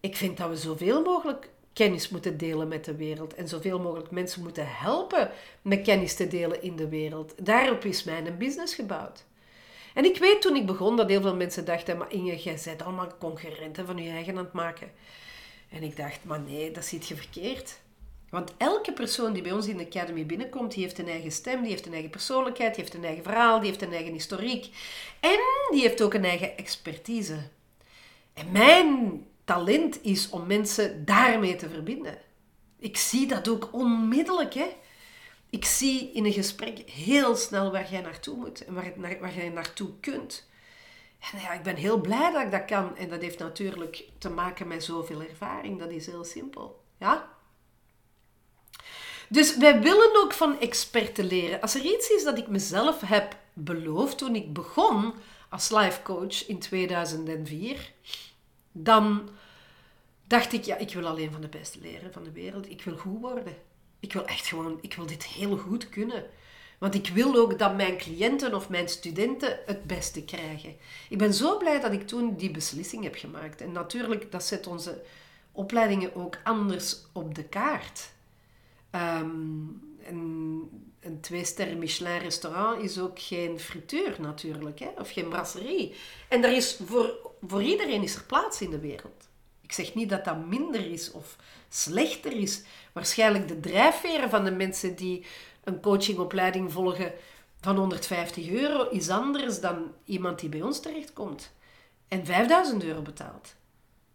Ik 0.00 0.16
vind 0.16 0.36
dat 0.36 0.48
we 0.48 0.56
zoveel 0.56 1.02
mogelijk 1.02 1.50
kennis 1.72 2.08
moeten 2.08 2.38
delen 2.38 2.68
met 2.68 2.84
de 2.84 2.96
wereld 2.96 3.34
en 3.34 3.48
zoveel 3.48 3.80
mogelijk 3.80 4.10
mensen 4.10 4.42
moeten 4.42 4.66
helpen 4.68 5.30
met 5.62 5.82
kennis 5.82 6.14
te 6.14 6.28
delen 6.28 6.62
in 6.62 6.76
de 6.76 6.88
wereld. 6.88 7.46
Daarop 7.46 7.84
is 7.84 8.04
mijn 8.04 8.38
business 8.38 8.74
gebouwd. 8.74 9.24
En 9.94 10.04
ik 10.04 10.16
weet 10.16 10.40
toen 10.40 10.56
ik 10.56 10.66
begon 10.66 10.96
dat 10.96 11.08
heel 11.08 11.20
veel 11.20 11.36
mensen 11.36 11.64
dachten, 11.64 11.98
maar 11.98 12.12
Inge, 12.12 12.36
jij 12.36 12.58
bent 12.64 12.82
allemaal 12.82 13.16
concurrenten 13.18 13.86
van 13.86 13.96
je 13.96 14.10
eigen 14.10 14.38
aan 14.38 14.44
het 14.44 14.52
maken. 14.52 14.90
En 15.68 15.82
ik 15.82 15.96
dacht, 15.96 16.24
maar 16.24 16.40
nee, 16.40 16.70
dat 16.70 16.84
ziet 16.84 17.08
je 17.08 17.16
verkeerd. 17.16 17.78
Want 18.36 18.54
elke 18.56 18.92
persoon 18.92 19.32
die 19.32 19.42
bij 19.42 19.52
ons 19.52 19.66
in 19.66 19.76
de 19.76 19.86
Academy 19.86 20.26
binnenkomt, 20.26 20.72
die 20.72 20.82
heeft 20.82 20.98
een 20.98 21.08
eigen 21.08 21.32
stem, 21.32 21.60
die 21.60 21.70
heeft 21.70 21.86
een 21.86 21.92
eigen 21.92 22.10
persoonlijkheid, 22.10 22.74
die 22.74 22.84
heeft 22.84 22.96
een 22.96 23.04
eigen 23.04 23.22
verhaal, 23.22 23.60
die 23.60 23.68
heeft 23.68 23.82
een 23.82 23.92
eigen 23.92 24.12
historiek. 24.12 24.64
En 25.20 25.38
die 25.70 25.80
heeft 25.80 26.02
ook 26.02 26.14
een 26.14 26.24
eigen 26.24 26.56
expertise. 26.56 27.38
En 28.34 28.52
mijn 28.52 29.24
talent 29.44 30.02
is 30.02 30.30
om 30.30 30.46
mensen 30.46 31.04
daarmee 31.04 31.56
te 31.56 31.68
verbinden. 31.68 32.18
Ik 32.78 32.96
zie 32.96 33.26
dat 33.26 33.48
ook 33.48 33.68
onmiddellijk. 33.72 34.54
Hè? 34.54 34.76
Ik 35.50 35.64
zie 35.64 36.12
in 36.12 36.24
een 36.24 36.32
gesprek 36.32 36.78
heel 36.90 37.36
snel 37.36 37.72
waar 37.72 37.90
jij 37.90 38.00
naartoe 38.00 38.36
moet 38.36 38.64
en 38.64 38.74
waar, 38.74 38.92
waar 39.20 39.34
jij 39.34 39.48
naartoe 39.48 39.90
kunt. 40.00 40.48
En 41.32 41.40
ja, 41.40 41.52
ik 41.52 41.62
ben 41.62 41.76
heel 41.76 42.00
blij 42.00 42.32
dat 42.32 42.42
ik 42.42 42.50
dat 42.50 42.64
kan. 42.64 42.96
En 42.96 43.08
dat 43.08 43.20
heeft 43.20 43.38
natuurlijk 43.38 44.04
te 44.18 44.30
maken 44.30 44.68
met 44.68 44.84
zoveel 44.84 45.22
ervaring. 45.22 45.78
Dat 45.78 45.90
is 45.90 46.06
heel 46.06 46.24
simpel. 46.24 46.84
Ja? 46.98 47.34
Dus 49.28 49.56
wij 49.56 49.80
willen 49.80 50.22
ook 50.22 50.32
van 50.32 50.60
experten 50.60 51.24
leren. 51.24 51.60
Als 51.60 51.74
er 51.74 51.84
iets 51.84 52.10
is 52.10 52.24
dat 52.24 52.38
ik 52.38 52.48
mezelf 52.48 53.00
heb 53.00 53.36
beloofd 53.52 54.18
toen 54.18 54.34
ik 54.34 54.52
begon 54.52 55.14
als 55.48 55.70
life 55.70 56.02
coach 56.02 56.46
in 56.46 56.58
2004, 56.58 57.92
dan 58.72 59.28
dacht 60.26 60.52
ik, 60.52 60.64
ja, 60.64 60.76
ik 60.76 60.94
wil 60.94 61.06
alleen 61.06 61.32
van 61.32 61.40
de 61.40 61.48
beste 61.48 61.78
leren 61.80 62.12
van 62.12 62.24
de 62.24 62.32
wereld. 62.32 62.70
Ik 62.70 62.82
wil 62.82 62.96
goed 62.96 63.20
worden. 63.20 63.56
Ik 64.00 64.12
wil 64.12 64.24
echt 64.24 64.46
gewoon, 64.46 64.78
ik 64.80 64.94
wil 64.94 65.06
dit 65.06 65.24
heel 65.24 65.56
goed 65.56 65.88
kunnen. 65.88 66.24
Want 66.78 66.94
ik 66.94 67.08
wil 67.08 67.36
ook 67.36 67.58
dat 67.58 67.76
mijn 67.76 67.96
cliënten 67.96 68.54
of 68.54 68.68
mijn 68.68 68.88
studenten 68.88 69.58
het 69.66 69.84
beste 69.84 70.24
krijgen. 70.24 70.76
Ik 71.08 71.18
ben 71.18 71.34
zo 71.34 71.56
blij 71.56 71.80
dat 71.80 71.92
ik 71.92 72.06
toen 72.06 72.36
die 72.36 72.50
beslissing 72.50 73.02
heb 73.04 73.14
gemaakt. 73.14 73.60
En 73.60 73.72
natuurlijk, 73.72 74.32
dat 74.32 74.44
zet 74.44 74.66
onze 74.66 75.02
opleidingen 75.52 76.14
ook 76.14 76.38
anders 76.44 76.96
op 77.12 77.34
de 77.34 77.44
kaart. 77.44 78.14
Um, 78.96 79.80
een, 80.06 80.68
een 81.00 81.20
twee-sterren 81.20 81.78
Michelin 81.78 82.18
restaurant 82.18 82.82
is 82.82 82.98
ook 82.98 83.18
geen 83.20 83.60
frituur 83.60 84.16
natuurlijk, 84.20 84.78
hè? 84.78 84.88
of 84.98 85.10
geen 85.10 85.28
brasserie. 85.28 85.94
En 86.28 86.44
er 86.44 86.52
is 86.52 86.80
voor, 86.86 87.30
voor 87.46 87.62
iedereen 87.62 88.02
is 88.02 88.14
er 88.14 88.24
plaats 88.24 88.60
in 88.60 88.70
de 88.70 88.78
wereld. 88.78 89.28
Ik 89.60 89.72
zeg 89.72 89.94
niet 89.94 90.08
dat 90.08 90.24
dat 90.24 90.46
minder 90.46 90.90
is 90.90 91.10
of 91.10 91.36
slechter 91.68 92.32
is. 92.32 92.62
Waarschijnlijk 92.92 93.48
de 93.48 93.60
drijfveren 93.60 94.30
van 94.30 94.44
de 94.44 94.50
mensen 94.50 94.96
die 94.96 95.26
een 95.64 95.80
coachingopleiding 95.80 96.72
volgen 96.72 97.12
van 97.60 97.76
150 97.76 98.48
euro 98.48 98.88
is 98.88 99.08
anders 99.08 99.60
dan 99.60 99.92
iemand 100.04 100.38
die 100.38 100.48
bij 100.48 100.62
ons 100.62 100.80
terechtkomt 100.80 101.52
en 102.08 102.26
5000 102.26 102.84
euro 102.84 103.02
betaalt. 103.02 103.54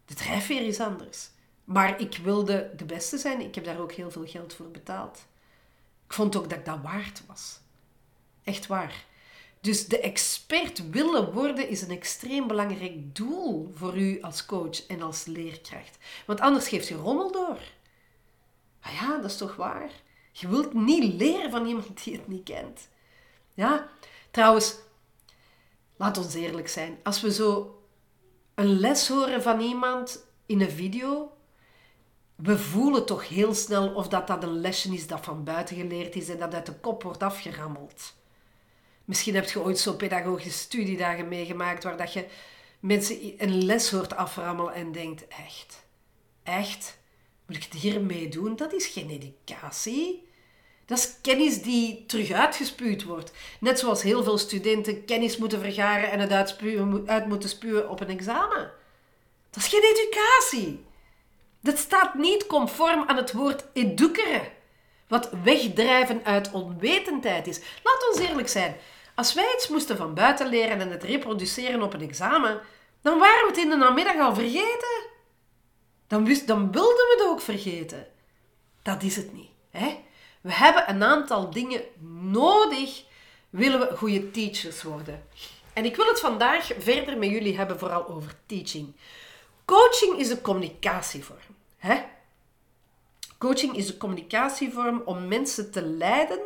De 0.04 0.14
drijfveer 0.14 0.66
is 0.66 0.80
anders. 0.80 1.30
Maar 1.64 2.00
ik 2.00 2.16
wilde 2.16 2.72
de 2.76 2.84
beste 2.84 3.18
zijn. 3.18 3.40
Ik 3.40 3.54
heb 3.54 3.64
daar 3.64 3.80
ook 3.80 3.92
heel 3.92 4.10
veel 4.10 4.26
geld 4.26 4.54
voor 4.54 4.70
betaald. 4.70 5.26
Ik 6.06 6.12
vond 6.12 6.36
ook 6.36 6.48
dat 6.50 6.58
ik 6.58 6.64
dat 6.64 6.80
waard 6.82 7.22
was. 7.26 7.60
Echt 8.44 8.66
waar. 8.66 9.04
Dus 9.60 9.86
de 9.86 10.00
expert 10.00 10.90
willen 10.90 11.32
worden 11.32 11.68
is 11.68 11.82
een 11.82 11.90
extreem 11.90 12.46
belangrijk 12.46 13.16
doel 13.16 13.72
voor 13.74 13.98
u 13.98 14.22
als 14.22 14.46
coach 14.46 14.86
en 14.86 15.02
als 15.02 15.24
leerkracht. 15.24 15.98
Want 16.26 16.40
anders 16.40 16.68
geeft 16.68 16.88
je 16.88 16.94
rommel 16.94 17.32
door. 17.32 17.58
Ah 18.80 18.92
ja, 18.92 19.16
dat 19.16 19.30
is 19.30 19.36
toch 19.36 19.56
waar? 19.56 19.90
Je 20.32 20.48
wilt 20.48 20.72
niet 20.72 21.20
leren 21.20 21.50
van 21.50 21.66
iemand 21.66 22.04
die 22.04 22.16
het 22.16 22.28
niet 22.28 22.44
kent. 22.44 22.88
Ja, 23.54 23.88
trouwens, 24.30 24.76
laat 25.96 26.18
ons 26.18 26.34
eerlijk 26.34 26.68
zijn. 26.68 26.98
Als 27.02 27.20
we 27.20 27.32
zo 27.32 27.82
een 28.54 28.80
les 28.80 29.08
horen 29.08 29.42
van 29.42 29.60
iemand 29.60 30.26
in 30.46 30.60
een 30.60 30.70
video, 30.70 31.32
we 32.42 32.58
voelen 32.58 33.06
toch 33.06 33.28
heel 33.28 33.54
snel 33.54 33.88
of 33.94 34.08
dat, 34.08 34.26
dat 34.26 34.42
een 34.42 34.60
lesje 34.60 34.94
is 34.94 35.06
dat 35.06 35.24
van 35.24 35.44
buiten 35.44 35.76
geleerd 35.76 36.16
is 36.16 36.28
en 36.28 36.38
dat 36.38 36.54
uit 36.54 36.66
de 36.66 36.74
kop 36.74 37.02
wordt 37.02 37.22
afgerammeld. 37.22 38.14
Misschien 39.04 39.34
heb 39.34 39.50
je 39.50 39.60
ooit 39.60 39.78
zo'n 39.78 39.96
pedagogische 39.96 40.58
studiedagen 40.58 41.28
meegemaakt 41.28 41.84
waar 41.84 41.96
dat 41.96 42.12
je 42.12 42.26
mensen 42.80 43.34
een 43.38 43.64
les 43.64 43.90
hoort 43.90 44.16
aframmelen 44.16 44.74
en 44.74 44.92
denkt, 44.92 45.28
echt, 45.28 45.84
echt, 46.42 46.98
moet 47.46 47.56
ik 47.56 47.62
het 47.62 47.80
hiermee 47.80 48.28
doen? 48.28 48.56
Dat 48.56 48.72
is 48.72 48.86
geen 48.86 49.10
educatie. 49.10 50.30
Dat 50.86 50.98
is 50.98 51.14
kennis 51.20 51.62
die 51.62 52.06
terug 52.06 52.30
uitgespuwd 52.30 53.02
wordt. 53.02 53.32
Net 53.60 53.78
zoals 53.78 54.02
heel 54.02 54.22
veel 54.22 54.38
studenten 54.38 55.04
kennis 55.04 55.36
moeten 55.36 55.60
vergaren 55.60 56.10
en 56.10 56.20
het 56.20 56.32
uit 57.06 57.26
moeten 57.26 57.48
spuwen 57.48 57.90
op 57.90 58.00
een 58.00 58.08
examen. 58.08 58.70
Dat 59.50 59.62
is 59.62 59.68
geen 59.68 59.94
educatie. 59.94 60.84
Dat 61.62 61.78
staat 61.78 62.14
niet 62.14 62.46
conform 62.46 63.04
aan 63.06 63.16
het 63.16 63.32
woord 63.32 63.64
educeren, 63.72 64.52
wat 65.08 65.30
wegdrijven 65.42 66.24
uit 66.24 66.50
onwetendheid 66.50 67.46
is. 67.46 67.60
Laat 67.82 68.08
ons 68.10 68.28
eerlijk 68.28 68.48
zijn. 68.48 68.76
Als 69.14 69.34
wij 69.34 69.52
iets 69.54 69.68
moesten 69.68 69.96
van 69.96 70.14
buiten 70.14 70.48
leren 70.48 70.80
en 70.80 70.90
het 70.90 71.02
reproduceren 71.02 71.82
op 71.82 71.94
een 71.94 72.08
examen, 72.08 72.60
dan 73.02 73.18
waren 73.18 73.42
we 73.42 73.48
het 73.48 73.62
in 73.64 73.70
de 73.70 73.76
namiddag 73.76 74.18
al 74.18 74.34
vergeten. 74.34 75.10
Dan, 76.06 76.24
wist, 76.24 76.46
dan 76.46 76.72
wilden 76.72 76.94
we 76.94 77.14
het 77.18 77.26
ook 77.28 77.40
vergeten. 77.40 78.06
Dat 78.82 79.02
is 79.02 79.16
het 79.16 79.32
niet. 79.32 79.50
Hè? 79.70 79.98
We 80.40 80.52
hebben 80.52 80.90
een 80.90 81.02
aantal 81.02 81.50
dingen 81.50 81.82
nodig, 82.30 83.04
willen 83.50 83.80
we 83.80 83.96
goede 83.96 84.30
teachers 84.30 84.82
worden. 84.82 85.26
En 85.72 85.84
ik 85.84 85.96
wil 85.96 86.06
het 86.06 86.20
vandaag 86.20 86.70
verder 86.78 87.18
met 87.18 87.30
jullie 87.30 87.56
hebben, 87.56 87.78
vooral 87.78 88.08
over 88.08 88.34
teaching. 88.46 88.96
Coaching 89.64 90.18
is 90.18 90.30
een 90.30 90.40
communicatievorm. 90.40 91.51
Coaching 93.38 93.76
is 93.76 93.88
een 93.88 93.98
communicatievorm 93.98 95.02
om 95.04 95.28
mensen 95.28 95.70
te 95.70 95.82
leiden 95.82 96.40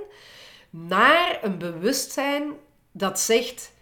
naar 0.71 1.39
een 1.43 1.59
bewustzijn 1.59 2.53
dat 2.93 3.21
zegt: 3.21 3.73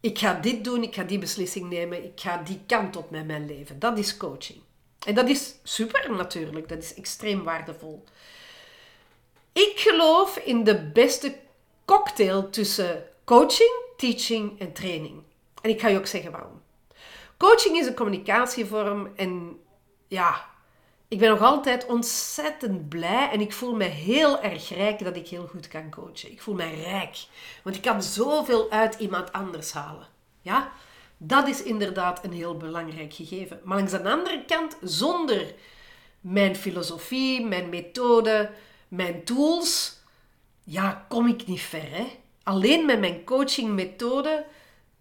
ik 0.00 0.18
ga 0.18 0.34
dit 0.34 0.64
doen, 0.64 0.82
ik 0.82 0.94
ga 0.94 1.02
die 1.02 1.18
beslissing 1.18 1.68
nemen, 1.68 2.04
ik 2.04 2.20
ga 2.20 2.42
die 2.42 2.60
kant 2.66 2.96
op 2.96 3.10
met 3.10 3.26
mijn 3.26 3.46
leven. 3.46 3.78
Dat 3.78 3.98
is 3.98 4.16
coaching. 4.16 4.58
En 5.06 5.14
dat 5.14 5.28
is 5.28 5.54
super 5.62 6.10
natuurlijk, 6.10 6.68
dat 6.68 6.82
is 6.82 6.94
extreem 6.94 7.42
waardevol. 7.42 8.04
Ik 9.52 9.72
geloof 9.74 10.36
in 10.36 10.64
de 10.64 10.90
beste 10.90 11.36
cocktail 11.84 12.50
tussen 12.50 13.04
coaching, 13.24 13.72
teaching 13.96 14.60
en 14.60 14.72
training. 14.72 15.22
En 15.62 15.70
ik 15.70 15.80
ga 15.80 15.88
je 15.88 15.98
ook 15.98 16.06
zeggen 16.06 16.30
waarom. 16.30 16.62
Coaching 17.36 17.76
is 17.76 17.86
een 17.86 17.94
communicatievorm 17.94 19.12
en 19.16 19.60
ja, 20.08 20.52
ik 21.14 21.20
ben 21.20 21.30
nog 21.30 21.42
altijd 21.42 21.86
ontzettend 21.86 22.88
blij 22.88 23.30
en 23.32 23.40
ik 23.40 23.52
voel 23.52 23.74
me 23.74 23.84
heel 23.84 24.40
erg 24.40 24.68
rijk 24.68 25.04
dat 25.04 25.16
ik 25.16 25.28
heel 25.28 25.46
goed 25.46 25.68
kan 25.68 25.90
coachen. 25.90 26.30
Ik 26.30 26.42
voel 26.42 26.54
me 26.54 26.74
rijk, 26.82 27.16
want 27.62 27.76
ik 27.76 27.82
kan 27.82 28.02
zoveel 28.02 28.70
uit 28.70 28.94
iemand 28.94 29.32
anders 29.32 29.72
halen. 29.72 30.06
Ja, 30.40 30.72
dat 31.16 31.48
is 31.48 31.62
inderdaad 31.62 32.24
een 32.24 32.32
heel 32.32 32.56
belangrijk 32.56 33.14
gegeven. 33.14 33.60
Maar 33.64 33.76
langs 33.76 33.92
de 33.92 34.10
andere 34.10 34.44
kant, 34.46 34.76
zonder 34.82 35.54
mijn 36.20 36.56
filosofie, 36.56 37.44
mijn 37.44 37.68
methode, 37.68 38.50
mijn 38.88 39.24
tools, 39.24 39.96
ja, 40.64 41.06
kom 41.08 41.28
ik 41.28 41.46
niet 41.46 41.62
ver. 41.62 41.90
Hè? 41.90 42.06
Alleen 42.42 42.86
met 42.86 43.00
mijn 43.00 43.24
coachingmethode 43.24 44.46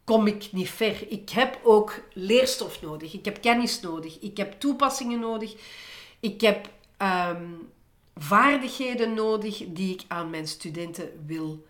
kom 0.03 0.27
ik 0.27 0.51
niet 0.51 0.69
ver. 0.69 1.11
Ik 1.11 1.29
heb 1.29 1.59
ook 1.63 2.03
leerstof 2.13 2.81
nodig. 2.81 3.13
Ik 3.13 3.25
heb 3.25 3.41
kennis 3.41 3.81
nodig. 3.81 4.19
Ik 4.19 4.37
heb 4.37 4.59
toepassingen 4.59 5.19
nodig. 5.19 5.55
Ik 6.23 6.41
heb 6.41 6.69
ehm, 6.97 7.51
vaardigheden 8.15 9.13
nodig 9.13 9.63
die 9.67 9.93
ik 9.93 10.03
aan 10.07 10.29
mijn 10.29 10.47
studenten 10.47 11.25
wil 11.25 11.65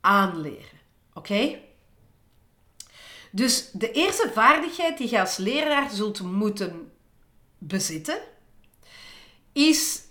aanleren. 0.00 0.78
Oké? 1.14 1.58
Dus 3.30 3.70
de 3.72 3.90
eerste 3.90 4.30
vaardigheid 4.32 4.98
die 4.98 5.10
je 5.10 5.20
als 5.20 5.36
leraar 5.36 5.90
zult 5.90 6.20
moeten 6.20 6.92
bezitten, 7.58 8.18
is 9.52 10.02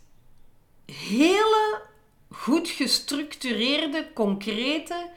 hele 0.86 1.82
goed 2.30 2.70
gestructureerde, 2.70 4.14
concrete 4.14 5.10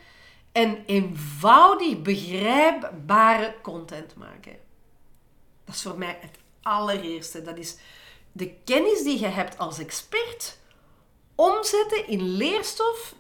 en 0.52 0.84
eenvoudig 0.86 2.02
begrijpbare 2.02 3.54
content 3.62 4.16
maken. 4.16 4.56
Dat 5.64 5.74
is 5.74 5.82
voor 5.82 5.98
mij 5.98 6.18
het 6.20 6.38
allereerste. 6.62 7.42
Dat 7.42 7.58
is 7.58 7.76
de 8.36 8.54
kennis 8.64 9.02
die 9.02 9.20
je 9.20 9.26
hebt 9.26 9.58
als 9.58 9.78
expert 9.78 10.58
omzetten 11.34 12.08
in 12.08 12.22
leerstof 12.22 13.14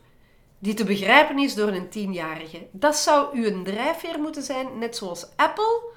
die 0.58 0.74
te 0.74 0.84
begrijpen 0.84 1.38
is 1.38 1.54
door 1.54 1.68
een 1.68 1.88
tienjarige. 1.88 2.66
Dat 2.72 2.96
zou 2.96 3.38
u 3.38 3.46
een 3.46 3.64
drijfveer 3.64 4.18
moeten 4.18 4.42
zijn, 4.42 4.78
net 4.78 4.96
zoals 4.96 5.26
Apple 5.36 5.94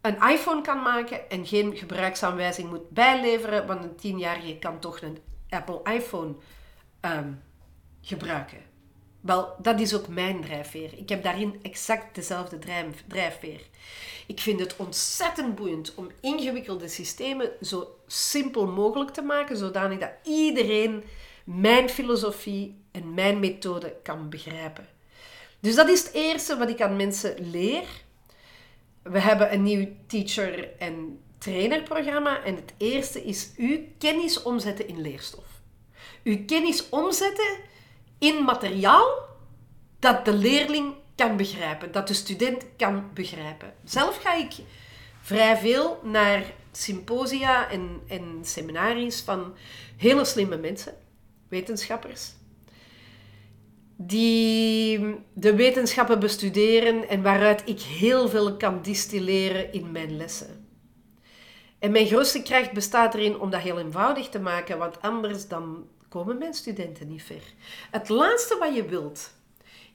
een 0.00 0.28
iPhone 0.30 0.62
kan 0.62 0.82
maken 0.82 1.30
en 1.30 1.46
geen 1.46 1.76
gebruiksaanwijzing 1.76 2.68
moet 2.68 2.90
bijleveren, 2.90 3.66
want 3.66 3.84
een 3.84 3.96
tienjarige 3.96 4.58
kan 4.58 4.78
toch 4.78 5.00
een 5.00 5.18
Apple 5.48 5.80
iPhone 5.92 6.34
um, 7.00 7.42
gebruiken. 8.00 8.67
Wel, 9.20 9.54
dat 9.62 9.80
is 9.80 9.94
ook 9.94 10.08
mijn 10.08 10.40
drijfveer. 10.40 10.90
Ik 10.96 11.08
heb 11.08 11.22
daarin 11.22 11.58
exact 11.62 12.14
dezelfde 12.14 12.58
drijfveer. 13.06 13.60
Ik 14.26 14.40
vind 14.40 14.60
het 14.60 14.76
ontzettend 14.76 15.54
boeiend 15.54 15.94
om 15.94 16.10
ingewikkelde 16.20 16.88
systemen 16.88 17.50
zo 17.62 17.96
simpel 18.06 18.66
mogelijk 18.66 19.10
te 19.10 19.22
maken, 19.22 19.56
zodanig 19.56 19.98
dat 19.98 20.10
iedereen 20.22 21.04
mijn 21.44 21.88
filosofie 21.88 22.76
en 22.90 23.14
mijn 23.14 23.40
methode 23.40 23.96
kan 24.02 24.28
begrijpen. 24.28 24.88
Dus 25.60 25.74
dat 25.74 25.88
is 25.88 26.02
het 26.02 26.12
eerste 26.12 26.56
wat 26.56 26.68
ik 26.68 26.80
aan 26.80 26.96
mensen 26.96 27.50
leer. 27.50 27.86
We 29.02 29.20
hebben 29.20 29.52
een 29.52 29.62
nieuw 29.62 29.88
teacher- 30.06 30.76
en 30.78 31.20
trainerprogramma 31.38 32.44
en 32.44 32.54
het 32.54 32.72
eerste 32.76 33.24
is 33.24 33.50
uw 33.56 33.78
kennis 33.98 34.42
omzetten 34.42 34.88
in 34.88 35.00
leerstof. 35.00 35.46
Uw 36.24 36.44
kennis 36.44 36.88
omzetten 36.88 37.56
in 38.18 38.44
materiaal 38.44 39.26
dat 39.98 40.24
de 40.24 40.32
leerling 40.32 40.94
kan 41.14 41.36
begrijpen, 41.36 41.92
dat 41.92 42.08
de 42.08 42.14
student 42.14 42.64
kan 42.76 43.10
begrijpen. 43.14 43.74
Zelf 43.84 44.16
ga 44.22 44.34
ik 44.34 44.52
vrij 45.20 45.56
veel 45.56 46.00
naar 46.02 46.42
symposia 46.72 47.70
en, 47.70 48.00
en 48.08 48.38
seminaries 48.42 49.20
van 49.20 49.54
hele 49.96 50.24
slimme 50.24 50.56
mensen, 50.56 50.94
wetenschappers, 51.48 52.32
die 53.96 55.14
de 55.32 55.54
wetenschappen 55.54 56.20
bestuderen 56.20 57.08
en 57.08 57.22
waaruit 57.22 57.62
ik 57.64 57.80
heel 57.80 58.28
veel 58.28 58.56
kan 58.56 58.82
distilleren 58.82 59.72
in 59.72 59.92
mijn 59.92 60.16
lessen. 60.16 60.66
En 61.78 61.90
mijn 61.90 62.06
grootste 62.06 62.42
kracht 62.42 62.72
bestaat 62.72 63.14
erin 63.14 63.38
om 63.38 63.50
dat 63.50 63.60
heel 63.60 63.78
eenvoudig 63.78 64.28
te 64.28 64.40
maken, 64.40 64.78
want 64.78 65.02
anders 65.02 65.48
dan 65.48 65.86
komen 66.08 66.38
mijn 66.38 66.54
studenten 66.54 67.08
niet 67.08 67.22
ver. 67.22 67.42
Het 67.90 68.08
laatste 68.08 68.56
wat 68.58 68.74
je 68.74 68.84
wilt, 68.84 69.30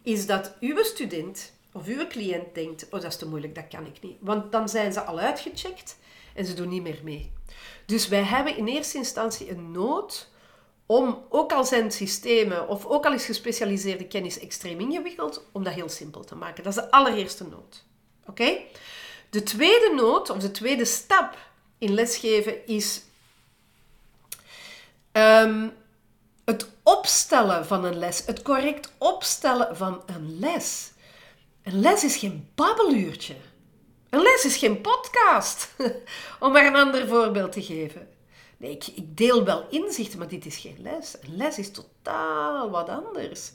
is 0.01 0.25
dat 0.25 0.55
uw 0.59 0.83
student 0.83 1.53
of 1.71 1.87
uw 1.87 2.07
cliënt 2.07 2.55
denkt, 2.55 2.85
oh 2.85 2.91
dat 3.01 3.03
is 3.03 3.17
te 3.17 3.27
moeilijk, 3.27 3.55
dat 3.55 3.67
kan 3.67 3.85
ik 3.85 4.01
niet. 4.01 4.17
Want 4.19 4.51
dan 4.51 4.69
zijn 4.69 4.93
ze 4.93 5.01
al 5.01 5.19
uitgecheckt 5.19 5.97
en 6.35 6.45
ze 6.45 6.53
doen 6.53 6.69
niet 6.69 6.83
meer 6.83 6.99
mee. 7.03 7.31
Dus 7.85 8.07
wij 8.07 8.23
hebben 8.23 8.57
in 8.57 8.67
eerste 8.67 8.97
instantie 8.97 9.49
een 9.49 9.71
nood 9.71 10.31
om, 10.85 11.25
ook 11.29 11.51
al 11.51 11.65
zijn 11.65 11.91
systemen 11.91 12.67
of 12.67 12.85
ook 12.85 13.05
al 13.05 13.13
is 13.13 13.25
gespecialiseerde 13.25 14.07
kennis 14.07 14.39
extreem 14.39 14.79
ingewikkeld, 14.79 15.45
om 15.51 15.63
dat 15.63 15.73
heel 15.73 15.89
simpel 15.89 16.23
te 16.23 16.35
maken. 16.35 16.63
Dat 16.63 16.75
is 16.75 16.83
de 16.83 16.91
allereerste 16.91 17.47
nood. 17.47 17.85
Oké? 18.25 18.57
De 19.29 19.43
tweede 19.43 19.91
nood, 19.95 20.29
of 20.29 20.37
de 20.37 20.51
tweede 20.51 20.85
stap 20.85 21.37
in 21.77 21.93
lesgeven 21.93 22.67
is 22.67 23.03
um, 25.11 25.73
het 26.45 26.69
opstellen 26.83 27.65
van 27.65 27.83
een 27.83 27.97
les, 27.97 28.25
het 28.25 28.41
correct 28.41 28.93
opstellen 28.97 29.77
van 29.77 30.01
een 30.05 30.39
les. 30.39 30.91
Een 31.63 31.79
les 31.79 32.03
is 32.03 32.15
geen 32.15 32.49
babbeluurtje. 32.55 33.35
Een 34.09 34.21
les 34.21 34.45
is 34.45 34.57
geen 34.57 34.81
podcast, 34.81 35.73
om 36.39 36.51
maar 36.51 36.65
een 36.65 36.75
ander 36.75 37.07
voorbeeld 37.07 37.51
te 37.51 37.63
geven. 37.63 38.07
Nee, 38.57 38.71
ik, 38.71 38.87
ik 38.87 39.17
deel 39.17 39.43
wel 39.43 39.67
inzichten, 39.69 40.19
maar 40.19 40.27
dit 40.27 40.45
is 40.45 40.57
geen 40.57 40.77
les. 40.81 41.15
Een 41.21 41.35
les 41.35 41.57
is 41.57 41.71
totaal 41.71 42.69
wat 42.69 42.89
anders. 42.89 43.51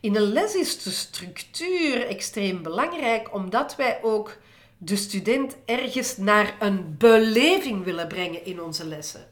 In 0.00 0.16
een 0.16 0.32
les 0.32 0.54
is 0.54 0.82
de 0.82 0.90
structuur 0.90 2.06
extreem 2.06 2.62
belangrijk, 2.62 3.34
omdat 3.34 3.76
wij 3.76 3.98
ook 4.02 4.36
de 4.78 4.96
student 4.96 5.56
ergens 5.64 6.16
naar 6.16 6.56
een 6.58 6.94
beleving 6.98 7.84
willen 7.84 8.08
brengen 8.08 8.44
in 8.44 8.62
onze 8.62 8.86
lessen. 8.86 9.28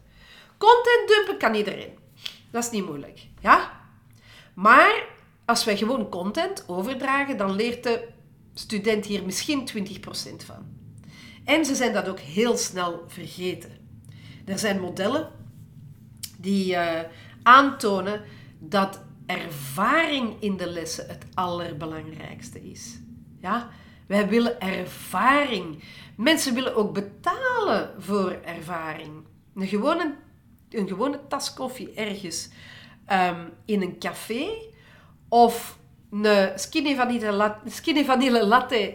Content 0.59 1.09
dumpen 1.09 1.39
kan 1.39 1.55
iedereen. 1.55 2.04
Dat 2.55 2.65
is 2.65 2.71
niet 2.71 2.87
moeilijk. 2.87 3.27
Ja? 3.41 3.81
Maar 4.55 5.07
als 5.45 5.65
wij 5.65 5.77
gewoon 5.77 6.09
content 6.09 6.65
overdragen, 6.69 7.37
dan 7.37 7.55
leert 7.55 7.83
de 7.83 8.09
student 8.53 9.07
hier 9.07 9.25
misschien 9.25 9.69
20% 9.69 10.45
van. 10.45 10.67
En 11.45 11.65
ze 11.65 11.75
zijn 11.75 11.93
dat 11.93 12.09
ook 12.09 12.19
heel 12.19 12.57
snel 12.57 13.05
vergeten. 13.07 13.71
Er 14.45 14.59
zijn 14.59 14.81
modellen 14.81 15.31
die 16.39 16.75
uh, 16.75 17.01
aantonen 17.43 18.23
dat 18.59 19.01
ervaring 19.27 20.37
in 20.41 20.57
de 20.57 20.67
lessen 20.67 21.09
het 21.09 21.27
allerbelangrijkste 21.35 22.71
is. 22.71 22.99
Ja? 23.41 23.69
Wij 24.07 24.29
willen 24.29 24.61
ervaring. 24.61 25.83
Mensen 26.17 26.55
willen 26.55 26.77
ook 26.77 26.95
betalen 26.95 27.91
voor 27.99 28.31
ervaring. 28.31 29.13
Een 29.55 29.67
gewone 29.67 30.15
een 30.79 30.89
gewone 30.89 31.21
tas 31.29 31.55
koffie 31.55 31.95
ergens 31.95 32.49
um, 33.13 33.53
in 33.65 33.83
een 33.83 33.99
café 33.99 34.47
of 35.29 35.79
een 36.11 36.59
skinny 36.59 36.95
vanille 36.95 37.33
latte, 37.33 37.71
skinny 37.71 38.05
vanille 38.05 38.47
latte 38.47 38.95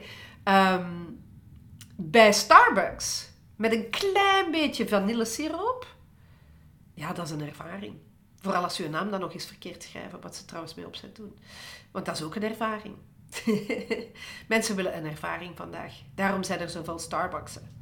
bij 1.96 2.34
Starbucks 2.34 3.30
met 3.56 3.74
een 3.74 3.90
klein 3.90 4.52
beetje 4.52 4.88
vanillesiroop, 4.88 5.88
ja, 6.94 7.14
dat 7.14 7.26
is 7.26 7.32
een 7.32 7.48
ervaring. 7.48 7.96
Vooral 8.42 8.64
als 8.64 8.78
je 8.78 8.84
je 8.84 8.90
naam 8.90 9.12
dan 9.12 9.20
nog 9.20 9.34
eens 9.34 9.46
verkeerd 9.46 9.84
schrijven, 9.84 10.22
wat 10.22 10.36
ze 10.36 10.46
trouwens 10.46 10.76
mee 10.76 10.86
opzet 10.86 11.16
doen. 11.16 11.40
Want 11.92 12.06
dat 12.06 12.16
is 12.16 12.24
ook 12.24 12.36
een 12.36 12.44
ervaring. 12.44 12.96
Mensen 14.48 14.76
willen 14.76 14.98
een 14.98 15.06
ervaring 15.06 15.58
vandaag. 15.58 15.94
Daarom 16.16 16.44
zijn 16.44 16.60
er 16.60 16.70
zoveel 16.70 17.00
Starbucksen. 17.00 17.76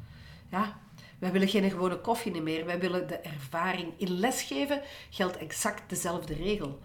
Ja, 0.50 0.80
wij 1.20 1.32
willen 1.32 1.48
geen 1.48 1.70
gewone 1.70 2.00
koffie 2.00 2.42
meer. 2.42 2.66
Wij 2.66 2.80
willen 2.80 3.08
de 3.08 3.16
ervaring. 3.16 3.94
In 3.98 4.12
lesgeven 4.12 4.82
geldt 5.10 5.38
exact 5.38 5.90
dezelfde 5.90 6.34
regel. 6.34 6.80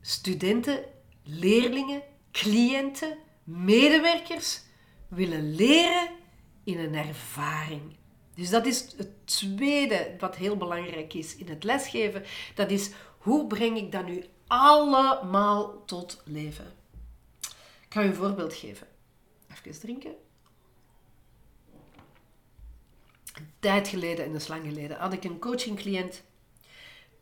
Studenten, 0.00 0.84
leerlingen, 1.22 2.02
cliënten, 2.32 3.18
medewerkers 3.44 4.62
willen 5.08 5.54
leren 5.54 6.08
in 6.64 6.78
een 6.78 6.94
ervaring. 6.94 7.96
Dus 8.34 8.50
dat 8.50 8.66
is 8.66 8.94
het 8.96 9.26
tweede 9.26 10.14
wat 10.18 10.36
heel 10.36 10.56
belangrijk 10.56 11.14
is 11.14 11.36
in 11.36 11.48
het 11.48 11.64
lesgeven. 11.64 12.22
Dat 12.54 12.70
is 12.70 12.90
hoe 13.18 13.46
breng 13.46 13.76
ik 13.76 13.92
dat 13.92 14.06
nu 14.06 14.24
allemaal 14.46 15.84
tot 15.84 16.22
leven? 16.24 16.72
Ik 17.84 17.92
ga 17.92 18.02
u 18.02 18.06
een 18.06 18.14
voorbeeld 18.14 18.54
geven. 18.54 18.86
Even 19.48 19.80
drinken. 19.80 20.14
een 23.36 23.50
tijd 23.66 23.88
geleden, 23.88 24.24
en 24.24 24.32
dat 24.32 24.40
is 24.40 24.48
lang 24.48 24.64
geleden, 24.64 24.96
had 24.96 25.12
ik 25.12 25.24
een 25.24 25.38
coachingcliënt, 25.38 26.22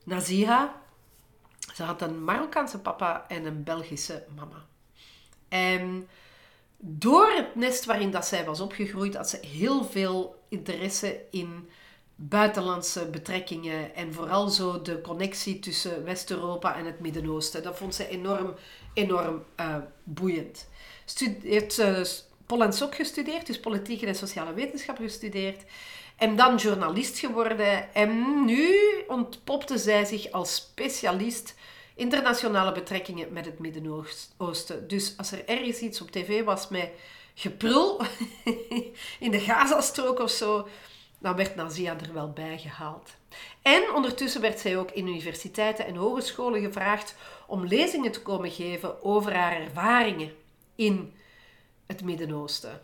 Naziha. 0.05 0.83
Ze 1.75 1.83
had 1.83 2.03
een 2.03 2.25
Marokkaanse 2.25 2.79
papa 2.79 3.25
en 3.29 3.45
een 3.45 3.63
Belgische 3.63 4.25
mama. 4.35 4.67
En 5.49 6.09
door 6.79 7.31
het 7.31 7.55
nest 7.55 7.85
waarin 7.85 8.11
dat 8.11 8.27
zij 8.27 8.45
was 8.45 8.61
opgegroeid, 8.61 9.15
had 9.15 9.29
ze 9.29 9.47
heel 9.47 9.85
veel 9.85 10.43
interesse 10.49 11.21
in 11.31 11.69
buitenlandse 12.15 13.07
betrekkingen 13.07 13.95
en 13.95 14.15
vooral 14.15 14.49
zo 14.49 14.83
de 14.83 15.01
connectie 15.01 15.59
tussen 15.59 16.05
West-Europa 16.05 16.77
en 16.77 16.85
het 16.85 17.01
Midden-Oosten. 17.01 17.63
Dat 17.63 17.77
vond 17.77 17.95
ze 17.95 18.09
enorm, 18.09 18.55
enorm 18.95 19.45
uh, 19.61 19.77
boeiend. 20.03 20.69
Heeft 21.43 21.79
uh, 21.79 22.01
Pol 22.47 22.73
Sok 22.73 22.95
gestudeerd, 22.95 23.47
dus 23.47 23.61
politiek 23.61 24.03
en 24.03 24.15
sociale 24.15 24.55
wetenschappen 24.55 25.05
gestudeerd. 25.05 25.63
En 26.17 26.37
dan 26.37 26.57
journalist 26.57 27.19
geworden. 27.19 27.95
En 27.95 28.45
nu 28.45 28.75
ontpopte 29.09 29.79
zij 29.79 30.05
zich 30.05 30.31
als 30.31 30.55
specialist 30.55 31.55
internationale 31.95 32.73
betrekkingen 32.73 33.33
met 33.33 33.45
het 33.45 33.59
Midden-Oosten. 33.59 34.89
Dus 34.89 35.15
als 35.17 35.33
er 35.33 35.49
ergens 35.49 35.79
iets 35.79 36.01
op 36.01 36.11
tv 36.11 36.45
was 36.45 36.69
met 36.69 36.91
geprul 37.35 38.01
in 39.21 39.31
de 39.31 39.41
Gazastrook 39.41 40.19
of 40.19 40.31
zo, 40.31 40.69
dan 41.19 41.37
werd 41.37 41.55
Nazia 41.55 41.97
er 42.01 42.13
wel 42.13 42.31
bij 42.31 42.59
gehaald. 42.59 43.11
En 43.63 43.83
ondertussen 43.95 44.41
werd 44.41 44.61
zij 44.61 44.79
ook 44.79 44.91
in 44.91 45.09
universiteiten 45.09 45.87
en 45.87 45.97
hogescholen 45.97 46.61
gevraagd 46.61 47.15
om 47.47 47.67
lezingen 47.67 48.13
te 48.13 48.23
komen 48.23 48.51
geven 48.51 49.03
over 49.03 49.35
haar 49.35 49.61
ervaringen 49.61 50.33
in 50.75 51.15
het 51.87 52.05
Midden-Oosten. 52.05 52.83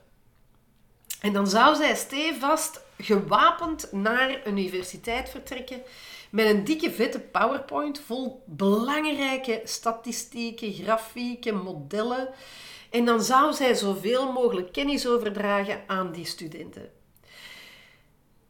En 1.21 1.33
dan 1.33 1.47
zou 1.47 1.77
zij 1.77 1.95
stevast 1.95 2.81
gewapend 2.99 3.93
naar 3.93 4.31
een 4.31 4.41
universiteit 4.49 5.29
vertrekken 5.29 5.83
met 6.31 6.47
een 6.47 6.65
dikke 6.65 6.91
vette 6.91 7.21
PowerPoint 7.21 8.01
vol 8.01 8.43
belangrijke 8.47 9.61
statistieken, 9.65 10.73
grafieken, 10.73 11.63
modellen. 11.63 12.29
En 12.91 13.05
dan 13.05 13.23
zou 13.23 13.53
zij 13.53 13.75
zoveel 13.75 14.33
mogelijk 14.33 14.73
kennis 14.73 15.07
overdragen 15.07 15.83
aan 15.87 16.13
die 16.13 16.27
studenten. 16.27 16.91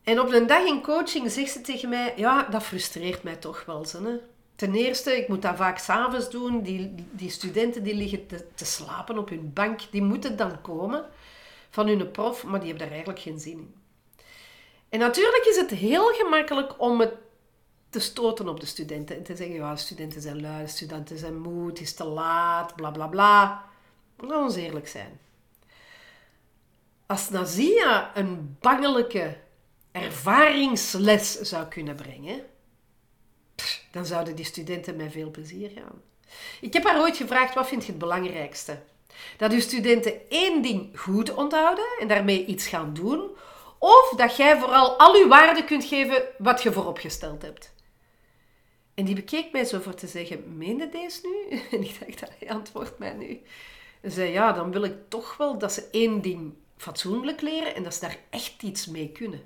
En 0.03 0.21
op 0.21 0.33
een 0.33 0.47
dag 0.47 0.64
in 0.64 0.83
coaching 0.83 1.31
zegt 1.31 1.53
ze 1.53 1.61
tegen 1.61 1.89
mij: 1.89 2.12
Ja, 2.16 2.43
dat 2.51 2.62
frustreert 2.62 3.23
mij 3.23 3.37
toch 3.37 3.64
wel. 3.64 3.87
Hè? 3.93 4.18
Ten 4.57 4.75
eerste, 4.75 5.16
ik 5.16 5.29
moet 5.29 5.43
dat 5.43 5.57
vaak 5.57 5.79
s'avonds 5.79 6.31
doen. 6.31 6.62
Die, 6.62 6.95
die 7.11 7.31
studenten 7.31 7.83
die 7.83 7.95
liggen 7.95 8.27
te, 8.27 8.47
te 8.55 8.64
slapen 8.64 9.18
op 9.18 9.29
hun 9.29 9.53
bank, 9.53 9.81
die 9.91 10.03
moeten 10.03 10.37
dan 10.37 10.61
komen 10.61 11.05
van 11.71 11.87
hun 11.87 12.11
prof, 12.11 12.45
maar 12.45 12.61
die 12.61 12.68
hebben 12.68 12.87
daar 12.87 12.97
eigenlijk 12.97 13.25
geen 13.25 13.41
zin 13.41 13.59
in. 13.59 13.75
En 14.89 14.99
natuurlijk 14.99 15.45
is 15.45 15.57
het 15.57 15.71
heel 15.71 16.07
gemakkelijk 16.07 16.81
om 16.81 17.01
het 17.01 17.12
te 17.91 18.01
stoten 18.01 18.49
op 18.49 18.61
de 18.61 18.66
studenten 18.66 19.16
en 19.16 19.23
te 19.23 19.37
zeggen, 19.37 19.55
ja, 19.55 19.77
studenten 19.77 20.21
zijn 20.21 20.41
lui, 20.41 20.68
studenten 20.68 21.18
zijn 21.18 21.39
moe, 21.39 21.68
het 21.68 21.81
is 21.81 21.95
te 21.95 22.05
laat, 22.05 22.77
bla 22.77 22.91
bla 22.91 23.07
bla. 23.07 23.64
Laat 24.16 24.43
ons 24.43 24.57
eerlijk 24.57 24.89
zijn. 24.89 25.21
Als 27.07 27.31
Nazia 27.31 28.16
een 28.16 28.57
bangelijke 28.61 29.37
ervaringsles 29.93 31.41
zou 31.41 31.66
kunnen 31.66 31.97
brengen, 31.97 32.47
dan 33.91 34.07
zouden 34.07 34.37
die 34.37 34.45
studenten 34.45 34.97
met 34.97 35.12
veel 35.12 35.31
plezier 35.31 35.71
gaan. 35.71 36.03
Ik 36.61 36.73
heb 36.73 36.85
haar 36.85 37.01
ooit 37.01 37.16
gevraagd, 37.16 37.55
wat 37.55 37.68
vind 37.68 37.85
je 37.85 37.91
het 37.91 38.01
belangrijkste? 38.01 38.83
Dat 39.37 39.53
uw 39.53 39.61
studenten 39.61 40.21
één 40.29 40.62
ding 40.62 41.01
goed 41.01 41.35
onthouden 41.35 41.85
en 42.01 42.09
daarmee 42.09 42.45
iets 42.45 42.66
gaan 42.66 42.95
doen, 42.95 43.31
of 43.79 44.12
dat 44.16 44.37
jij 44.37 44.59
vooral 44.59 44.99
al 44.99 45.14
uw 45.14 45.29
waarde 45.29 45.64
kunt 45.64 45.85
geven 45.85 46.23
wat 46.39 46.62
je 46.62 46.73
vooropgesteld 46.73 47.43
hebt. 47.43 47.73
En 48.95 49.05
die 49.05 49.14
bekeek 49.14 49.53
mij 49.53 49.64
zo 49.64 49.81
voor 49.81 49.95
te 49.95 50.07
zeggen, 50.07 50.57
meende 50.57 50.89
deze 50.89 51.21
nu? 51.23 51.59
En 51.79 51.83
ik 51.83 52.21
dacht, 52.21 52.33
hij 52.39 52.51
antwoordt 52.51 52.99
mij 52.99 53.12
nu. 53.12 53.43
En 54.01 54.11
zei, 54.11 54.33
ja, 54.33 54.53
dan 54.53 54.73
wil 54.73 54.83
ik 54.83 54.95
toch 55.09 55.37
wel 55.37 55.59
dat 55.59 55.73
ze 55.73 55.89
één 55.91 56.21
ding 56.21 56.53
fatsoenlijk 56.77 57.41
leren 57.41 57.75
en 57.75 57.83
dat 57.83 57.95
ze 57.95 58.01
daar 58.01 58.18
echt 58.31 58.62
iets 58.62 58.87
mee 58.87 59.09
kunnen. 59.09 59.43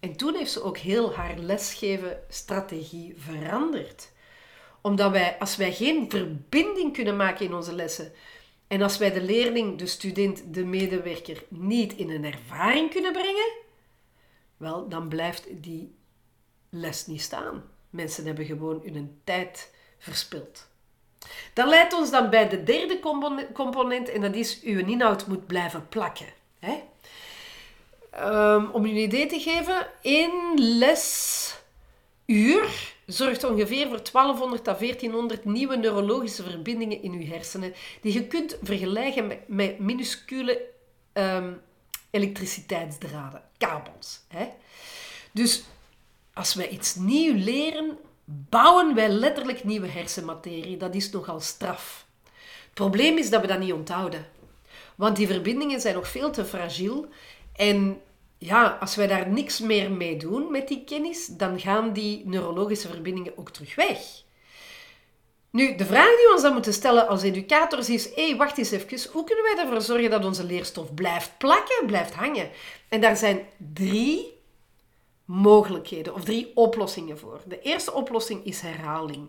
En 0.00 0.16
toen 0.16 0.34
heeft 0.34 0.50
ze 0.50 0.62
ook 0.62 0.78
heel 0.78 1.14
haar 1.14 1.38
lesgeven 1.38 2.20
strategie 2.28 3.14
veranderd. 3.18 4.10
Omdat 4.80 5.10
wij, 5.10 5.36
als 5.38 5.56
wij 5.56 5.72
geen 5.72 6.10
verbinding 6.10 6.92
kunnen 6.92 7.16
maken 7.16 7.46
in 7.46 7.54
onze 7.54 7.74
lessen, 7.74 8.12
en 8.68 8.82
als 8.82 8.98
wij 8.98 9.12
de 9.12 9.22
leerling, 9.22 9.78
de 9.78 9.86
student, 9.86 10.54
de 10.54 10.64
medewerker 10.64 11.44
niet 11.48 11.92
in 11.92 12.10
een 12.10 12.24
ervaring 12.24 12.90
kunnen 12.90 13.12
brengen, 13.12 13.52
wel, 14.56 14.88
dan 14.88 15.08
blijft 15.08 15.62
die 15.62 15.94
les 16.70 17.06
niet 17.06 17.22
staan. 17.22 17.64
Mensen 17.90 18.26
hebben 18.26 18.44
gewoon 18.44 18.82
hun 18.84 19.20
tijd 19.24 19.74
verspild. 19.98 20.68
Dat 21.52 21.68
leidt 21.68 21.92
ons 21.92 22.10
dan 22.10 22.30
bij 22.30 22.48
de 22.48 22.62
derde 22.62 23.00
component 23.52 24.08
en 24.08 24.20
dat 24.20 24.34
is 24.34 24.62
uw 24.62 24.86
inhoud 24.86 25.26
moet 25.26 25.46
blijven 25.46 25.88
plakken. 25.88 26.26
Hè? 26.58 26.82
Um, 28.54 28.70
om 28.70 28.86
je 28.86 28.92
een 28.92 28.98
idee 28.98 29.26
te 29.26 29.40
geven, 29.40 29.86
één 30.02 30.54
lesuur 30.58 31.46
zorgt 33.08 33.44
ongeveer 33.44 33.88
voor 33.88 34.02
1200 34.12 34.68
à 34.68 34.74
1400 34.74 35.44
nieuwe 35.44 35.76
neurologische 35.76 36.42
verbindingen 36.42 37.02
in 37.02 37.20
je 37.20 37.26
hersenen, 37.26 37.74
die 38.00 38.12
je 38.12 38.26
kunt 38.26 38.58
vergelijken 38.62 39.38
met, 39.46 39.78
minuscule 39.78 40.62
um, 41.12 41.60
elektriciteitsdraden, 42.10 43.42
kabels. 43.58 44.20
Hè? 44.28 44.48
Dus 45.32 45.62
als 46.32 46.54
wij 46.54 46.68
iets 46.68 46.94
nieuw 46.94 47.34
leren, 47.34 47.98
bouwen 48.24 48.94
wij 48.94 49.08
letterlijk 49.08 49.64
nieuwe 49.64 49.88
hersenmaterie. 49.88 50.76
Dat 50.76 50.94
is 50.94 51.10
nogal 51.10 51.40
straf. 51.40 52.06
Het 52.64 52.74
probleem 52.74 53.18
is 53.18 53.30
dat 53.30 53.40
we 53.40 53.46
dat 53.46 53.58
niet 53.58 53.72
onthouden. 53.72 54.26
Want 54.94 55.16
die 55.16 55.26
verbindingen 55.26 55.80
zijn 55.80 55.94
nog 55.94 56.08
veel 56.08 56.30
te 56.30 56.44
fragiel. 56.44 57.06
En 57.52 58.00
ja, 58.38 58.76
als 58.80 58.96
wij 58.96 59.06
daar 59.06 59.28
niks 59.28 59.60
meer 59.60 59.90
mee 59.90 60.16
doen 60.16 60.50
met 60.50 60.68
die 60.68 60.84
kennis, 60.84 61.26
dan 61.26 61.60
gaan 61.60 61.92
die 61.92 62.22
neurologische 62.26 62.88
verbindingen 62.88 63.38
ook 63.38 63.50
terug 63.50 63.74
weg. 63.74 63.98
Nu, 65.50 65.76
de 65.76 65.86
vraag 65.86 66.16
die 66.16 66.26
we 66.26 66.32
ons 66.32 66.42
dan 66.42 66.52
moeten 66.52 66.72
stellen 66.72 67.08
als 67.08 67.22
educators 67.22 67.88
is: 67.88 68.14
hé, 68.14 68.28
hey, 68.28 68.36
wacht 68.36 68.58
eens 68.58 68.70
even, 68.70 69.12
hoe 69.12 69.24
kunnen 69.24 69.44
wij 69.44 69.64
ervoor 69.64 69.80
zorgen 69.80 70.10
dat 70.10 70.24
onze 70.24 70.44
leerstof 70.44 70.94
blijft 70.94 71.38
plakken, 71.38 71.86
blijft 71.86 72.14
hangen? 72.14 72.50
En 72.88 73.00
daar 73.00 73.16
zijn 73.16 73.46
drie 73.74 74.36
mogelijkheden 75.24 76.14
of 76.14 76.24
drie 76.24 76.50
oplossingen 76.54 77.18
voor. 77.18 77.40
De 77.46 77.60
eerste 77.60 77.92
oplossing 77.92 78.44
is 78.44 78.60
herhaling. 78.60 79.28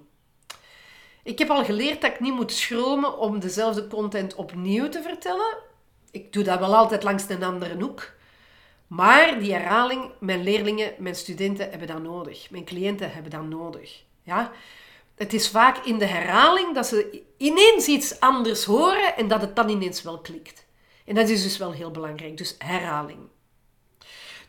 Ik 1.23 1.39
heb 1.39 1.49
al 1.49 1.65
geleerd 1.65 2.01
dat 2.01 2.11
ik 2.11 2.19
niet 2.19 2.33
moet 2.33 2.51
schromen 2.51 3.17
om 3.17 3.39
dezelfde 3.39 3.87
content 3.87 4.35
opnieuw 4.35 4.89
te 4.89 5.01
vertellen. 5.01 5.57
Ik 6.11 6.33
doe 6.33 6.43
dat 6.43 6.59
wel 6.59 6.75
altijd 6.75 7.03
langs 7.03 7.29
een 7.29 7.43
andere 7.43 7.75
hoek. 7.79 8.11
Maar 8.89 9.39
die 9.39 9.53
herhaling, 9.53 10.11
mijn 10.19 10.43
leerlingen, 10.43 10.93
mijn 10.97 11.15
studenten 11.15 11.69
hebben 11.69 11.87
dat 11.87 12.01
nodig. 12.01 12.49
Mijn 12.49 12.65
cliënten 12.65 13.11
hebben 13.11 13.31
dat 13.31 13.43
nodig. 13.43 14.03
Ja? 14.23 14.51
Het 15.15 15.33
is 15.33 15.49
vaak 15.49 15.85
in 15.85 15.97
de 15.97 16.05
herhaling 16.05 16.75
dat 16.75 16.87
ze 16.87 17.23
ineens 17.37 17.87
iets 17.87 18.19
anders 18.19 18.63
horen 18.63 19.15
en 19.15 19.27
dat 19.27 19.41
het 19.41 19.55
dan 19.55 19.69
ineens 19.69 20.01
wel 20.01 20.19
klikt. 20.19 20.65
En 21.05 21.15
dat 21.15 21.29
is 21.29 21.43
dus 21.43 21.57
wel 21.57 21.71
heel 21.71 21.91
belangrijk. 21.91 22.37
Dus 22.37 22.55
herhaling. 22.57 23.19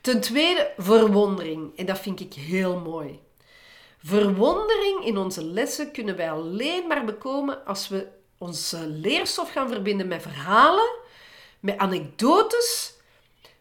Ten 0.01 0.20
tweede, 0.20 0.72
verwondering. 0.76 1.76
En 1.76 1.86
dat 1.86 1.99
vind 1.99 2.20
ik 2.20 2.34
heel 2.34 2.78
mooi. 2.78 3.20
Verwondering 4.05 5.05
in 5.05 5.16
onze 5.16 5.45
lessen 5.45 5.93
kunnen 5.93 6.16
wij 6.16 6.30
alleen 6.30 6.86
maar 6.86 7.05
bekomen 7.05 7.64
als 7.64 7.88
we 7.88 8.09
onze 8.38 8.86
leerstof 8.86 9.51
gaan 9.51 9.68
verbinden 9.68 10.09
met 10.09 10.22
verhalen, 10.22 10.91
met 11.61 11.78
anekdotes, 11.78 12.95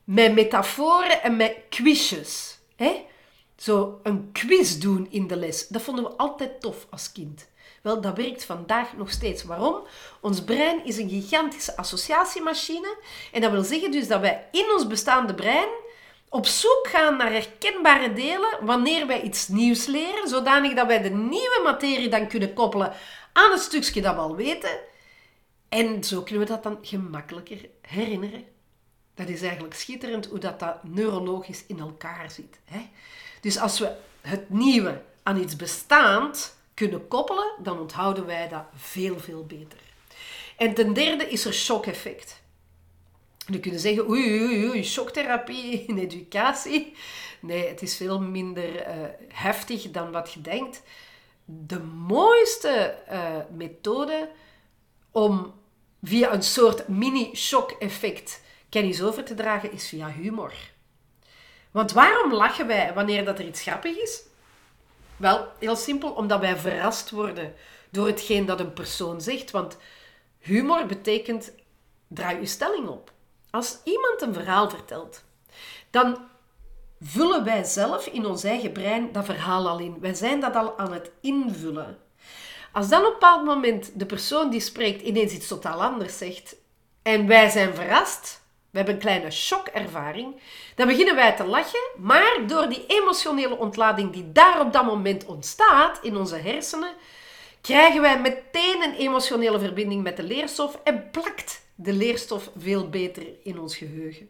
met 0.09 0.33
metaforen 0.33 1.21
en 1.21 1.35
met 1.35 1.55
quizjes. 1.69 2.59
Hè? 2.75 3.05
Zo 3.57 3.99
een 4.03 4.29
quiz 4.31 4.77
doen 4.77 5.07
in 5.09 5.27
de 5.27 5.35
les, 5.35 5.67
dat 5.67 5.81
vonden 5.81 6.03
we 6.03 6.09
altijd 6.09 6.61
tof 6.61 6.87
als 6.89 7.11
kind. 7.11 7.47
Wel, 7.81 8.01
dat 8.01 8.17
werkt 8.17 8.45
vandaag 8.45 8.97
nog 8.97 9.11
steeds. 9.11 9.43
Waarom? 9.43 9.87
Ons 10.21 10.43
brein 10.43 10.85
is 10.85 10.97
een 10.97 11.09
gigantische 11.09 11.77
associatiemachine. 11.77 12.97
En 13.31 13.41
dat 13.41 13.51
wil 13.51 13.63
zeggen 13.63 13.91
dus 13.91 14.07
dat 14.07 14.21
wij 14.21 14.47
in 14.51 14.71
ons 14.73 14.87
bestaande 14.87 15.35
brein 15.35 15.69
op 16.29 16.45
zoek 16.45 16.87
gaan 16.91 17.17
naar 17.17 17.31
herkenbare 17.31 18.13
delen 18.13 18.65
wanneer 18.65 19.07
wij 19.07 19.21
iets 19.21 19.47
nieuws 19.47 19.85
leren, 19.85 20.27
zodanig 20.27 20.73
dat 20.73 20.87
wij 20.87 21.01
de 21.01 21.09
nieuwe 21.09 21.61
materie 21.63 22.09
dan 22.09 22.27
kunnen 22.27 22.53
koppelen 22.53 22.93
aan 23.33 23.51
het 23.51 23.61
stukje 23.61 24.01
dat 24.01 24.15
we 24.15 24.21
al 24.21 24.35
weten. 24.35 24.79
En 25.69 26.03
zo 26.03 26.21
kunnen 26.21 26.45
we 26.45 26.51
dat 26.51 26.63
dan 26.63 26.77
gemakkelijker 26.81 27.69
herinneren. 27.81 28.57
Dat 29.19 29.29
is 29.29 29.41
eigenlijk 29.41 29.73
schitterend 29.73 30.25
hoe 30.25 30.39
dat, 30.39 30.59
dat 30.59 30.83
neurologisch 30.83 31.63
in 31.67 31.79
elkaar 31.79 32.31
zit. 32.31 32.59
Hè? 32.65 32.89
Dus 33.41 33.57
als 33.57 33.79
we 33.79 33.95
het 34.21 34.49
nieuwe 34.49 35.01
aan 35.23 35.41
iets 35.41 35.55
bestaand 35.55 36.57
kunnen 36.73 37.07
koppelen, 37.07 37.51
dan 37.63 37.79
onthouden 37.79 38.25
wij 38.25 38.47
dat 38.47 38.63
veel, 38.75 39.19
veel 39.19 39.45
beter. 39.45 39.79
En 40.57 40.73
ten 40.73 40.93
derde 40.93 41.29
is 41.29 41.45
er 41.45 41.53
shock-effect. 41.53 42.41
Je 43.45 43.59
kunt 43.59 43.81
zeggen, 43.81 44.09
oei, 44.09 44.41
oei, 44.41 44.67
oei, 44.67 44.83
shocktherapie 44.83 45.85
in 45.85 45.97
educatie. 45.97 46.95
Nee, 47.39 47.67
het 47.67 47.81
is 47.81 47.95
veel 47.95 48.19
minder 48.21 48.87
uh, 48.87 49.05
heftig 49.27 49.91
dan 49.91 50.11
wat 50.11 50.33
je 50.33 50.41
denkt. 50.41 50.81
De 51.45 51.79
mooiste 51.79 52.97
uh, 53.11 53.35
methode 53.55 54.29
om 55.11 55.53
via 56.03 56.33
een 56.33 56.43
soort 56.43 56.87
mini-shock-effect 56.87 58.47
kennis 58.69 59.01
over 59.01 59.23
te 59.23 59.33
dragen 59.33 59.71
is 59.71 59.87
via 59.87 60.09
humor. 60.09 60.53
Want 61.71 61.91
waarom 61.91 62.33
lachen 62.33 62.67
wij 62.67 62.93
wanneer 62.93 63.25
dat 63.25 63.39
er 63.39 63.45
iets 63.45 63.61
grappig 63.61 63.97
is? 63.97 64.23
Wel, 65.17 65.47
heel 65.59 65.75
simpel, 65.75 66.11
omdat 66.11 66.39
wij 66.39 66.57
verrast 66.57 67.09
worden 67.09 67.53
door 67.89 68.07
hetgeen 68.07 68.45
dat 68.45 68.59
een 68.59 68.73
persoon 68.73 69.21
zegt. 69.21 69.51
Want 69.51 69.77
humor 70.39 70.85
betekent 70.85 71.51
draai 72.07 72.39
je 72.39 72.45
stelling 72.45 72.87
op. 72.87 73.11
Als 73.49 73.79
iemand 73.83 74.21
een 74.21 74.33
verhaal 74.33 74.69
vertelt, 74.69 75.23
dan 75.89 76.17
vullen 77.01 77.43
wij 77.43 77.63
zelf 77.63 78.05
in 78.05 78.25
ons 78.25 78.43
eigen 78.43 78.71
brein 78.71 79.11
dat 79.11 79.25
verhaal 79.25 79.69
al 79.69 79.79
in. 79.79 79.99
Wij 79.99 80.13
zijn 80.13 80.39
dat 80.39 80.55
al 80.55 80.77
aan 80.77 80.93
het 80.93 81.11
invullen. 81.21 81.97
Als 82.71 82.89
dan 82.89 82.99
op 82.99 83.05
een 83.05 83.13
bepaald 83.13 83.45
moment 83.45 83.99
de 83.99 84.05
persoon 84.05 84.49
die 84.49 84.59
spreekt 84.59 85.01
ineens 85.01 85.33
iets 85.33 85.47
totaal 85.47 85.83
anders 85.83 86.17
zegt 86.17 86.55
en 87.01 87.27
wij 87.27 87.49
zijn 87.49 87.75
verrast, 87.75 88.38
we 88.71 88.77
hebben 88.77 88.95
een 88.95 89.01
kleine 89.01 89.31
shockervaring, 89.31 90.35
dan 90.75 90.87
beginnen 90.87 91.15
wij 91.15 91.31
te 91.31 91.45
lachen, 91.45 91.89
maar 91.97 92.37
door 92.47 92.69
die 92.69 92.85
emotionele 92.87 93.57
ontlading 93.57 94.11
die 94.11 94.31
daar 94.31 94.59
op 94.59 94.73
dat 94.73 94.85
moment 94.85 95.25
ontstaat 95.25 95.99
in 96.01 96.17
onze 96.17 96.35
hersenen, 96.35 96.93
krijgen 97.61 98.01
wij 98.01 98.19
meteen 98.19 98.81
een 98.83 98.95
emotionele 98.95 99.59
verbinding 99.59 100.03
met 100.03 100.17
de 100.17 100.23
leerstof 100.23 100.79
en 100.83 101.09
plakt 101.11 101.61
de 101.75 101.93
leerstof 101.93 102.49
veel 102.57 102.89
beter 102.89 103.23
in 103.43 103.59
ons 103.59 103.77
geheugen. 103.77 104.29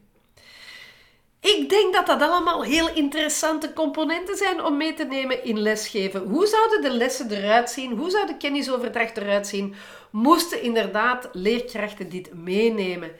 Ik 1.41 1.69
denk 1.69 1.93
dat 1.93 2.05
dat 2.05 2.21
allemaal 2.21 2.63
heel 2.63 2.89
interessante 2.89 3.73
componenten 3.73 4.37
zijn 4.37 4.63
om 4.63 4.77
mee 4.77 4.93
te 4.93 5.03
nemen 5.03 5.43
in 5.43 5.59
lesgeven. 5.59 6.21
Hoe 6.21 6.47
zouden 6.47 6.81
de 6.81 6.91
lessen 6.91 7.31
eruit 7.31 7.69
zien? 7.69 7.97
Hoe 7.97 8.09
zou 8.09 8.27
de 8.27 8.37
kennisoverdracht 8.37 9.17
eruit 9.17 9.47
zien? 9.47 9.75
Moesten 10.09 10.61
inderdaad 10.61 11.29
leerkrachten 11.31 12.09
dit 12.09 12.33
meenemen 12.33 13.11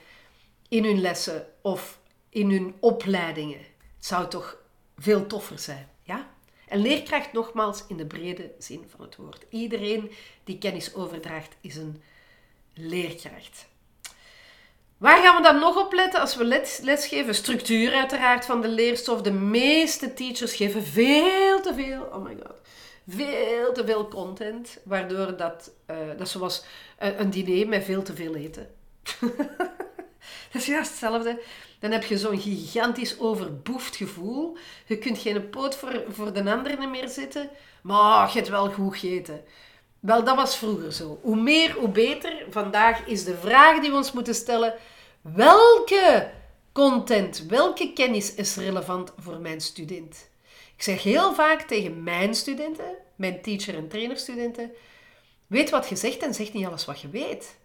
in 0.70 0.84
hun 0.84 1.02
lessen 1.02 1.48
of 1.62 2.00
in 2.30 2.50
hun 2.50 2.76
opleidingen? 2.80 3.60
Het 3.96 4.06
zou 4.06 4.28
toch 4.28 4.58
veel 4.98 5.28
toffer 5.28 5.60
zijn, 5.60 5.90
ja? 6.04 6.30
En 6.68 6.82
leerkracht 6.82 7.34
nogmaals 7.34 7.84
in 7.88 7.98
de 7.98 8.06
brede 8.06 8.52
zin 8.58 8.86
van 8.90 9.06
het 9.06 9.16
woord. 9.16 9.46
Iedereen 9.50 10.12
die 10.44 10.58
kennis 10.58 10.94
overdraagt 10.94 11.56
is 11.62 11.76
een 11.76 12.02
leerkracht. 12.74 13.68
Waar 14.98 15.24
gaan 15.24 15.36
we 15.36 15.42
dan 15.42 15.60
nog 15.60 15.78
op 15.78 15.94
letten 15.94 16.22
als 16.22 16.36
we 16.36 16.44
les, 16.44 16.80
lesgeven? 16.80 17.36
Structuur 17.36 17.94
uiteraard 17.94 18.46
van 18.46 18.62
de 18.62 18.68
leerstof. 18.68 19.22
De 19.22 19.32
meeste 19.32 20.14
teachers 20.14 20.56
geven 20.56 20.84
veel 20.84 21.62
te 21.62 21.74
veel, 21.74 22.02
oh 22.02 22.24
my 22.24 22.36
god, 22.44 22.56
veel 23.08 23.74
te 23.74 23.86
veel 23.86 24.08
content. 24.08 24.78
Waardoor 24.84 25.38
dat, 25.38 25.72
uh, 25.92 25.98
dat 26.18 26.30
zoals 26.30 26.64
uh, 27.04 27.20
een 27.20 27.30
diner 27.30 27.68
met 27.68 27.84
veel 27.84 28.04
te 28.04 28.16
veel 28.16 28.36
eten. 28.36 28.70
dat 30.52 30.62
is 30.62 30.68
juist 30.68 30.90
hetzelfde. 30.90 31.42
Dan 31.80 31.92
heb 31.92 32.04
je 32.04 32.18
zo'n 32.18 32.40
gigantisch 32.40 33.20
overboefd 33.20 33.96
gevoel. 33.96 34.58
Je 34.86 34.98
kunt 34.98 35.18
geen 35.18 35.50
poot 35.50 35.76
voor, 35.76 36.04
voor 36.10 36.34
de 36.34 36.52
anderen 36.52 36.92
meer 36.92 37.08
zitten. 37.08 37.50
Maar 37.82 38.28
je 38.28 38.34
hebt 38.34 38.50
wel 38.50 38.72
goed 38.72 38.98
gegeten. 38.98 39.44
Wel, 40.00 40.24
dat 40.24 40.36
was 40.36 40.58
vroeger 40.58 40.94
zo. 40.94 41.20
Hoe 41.22 41.36
meer, 41.36 41.72
hoe 41.72 41.90
beter. 41.90 42.46
Vandaag 42.50 43.06
is 43.06 43.24
de 43.24 43.38
vraag 43.38 43.80
die 43.80 43.90
we 43.90 43.96
ons 43.96 44.12
moeten 44.12 44.36
stellen: 44.36 44.74
welke 45.22 46.32
content, 46.72 47.46
welke 47.48 47.94
kennis 47.94 48.36
is 48.36 48.56
relevant 48.56 49.14
voor 49.18 49.40
mijn 49.40 49.62
student? 49.62 50.30
Ik 50.76 50.84
zeg 50.84 51.04
heel 51.04 51.34
vaak 51.34 51.62
tegen 51.62 52.04
mijn 52.04 52.36
studenten, 52.36 52.96
mijn 53.16 53.42
teacher- 53.42 53.76
en 53.76 53.88
trainerstudenten: 53.88 54.72
weet 55.48 55.70
wat 55.70 55.90
je 55.90 55.96
zegt 55.96 56.18
en 56.18 56.34
zeg 56.34 56.54
niet 56.54 56.66
alles 56.66 56.86
wat 56.86 57.02
je 57.02 57.10
weet. 57.10 57.58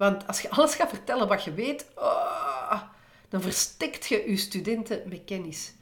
Want 0.00 0.26
als 0.26 0.40
je 0.40 0.50
alles 0.50 0.74
gaat 0.74 0.88
vertellen 0.88 1.28
wat 1.28 1.44
je 1.44 1.54
weet, 1.54 1.86
oh, 1.94 2.82
dan 3.28 3.40
verstikt 3.40 4.06
je 4.06 4.24
je 4.26 4.36
studenten 4.36 5.02
met 5.06 5.24
kennis. 5.24 5.74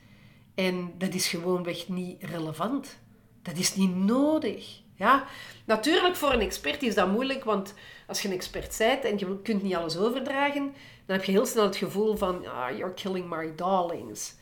En 0.54 0.94
dat 0.96 1.14
is 1.14 1.28
gewoonweg 1.28 1.88
niet 1.88 2.22
relevant. 2.22 2.98
Dat 3.42 3.56
is 3.56 3.74
niet 3.74 3.96
nodig. 3.96 4.80
Ja? 4.94 5.24
Natuurlijk, 5.64 6.16
voor 6.16 6.32
een 6.32 6.40
expert 6.40 6.82
is 6.82 6.94
dat 6.94 7.10
moeilijk, 7.10 7.44
want 7.44 7.74
als 8.06 8.22
je 8.22 8.28
een 8.28 8.34
expert 8.34 8.78
bent 8.78 9.04
en 9.04 9.18
je 9.18 9.42
kunt 9.42 9.62
niet 9.62 9.74
alles 9.74 9.96
overdragen, 9.96 10.74
dan 11.06 11.16
heb 11.16 11.24
je 11.24 11.32
heel 11.32 11.46
snel 11.46 11.64
het 11.64 11.76
gevoel 11.76 12.16
van, 12.16 12.46
ah, 12.46 12.76
you're 12.76 12.94
killing 12.94 13.28
my 13.28 13.54
darlings. 13.56 14.34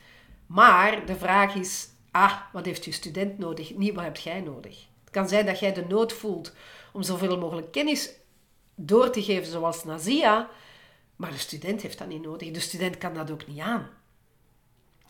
Maar 0.47 1.07
de 1.07 1.17
vraag 1.17 1.55
is, 1.55 1.89
ah, 2.11 2.41
wat 2.53 2.65
heeft 2.65 2.85
je 2.85 2.93
student 2.93 3.39
nodig? 3.39 3.75
Niet 3.75 3.95
wat 3.95 4.05
heb 4.05 4.17
jij 4.17 4.41
nodig? 4.41 4.87
Het 5.05 5.11
kan 5.11 5.29
zijn 5.29 5.47
dat 5.47 5.59
jij 5.59 5.73
de 5.73 5.85
nood 5.89 6.13
voelt 6.13 6.53
om 6.93 7.03
zoveel 7.03 7.39
mogelijk 7.39 7.73
kennis 7.73 8.11
door 8.77 9.11
te 9.11 9.23
geven, 9.23 9.53
zoals 9.53 9.85
Nazia, 9.85 10.49
maar 11.17 11.31
de 11.31 11.39
student 11.39 11.83
heeft 11.83 11.99
dat 11.99 12.09
niet 12.09 12.23
nodig. 12.23 12.51
De 12.51 12.61
student 12.61 12.99
kan 12.99 13.15
dat 13.15 13.31
ook 13.31 13.47
niet 13.47 13.59
aan. 13.59 13.89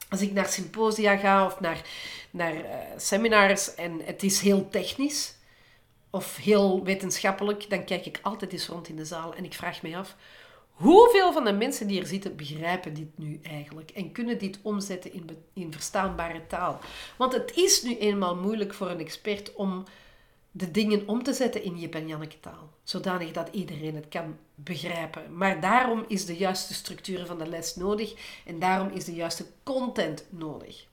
Als 0.08 0.20
ik 0.20 0.32
naar 0.32 0.46
symposia 0.48 1.16
ga 1.16 1.46
of 1.46 1.60
naar, 1.60 1.82
naar 2.30 2.54
uh, 2.54 2.74
seminars 2.96 3.74
en 3.74 4.00
het 4.04 4.22
is 4.22 4.40
heel 4.40 4.68
technisch, 4.68 5.34
of 6.10 6.36
heel 6.36 6.84
wetenschappelijk, 6.84 7.70
dan 7.70 7.84
kijk 7.84 8.06
ik 8.06 8.18
altijd 8.22 8.52
eens 8.52 8.66
rond 8.66 8.88
in 8.88 8.96
de 8.96 9.04
zaal 9.04 9.34
en 9.34 9.44
ik 9.44 9.54
vraag 9.54 9.82
me 9.82 9.96
af, 9.96 10.16
hoeveel 10.70 11.32
van 11.32 11.44
de 11.44 11.52
mensen 11.52 11.86
die 11.86 12.00
er 12.00 12.06
zitten 12.06 12.36
begrijpen 12.36 12.94
dit 12.94 13.18
nu 13.18 13.40
eigenlijk 13.42 13.90
en 13.90 14.12
kunnen 14.12 14.38
dit 14.38 14.58
omzetten 14.62 15.12
in, 15.12 15.30
in 15.52 15.72
verstaanbare 15.72 16.46
taal? 16.46 16.80
Want 17.16 17.32
het 17.32 17.56
is 17.56 17.82
nu 17.82 17.98
eenmaal 17.98 18.36
moeilijk 18.36 18.74
voor 18.74 18.90
een 18.90 19.00
expert 19.00 19.54
om 19.54 19.84
de 20.57 20.70
dingen 20.70 21.09
om 21.09 21.22
te 21.22 21.32
zetten 21.32 21.62
in 21.62 21.78
Jip 21.78 21.94
en 21.94 22.28
taal, 22.40 22.70
zodanig 22.82 23.32
dat 23.32 23.48
iedereen 23.52 23.94
het 23.94 24.09
kan 24.09 24.38
begrijpen. 24.54 25.36
Maar 25.36 25.61
daarom 25.61 26.04
is 26.09 26.26
de 26.26 26.36
juiste 26.36 26.74
structuur 26.74 27.26
van 27.26 27.38
de 27.38 27.46
les 27.46 27.76
nodig 27.76 28.14
en 28.46 28.59
daarom 28.59 28.88
is 28.88 29.04
de 29.04 29.14
juiste 29.14 29.46
content 29.62 30.24
nodig. 30.28 30.86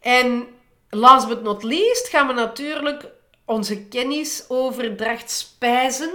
En 0.00 0.46
last 0.88 1.28
but 1.28 1.42
not 1.42 1.62
least 1.62 2.08
gaan 2.08 2.26
we 2.26 2.32
natuurlijk 2.32 3.06
onze 3.44 3.84
kennisoverdracht 3.84 5.30
spijzen, 5.30 6.14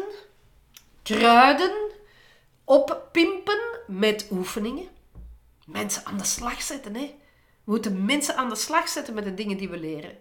kruiden, 1.04 1.92
oppimpen 2.64 3.60
met 3.88 4.28
oefeningen. 4.32 4.88
Mensen 5.66 6.06
aan 6.06 6.18
de 6.18 6.24
slag 6.24 6.62
zetten, 6.62 6.96
hè. 6.96 7.16
We 7.64 7.72
moeten 7.72 8.06
mensen 8.06 8.36
aan 8.36 8.50
de 8.50 8.56
slag 8.56 8.88
zetten 8.88 9.14
met 9.14 9.24
de 9.24 9.34
dingen 9.34 9.58
die 9.58 9.70
we 9.70 9.80
leren. 9.80 10.18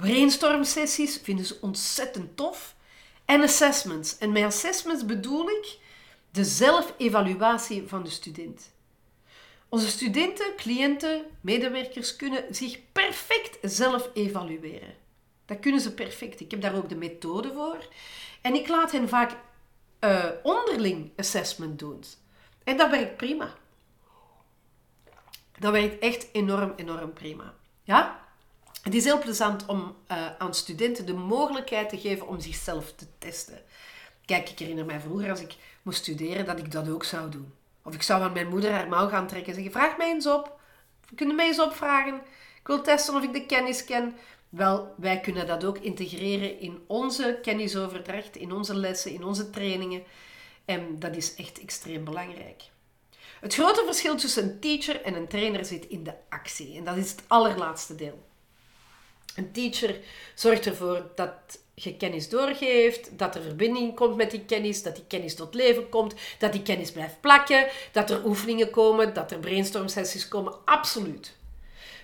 Brainstorm 0.00 0.64
sessies 0.64 1.18
vinden 1.22 1.44
ze 1.44 1.58
ontzettend 1.60 2.36
tof. 2.36 2.74
En 3.24 3.42
assessments. 3.42 4.18
En 4.18 4.32
met 4.32 4.44
assessments 4.44 5.06
bedoel 5.06 5.48
ik 5.48 5.78
de 6.30 6.44
zelfevaluatie 6.44 7.88
van 7.88 8.02
de 8.02 8.10
student. 8.10 8.72
Onze 9.68 9.88
studenten, 9.88 10.56
cliënten, 10.56 11.24
medewerkers 11.40 12.16
kunnen 12.16 12.54
zich 12.54 12.78
perfect 12.92 13.72
zelf 13.72 14.10
evalueren. 14.14 14.94
Dat 15.46 15.60
kunnen 15.60 15.80
ze 15.80 15.94
perfect. 15.94 16.40
Ik 16.40 16.50
heb 16.50 16.60
daar 16.60 16.76
ook 16.76 16.88
de 16.88 16.96
methode 16.96 17.52
voor. 17.52 17.88
En 18.40 18.54
ik 18.54 18.68
laat 18.68 18.92
hen 18.92 19.08
vaak 19.08 19.36
uh, 20.00 20.24
onderling 20.42 21.12
assessment 21.16 21.78
doen. 21.78 22.02
En 22.64 22.76
dat 22.76 22.90
werkt 22.90 23.16
prima. 23.16 23.54
Dat 25.58 25.72
werkt 25.72 25.98
echt 25.98 26.26
enorm, 26.32 26.72
enorm 26.76 27.12
prima. 27.12 27.54
Ja? 27.82 28.28
Het 28.82 28.94
is 28.94 29.04
heel 29.04 29.18
plezant 29.18 29.66
om 29.66 29.96
uh, 30.10 30.36
aan 30.38 30.54
studenten 30.54 31.06
de 31.06 31.14
mogelijkheid 31.14 31.88
te 31.88 31.98
geven 31.98 32.28
om 32.28 32.40
zichzelf 32.40 32.92
te 32.92 33.06
testen. 33.18 33.62
Kijk, 34.24 34.48
ik 34.48 34.58
herinner 34.58 34.84
mij 34.84 35.00
vroeger 35.00 35.30
als 35.30 35.40
ik 35.40 35.54
moest 35.82 35.98
studeren 35.98 36.46
dat 36.46 36.58
ik 36.58 36.72
dat 36.72 36.88
ook 36.88 37.04
zou 37.04 37.30
doen. 37.30 37.52
Of 37.82 37.94
ik 37.94 38.02
zou 38.02 38.22
aan 38.22 38.32
mijn 38.32 38.48
moeder 38.48 38.72
haar 38.72 38.88
mouw 38.88 39.08
gaan 39.08 39.26
trekken 39.26 39.48
en 39.48 39.54
zeggen: 39.54 39.72
Vraag 39.72 39.96
mij 39.96 40.08
eens 40.08 40.26
op. 40.26 40.60
Kunnen 41.14 41.36
mij 41.36 41.46
eens 41.46 41.60
opvragen. 41.60 42.14
Ik 42.60 42.66
wil 42.66 42.82
testen 42.82 43.14
of 43.14 43.22
ik 43.22 43.32
de 43.32 43.46
kennis 43.46 43.84
ken. 43.84 44.16
Wel, 44.48 44.94
wij 44.96 45.20
kunnen 45.20 45.46
dat 45.46 45.64
ook 45.64 45.78
integreren 45.78 46.60
in 46.60 46.84
onze 46.86 47.38
kennisoverdracht, 47.42 48.36
in 48.36 48.52
onze 48.52 48.74
lessen, 48.74 49.12
in 49.12 49.24
onze 49.24 49.50
trainingen. 49.50 50.02
En 50.64 50.98
dat 50.98 51.16
is 51.16 51.34
echt 51.34 51.60
extreem 51.60 52.04
belangrijk. 52.04 52.62
Het 53.40 53.54
grote 53.54 53.82
verschil 53.86 54.16
tussen 54.16 54.42
een 54.42 54.60
teacher 54.60 55.02
en 55.02 55.14
een 55.14 55.28
trainer 55.28 55.64
zit 55.64 55.86
in 55.86 56.04
de 56.04 56.14
actie. 56.28 56.76
En 56.76 56.84
dat 56.84 56.96
is 56.96 57.10
het 57.10 57.22
allerlaatste 57.26 57.94
deel. 57.94 58.28
Een 59.40 59.52
teacher 59.52 59.96
zorgt 60.34 60.66
ervoor 60.66 61.10
dat 61.14 61.32
je 61.74 61.96
kennis 61.96 62.28
doorgeeft, 62.28 63.18
dat 63.18 63.34
er 63.34 63.42
verbinding 63.42 63.94
komt 63.94 64.16
met 64.16 64.30
die 64.30 64.44
kennis, 64.44 64.82
dat 64.82 64.94
die 64.94 65.06
kennis 65.06 65.34
tot 65.34 65.54
leven 65.54 65.88
komt, 65.88 66.14
dat 66.38 66.52
die 66.52 66.62
kennis 66.62 66.92
blijft 66.92 67.20
plakken, 67.20 67.66
dat 67.92 68.10
er 68.10 68.24
oefeningen 68.24 68.70
komen, 68.70 69.14
dat 69.14 69.30
er 69.30 69.38
brainstorm 69.38 69.88
sessies 69.88 70.28
komen. 70.28 70.54
Absoluut. 70.64 71.36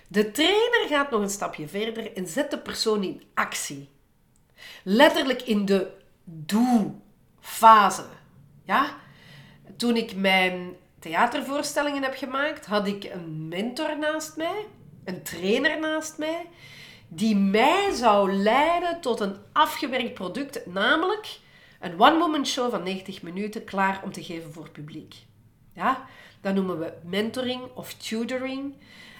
De 0.07 0.31
trainer 0.31 0.85
gaat 0.87 1.11
nog 1.11 1.21
een 1.21 1.29
stapje 1.29 1.67
verder 1.67 2.13
en 2.13 2.27
zet 2.27 2.51
de 2.51 2.59
persoon 2.59 3.03
in 3.03 3.23
actie. 3.33 3.89
Letterlijk 4.83 5.41
in 5.41 5.65
de 5.65 5.91
doe-fase. 6.23 8.05
Ja? 8.65 8.97
Toen 9.75 9.95
ik 9.95 10.15
mijn 10.15 10.75
theatervoorstellingen 10.99 12.03
heb 12.03 12.15
gemaakt, 12.15 12.65
had 12.65 12.87
ik 12.87 13.03
een 13.03 13.47
mentor 13.47 13.97
naast 13.97 14.37
mij, 14.37 14.65
een 15.03 15.23
trainer 15.23 15.79
naast 15.79 16.17
mij, 16.17 16.45
die 17.07 17.35
mij 17.35 17.91
zou 17.93 18.31
leiden 18.33 19.01
tot 19.01 19.19
een 19.19 19.35
afgewerkt 19.51 20.13
product, 20.13 20.65
namelijk 20.65 21.39
een 21.79 21.99
one-woman 21.99 22.45
show 22.45 22.71
van 22.71 22.83
90 22.83 23.21
minuten 23.21 23.63
klaar 23.63 24.01
om 24.03 24.11
te 24.11 24.23
geven 24.23 24.53
voor 24.53 24.69
publiek. 24.69 25.15
Ja, 25.73 26.07
dat 26.41 26.53
noemen 26.53 26.79
we 26.79 26.93
mentoring 27.03 27.61
of 27.73 27.93
tutoring. 27.93 28.75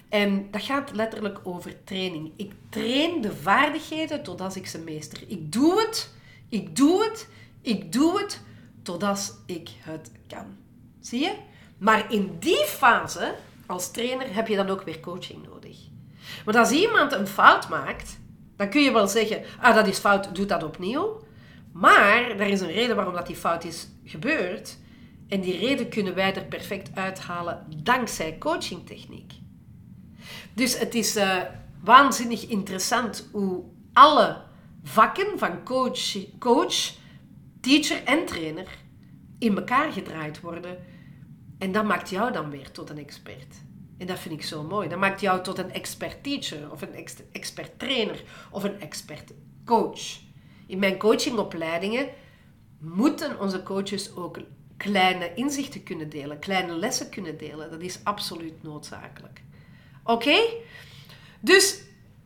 En 0.10 0.52
dat 0.52 0.62
gaat 0.62 0.92
letterlijk 0.96 1.40
over 1.44 1.84
training. 1.84 2.32
Ik 2.36 2.52
train 2.70 3.22
de 3.22 3.36
vaardigheden 3.36 4.24
totdat 4.24 4.56
ik 4.56 4.68
ze 4.68 4.80
meester. 4.80 5.24
Ik 5.28 5.52
doe 5.52 5.80
het, 5.80 6.14
ik 6.50 6.76
doe 6.76 7.04
het, 7.04 7.30
ik 7.62 7.92
doe 7.92 8.20
het 8.20 8.42
totdat 8.82 9.42
ik 9.46 9.70
het 9.80 10.12
kan. 10.28 10.58
Zie 11.00 11.20
je? 11.20 11.34
Maar 11.78 12.12
in 12.12 12.36
die 12.40 12.66
fase, 12.66 13.36
als 13.66 13.92
trainer, 13.92 14.36
heb 14.36 14.48
je 14.48 14.56
dan 14.56 14.70
ook 14.70 14.82
weer 14.82 15.00
coaching 15.00 15.46
nodig. 15.46 15.57
Want 16.48 16.60
als 16.60 16.72
iemand 16.72 17.12
een 17.12 17.28
fout 17.28 17.70
maakt, 17.70 18.20
dan 18.56 18.70
kun 18.70 18.82
je 18.82 18.92
wel 18.92 19.08
zeggen, 19.08 19.44
ah 19.60 19.76
dat 19.76 19.88
is 19.88 19.98
fout, 19.98 20.36
doe 20.36 20.46
dat 20.46 20.64
opnieuw. 20.64 21.24
Maar 21.74 22.30
er 22.30 22.48
is 22.48 22.62
een 22.62 22.72
reden 22.72 22.96
waarom 22.96 23.14
dat 23.14 23.28
die 23.28 23.36
fout 23.36 23.64
is 23.64 23.88
gebeurd. 24.04 24.78
En 25.28 25.42
die 25.42 25.58
reden 25.58 25.90
kunnen 25.90 26.16
wij 26.16 26.36
er 26.36 26.44
perfect 26.44 26.96
uithalen 26.96 27.66
dankzij 27.84 28.38
coachingtechniek. 28.38 29.34
Dus 30.54 30.80
het 30.80 30.96
is 30.96 31.18
uh, 31.18 31.42
waanzinnig 31.84 32.48
interessant 32.48 33.30
hoe 33.32 33.64
alle 33.94 34.42
vakken 34.84 35.40
van 35.40 35.64
coach, 35.64 36.38
coach, 36.40 36.94
teacher 37.62 38.04
en 38.04 38.26
trainer 38.26 38.68
in 39.40 39.58
elkaar 39.58 39.92
gedraaid 39.92 40.42
worden. 40.42 40.78
En 41.58 41.72
dat 41.72 41.86
maakt 41.86 42.10
jou 42.10 42.32
dan 42.32 42.50
weer 42.50 42.72
tot 42.72 42.90
een 42.90 42.98
expert. 42.98 43.66
En 43.98 44.08
dat 44.08 44.20
vind 44.20 44.34
ik 44.34 44.46
zo 44.46 44.64
mooi. 44.64 44.90
Dat 44.90 45.00
maakt 45.00 45.22
jou 45.22 45.44
tot 45.44 45.58
een 45.58 45.72
expert 45.72 46.24
teacher 46.24 46.72
of 46.72 46.82
een 46.82 47.08
expert 47.32 47.80
trainer 47.80 48.24
of 48.52 48.64
een 48.64 48.80
expert 48.80 49.34
coach. 49.66 50.20
In 50.68 50.80
mijn 50.80 50.98
coachingopleidingen 50.98 52.10
moeten 52.80 53.40
onze 53.40 53.64
coaches 53.64 54.16
ook 54.16 54.40
kleine 54.78 55.34
inzichten 55.34 55.84
kunnen 55.84 56.10
delen, 56.10 56.40
kleine 56.40 56.74
lessen 56.74 57.10
kunnen 57.10 57.38
delen. 57.38 57.72
Dat 57.72 57.82
is 57.82 58.00
absoluut 58.04 58.64
noodzakelijk. 58.64 59.42
Oké? 60.04 60.40
Dus 61.40 61.82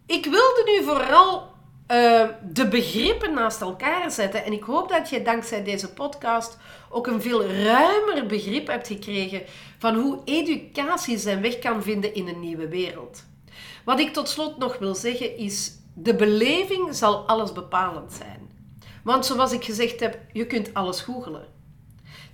ik 0.05 0.23
wilde 0.23 0.63
nu 0.65 0.83
vooral 0.85 1.50
uh, 1.91 2.27
de 2.53 2.67
begrippen 2.67 3.33
naast 3.33 3.61
elkaar 3.61 4.11
zetten. 4.11 4.45
En 4.45 4.53
ik 4.53 4.63
hoop 4.63 4.89
dat 4.89 5.09
je 5.09 5.21
dankzij 5.21 5.63
deze 5.63 5.93
podcast 5.93 6.57
ook 6.89 7.07
een 7.07 7.21
veel 7.21 7.45
ruimer 7.45 8.25
begrip 8.25 8.67
hebt 8.67 8.87
gekregen 8.87 9.41
van 9.77 9.95
hoe 9.95 10.21
educatie 10.25 11.17
zijn 11.17 11.41
weg 11.41 11.59
kan 11.59 11.83
vinden 11.83 12.13
in 12.13 12.27
een 12.27 12.39
nieuwe 12.39 12.67
wereld. 12.67 13.23
Wat 13.85 13.99
ik 13.99 14.13
tot 14.13 14.29
slot 14.29 14.57
nog 14.57 14.77
wil 14.77 14.95
zeggen 14.95 15.37
is, 15.37 15.71
de 15.93 16.15
beleving 16.15 16.95
zal 16.95 17.27
alles 17.27 17.51
bepalend 17.51 18.13
zijn. 18.13 18.49
Want 19.03 19.25
zoals 19.25 19.51
ik 19.51 19.63
gezegd 19.63 19.99
heb, 19.99 20.19
je 20.33 20.45
kunt 20.45 20.73
alles 20.73 21.01
googelen. 21.01 21.47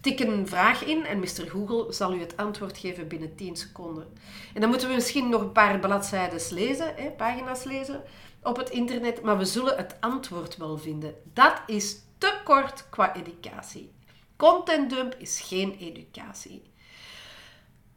Tik 0.01 0.19
een 0.19 0.47
vraag 0.47 0.85
in 0.85 1.05
en 1.05 1.19
Mr. 1.19 1.49
Google 1.49 1.93
zal 1.93 2.13
u 2.13 2.19
het 2.19 2.37
antwoord 2.37 2.77
geven 2.77 3.07
binnen 3.07 3.35
10 3.35 3.55
seconden. 3.55 4.07
En 4.53 4.61
dan 4.61 4.69
moeten 4.69 4.87
we 4.87 4.93
misschien 4.93 5.29
nog 5.29 5.41
een 5.41 5.51
paar 5.51 5.79
bladzijden 5.79 6.41
lezen, 6.49 6.93
hè, 6.95 7.09
pagina's 7.09 7.63
lezen 7.63 8.03
op 8.47 8.57
het 8.57 8.69
internet, 8.69 9.21
maar 9.21 9.37
we 9.37 9.45
zullen 9.45 9.77
het 9.77 9.95
antwoord 9.99 10.57
wel 10.57 10.77
vinden. 10.77 11.15
Dat 11.33 11.61
is 11.65 11.97
te 12.17 12.33
kort 12.43 12.89
qua 12.89 13.15
educatie. 13.15 13.91
Content 14.35 14.89
dump 14.89 15.15
is 15.17 15.41
geen 15.41 15.77
educatie. 15.79 16.61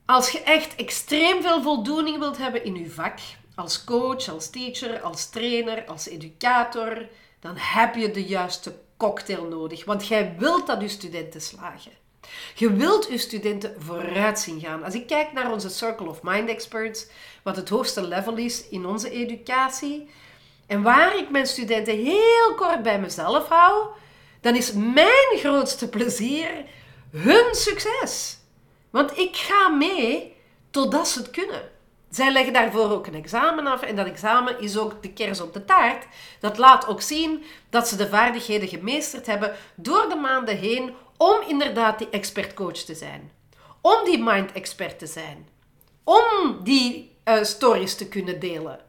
Als 0.06 0.30
je 0.30 0.42
echt 0.42 0.74
extreem 0.74 1.42
veel 1.42 1.62
voldoening 1.62 2.18
wilt 2.18 2.38
hebben 2.38 2.64
in 2.64 2.74
je 2.74 2.90
vak, 2.90 3.18
als 3.54 3.84
coach, 3.84 4.28
als 4.28 4.50
teacher, 4.50 5.00
als 5.00 5.28
trainer, 5.28 5.86
als 5.86 6.08
educator, 6.08 7.08
dan 7.40 7.54
heb 7.56 7.94
je 7.94 8.10
de 8.10 8.24
juiste 8.24 8.74
cocktail 8.96 9.44
nodig. 9.44 9.84
Want 9.84 10.06
jij 10.06 10.34
wilt 10.38 10.66
dat 10.66 10.80
je 10.80 10.88
studenten 10.88 11.40
slagen. 11.40 11.92
Je 12.54 12.72
wilt 12.72 13.08
je 13.10 13.18
studenten 13.18 13.74
vooruit 13.78 14.38
zien 14.38 14.60
gaan. 14.60 14.84
Als 14.84 14.94
ik 14.94 15.06
kijk 15.06 15.32
naar 15.32 15.52
onze 15.52 15.68
Circle 15.68 16.08
of 16.08 16.22
Mind 16.22 16.48
Experts, 16.48 17.06
wat 17.42 17.56
het 17.56 17.68
hoogste 17.68 18.06
level 18.06 18.36
is 18.36 18.68
in 18.68 18.86
onze 18.86 19.10
educatie, 19.10 20.08
en 20.70 20.82
waar 20.82 21.16
ik 21.16 21.30
mijn 21.30 21.46
studenten 21.46 21.96
heel 21.96 22.54
kort 22.56 22.82
bij 22.82 23.00
mezelf 23.00 23.48
hou, 23.48 23.86
dan 24.40 24.56
is 24.56 24.72
mijn 24.72 25.36
grootste 25.36 25.88
plezier 25.88 26.50
hun 27.10 27.54
succes. 27.54 28.38
Want 28.90 29.18
ik 29.18 29.36
ga 29.36 29.68
mee 29.68 30.36
totdat 30.70 31.08
ze 31.08 31.18
het 31.18 31.30
kunnen. 31.30 31.62
Zij 32.10 32.32
leggen 32.32 32.52
daarvoor 32.52 32.90
ook 32.90 33.06
een 33.06 33.14
examen 33.14 33.66
af 33.66 33.82
en 33.82 33.96
dat 33.96 34.06
examen 34.06 34.60
is 34.60 34.78
ook 34.78 35.02
de 35.02 35.12
kers 35.12 35.40
op 35.40 35.52
de 35.52 35.64
taart. 35.64 36.06
Dat 36.40 36.58
laat 36.58 36.86
ook 36.86 37.02
zien 37.02 37.44
dat 37.70 37.88
ze 37.88 37.96
de 37.96 38.08
vaardigheden 38.08 38.68
gemeesterd 38.68 39.26
hebben 39.26 39.54
door 39.74 40.08
de 40.08 40.16
maanden 40.16 40.56
heen 40.56 40.94
om 41.16 41.36
inderdaad 41.48 41.98
die 41.98 42.10
expertcoach 42.10 42.72
te 42.78 42.94
zijn. 42.94 43.32
Om 43.80 44.04
die 44.04 44.22
mind-expert 44.22 44.98
te 44.98 45.06
zijn. 45.06 45.48
Om 46.04 46.60
die 46.62 47.16
uh, 47.24 47.42
stories 47.42 47.96
te 47.96 48.08
kunnen 48.08 48.40
delen. 48.40 48.88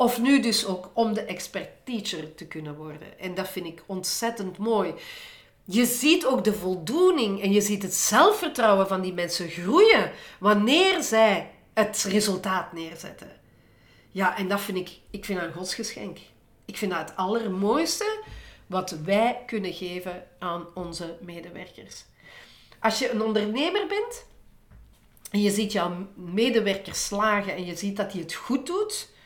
Of 0.00 0.20
nu 0.20 0.40
dus 0.40 0.66
ook 0.66 0.90
om 0.94 1.12
de 1.12 1.22
expert-teacher 1.22 2.34
te 2.34 2.46
kunnen 2.46 2.76
worden. 2.76 3.18
En 3.18 3.34
dat 3.34 3.48
vind 3.48 3.66
ik 3.66 3.82
ontzettend 3.86 4.58
mooi. 4.58 4.94
Je 5.64 5.86
ziet 5.86 6.26
ook 6.26 6.44
de 6.44 6.52
voldoening 6.52 7.42
en 7.42 7.52
je 7.52 7.60
ziet 7.60 7.82
het 7.82 7.94
zelfvertrouwen 7.94 8.88
van 8.88 9.00
die 9.00 9.12
mensen 9.12 9.48
groeien 9.48 10.12
wanneer 10.38 11.02
zij 11.02 11.50
het 11.74 12.02
resultaat 12.02 12.72
neerzetten. 12.72 13.40
Ja, 14.10 14.36
en 14.36 14.48
dat 14.48 14.60
vind 14.60 14.78
ik, 14.78 14.98
ik 15.10 15.24
vind 15.24 15.38
dat 15.40 15.48
een 15.48 15.54
godsgeschenk. 15.54 16.18
Ik 16.64 16.76
vind 16.76 16.90
dat 16.90 17.00
het 17.00 17.16
allermooiste 17.16 18.22
wat 18.66 18.90
wij 18.90 19.42
kunnen 19.46 19.72
geven 19.72 20.26
aan 20.38 20.66
onze 20.74 21.16
medewerkers. 21.20 22.04
Als 22.78 22.98
je 22.98 23.10
een 23.10 23.22
ondernemer 23.22 23.86
bent 23.86 24.26
en 25.30 25.40
je 25.40 25.50
ziet 25.50 25.72
jouw 25.72 26.06
medewerker 26.14 26.94
slagen 26.94 27.54
en 27.54 27.64
je 27.64 27.76
ziet 27.76 27.96
dat 27.96 28.12
hij 28.12 28.20
het 28.20 28.34
goed 28.34 28.66
doet, 28.66 29.18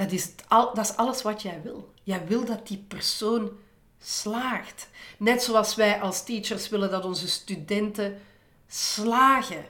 dat 0.00 0.12
is, 0.12 0.30
al, 0.48 0.74
dat 0.74 0.84
is 0.84 0.96
alles 0.96 1.22
wat 1.22 1.42
jij 1.42 1.60
wil. 1.62 1.92
Jij 2.02 2.26
wil 2.26 2.44
dat 2.44 2.66
die 2.66 2.84
persoon 2.88 3.50
slaagt. 3.98 4.88
Net 5.18 5.42
zoals 5.42 5.74
wij 5.74 6.00
als 6.00 6.24
teachers 6.24 6.68
willen 6.68 6.90
dat 6.90 7.04
onze 7.04 7.28
studenten 7.28 8.20
slagen. 8.68 9.64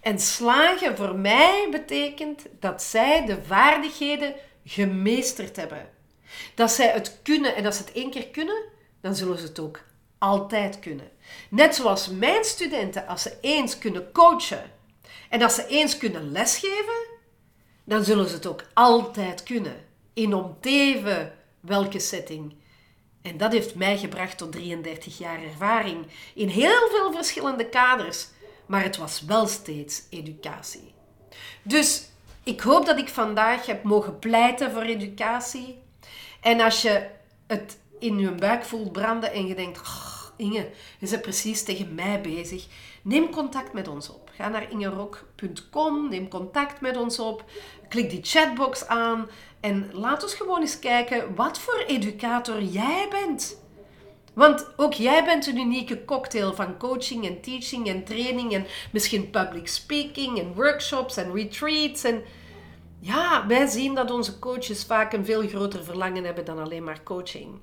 En 0.00 0.20
slagen 0.20 0.96
voor 0.96 1.14
mij 1.14 1.68
betekent 1.70 2.42
dat 2.60 2.82
zij 2.82 3.26
de 3.26 3.42
vaardigheden 3.42 4.34
gemeesterd 4.64 5.56
hebben. 5.56 5.88
Dat 6.54 6.70
zij 6.70 6.88
het 6.88 7.18
kunnen 7.22 7.54
en 7.54 7.66
als 7.66 7.76
ze 7.76 7.82
het 7.82 7.92
één 7.92 8.10
keer 8.10 8.28
kunnen, 8.28 8.62
dan 9.00 9.14
zullen 9.14 9.38
ze 9.38 9.46
het 9.46 9.58
ook 9.58 9.80
altijd 10.18 10.78
kunnen. 10.78 11.10
Net 11.50 11.74
zoals 11.74 12.08
mijn 12.08 12.44
studenten, 12.44 13.06
als 13.06 13.22
ze 13.22 13.36
eens 13.40 13.78
kunnen 13.78 14.12
coachen 14.12 14.70
en 15.28 15.42
als 15.42 15.54
ze 15.54 15.66
eens 15.66 15.98
kunnen 15.98 16.32
lesgeven, 16.32 17.15
dan 17.86 18.04
zullen 18.04 18.28
ze 18.28 18.34
het 18.34 18.46
ook 18.46 18.64
altijd 18.74 19.42
kunnen. 19.42 19.84
In 20.12 20.34
om 20.34 20.56
teven 20.60 21.32
welke 21.60 21.98
setting. 21.98 22.54
En 23.22 23.36
dat 23.36 23.52
heeft 23.52 23.74
mij 23.74 23.98
gebracht 23.98 24.38
tot 24.38 24.52
33 24.52 25.18
jaar 25.18 25.42
ervaring 25.42 26.06
in 26.34 26.48
heel 26.48 26.88
veel 26.90 27.12
verschillende 27.12 27.68
kaders, 27.68 28.28
maar 28.66 28.82
het 28.82 28.96
was 28.96 29.20
wel 29.20 29.46
steeds 29.46 30.02
educatie. 30.10 30.94
Dus 31.62 32.08
ik 32.42 32.60
hoop 32.60 32.86
dat 32.86 32.98
ik 32.98 33.08
vandaag 33.08 33.66
heb 33.66 33.82
mogen 33.82 34.18
pleiten 34.18 34.72
voor 34.72 34.82
educatie. 34.82 35.78
En 36.40 36.60
als 36.60 36.82
je 36.82 37.06
het 37.46 37.78
in 37.98 38.18
je 38.18 38.30
buik 38.30 38.64
voelt 38.64 38.92
branden 38.92 39.32
en 39.32 39.46
je 39.46 39.54
denkt, 39.54 39.80
Inge, 40.36 40.70
je 40.98 41.08
bent 41.08 41.22
precies 41.22 41.62
tegen 41.62 41.94
mij 41.94 42.20
bezig, 42.20 42.66
neem 43.02 43.30
contact 43.30 43.72
met 43.72 43.88
ons 43.88 44.10
op. 44.10 44.30
Ga 44.34 44.48
naar 44.48 44.70
ingerok.com, 44.70 46.08
neem 46.08 46.28
contact 46.28 46.80
met 46.80 46.96
ons 46.96 47.18
op, 47.18 47.44
klik 47.88 48.10
die 48.10 48.20
chatbox 48.22 48.86
aan 48.86 49.28
en 49.60 49.90
laat 49.92 50.22
ons 50.22 50.34
gewoon 50.34 50.60
eens 50.60 50.78
kijken 50.78 51.34
wat 51.34 51.58
voor 51.58 51.84
educator 51.86 52.62
jij 52.62 53.06
bent. 53.10 53.64
Want 54.34 54.66
ook 54.76 54.92
jij 54.92 55.24
bent 55.24 55.46
een 55.46 55.58
unieke 55.58 56.04
cocktail 56.04 56.54
van 56.54 56.78
coaching 56.78 57.26
en 57.26 57.40
teaching 57.40 57.88
en 57.88 58.04
training 58.04 58.52
en 58.52 58.66
misschien 58.92 59.30
public 59.30 59.68
speaking 59.68 60.38
en 60.38 60.54
workshops 60.54 61.16
en 61.16 61.34
retreats. 61.34 62.04
En 62.04 62.22
ja, 63.00 63.46
wij 63.46 63.66
zien 63.66 63.94
dat 63.94 64.10
onze 64.10 64.38
coaches 64.38 64.84
vaak 64.84 65.12
een 65.12 65.24
veel 65.24 65.48
groter 65.48 65.84
verlangen 65.84 66.24
hebben 66.24 66.44
dan 66.44 66.58
alleen 66.58 66.84
maar 66.84 67.02
coaching. 67.02 67.60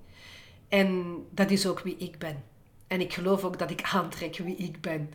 En 0.70 1.16
dat 1.30 1.52
is 1.52 1.68
ook 1.68 1.80
wie 1.80 1.98
ik 1.98 2.20
ben. 2.20 2.44
En 2.88 3.02
ik 3.02 3.14
geloof 3.14 3.44
ook 3.44 3.60
dat 3.60 3.72
ik 3.72 3.82
aantrek 3.94 4.38
wie 4.38 4.56
ik 4.56 4.82
ben. 4.82 5.14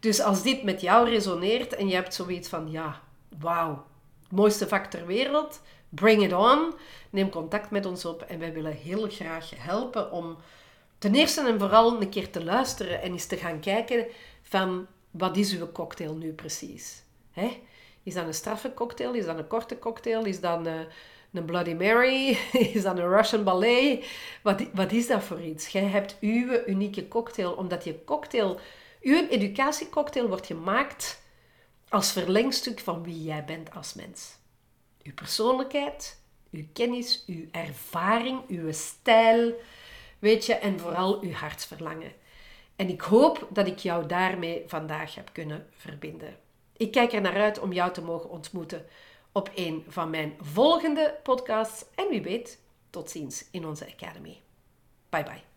Dus 0.00 0.20
als 0.20 0.42
dit 0.42 0.62
met 0.62 0.80
jou 0.80 1.08
resoneert 1.08 1.74
en 1.74 1.88
je 1.88 1.94
hebt 1.94 2.14
zoiets 2.14 2.48
van, 2.48 2.70
ja, 2.70 3.00
wauw, 3.38 3.86
mooiste 4.28 4.68
vak 4.68 4.86
ter 4.86 5.06
wereld, 5.06 5.60
bring 5.88 6.22
it 6.22 6.32
on. 6.32 6.74
Neem 7.10 7.30
contact 7.30 7.70
met 7.70 7.86
ons 7.86 8.04
op 8.04 8.22
en 8.22 8.38
wij 8.38 8.52
willen 8.52 8.72
heel 8.72 9.08
graag 9.10 9.50
helpen 9.56 10.12
om 10.12 10.36
ten 10.98 11.14
eerste 11.14 11.40
en 11.40 11.58
vooral 11.58 12.00
een 12.00 12.08
keer 12.08 12.30
te 12.30 12.44
luisteren 12.44 13.02
en 13.02 13.12
eens 13.12 13.26
te 13.26 13.36
gaan 13.36 13.60
kijken 13.60 14.06
van, 14.42 14.86
wat 15.10 15.36
is 15.36 15.58
uw 15.58 15.72
cocktail 15.72 16.14
nu 16.14 16.32
precies? 16.32 17.02
Hè? 17.32 17.60
Is 18.02 18.14
dat 18.14 18.26
een 18.26 18.34
straffe 18.34 18.74
cocktail? 18.74 19.14
Is 19.14 19.24
dat 19.24 19.38
een 19.38 19.46
korte 19.46 19.78
cocktail? 19.78 20.24
Is 20.24 20.40
dat 20.40 20.66
een, 20.66 20.86
een 21.32 21.44
Bloody 21.44 21.72
Mary? 21.72 22.38
Is 22.74 22.82
dat 22.82 22.98
een 22.98 23.08
Russian 23.08 23.44
ballet? 23.44 24.06
Wat, 24.42 24.62
wat 24.74 24.92
is 24.92 25.06
dat 25.06 25.22
voor 25.22 25.40
iets? 25.40 25.68
Jij 25.68 25.84
hebt 25.84 26.16
uw 26.20 26.66
unieke 26.66 27.08
cocktail, 27.08 27.52
omdat 27.52 27.84
je 27.84 28.04
cocktail 28.04 28.60
uw 29.02 29.28
educatiecocktail 29.28 30.28
wordt 30.28 30.46
gemaakt 30.46 31.22
als 31.88 32.12
verlengstuk 32.12 32.80
van 32.80 33.02
wie 33.02 33.22
jij 33.22 33.44
bent 33.44 33.74
als 33.74 33.94
mens. 33.94 34.36
Uw 35.02 35.14
persoonlijkheid, 35.14 36.20
uw 36.50 36.64
kennis, 36.72 37.24
uw 37.26 37.44
ervaring, 37.50 38.40
uw 38.48 38.72
stijl, 38.72 39.54
weet 40.18 40.46
je, 40.46 40.54
en 40.54 40.80
vooral 40.80 41.20
uw 41.20 41.32
hartsverlangen. 41.32 42.12
En 42.76 42.88
ik 42.88 43.00
hoop 43.00 43.48
dat 43.50 43.66
ik 43.66 43.78
jou 43.78 44.06
daarmee 44.06 44.62
vandaag 44.66 45.14
heb 45.14 45.30
kunnen 45.32 45.66
verbinden. 45.76 46.36
Ik 46.76 46.90
kijk 46.90 47.12
er 47.12 47.20
naar 47.20 47.40
uit 47.40 47.58
om 47.58 47.72
jou 47.72 47.92
te 47.92 48.02
mogen 48.02 48.30
ontmoeten 48.30 48.86
op 49.32 49.50
een 49.54 49.84
van 49.88 50.10
mijn 50.10 50.34
volgende 50.40 51.18
podcasts. 51.22 51.84
En 51.94 52.08
wie 52.08 52.22
weet, 52.22 52.58
tot 52.90 53.10
ziens 53.10 53.44
in 53.50 53.66
onze 53.66 53.86
Academy. 53.86 54.40
Bye 55.08 55.22
bye. 55.22 55.47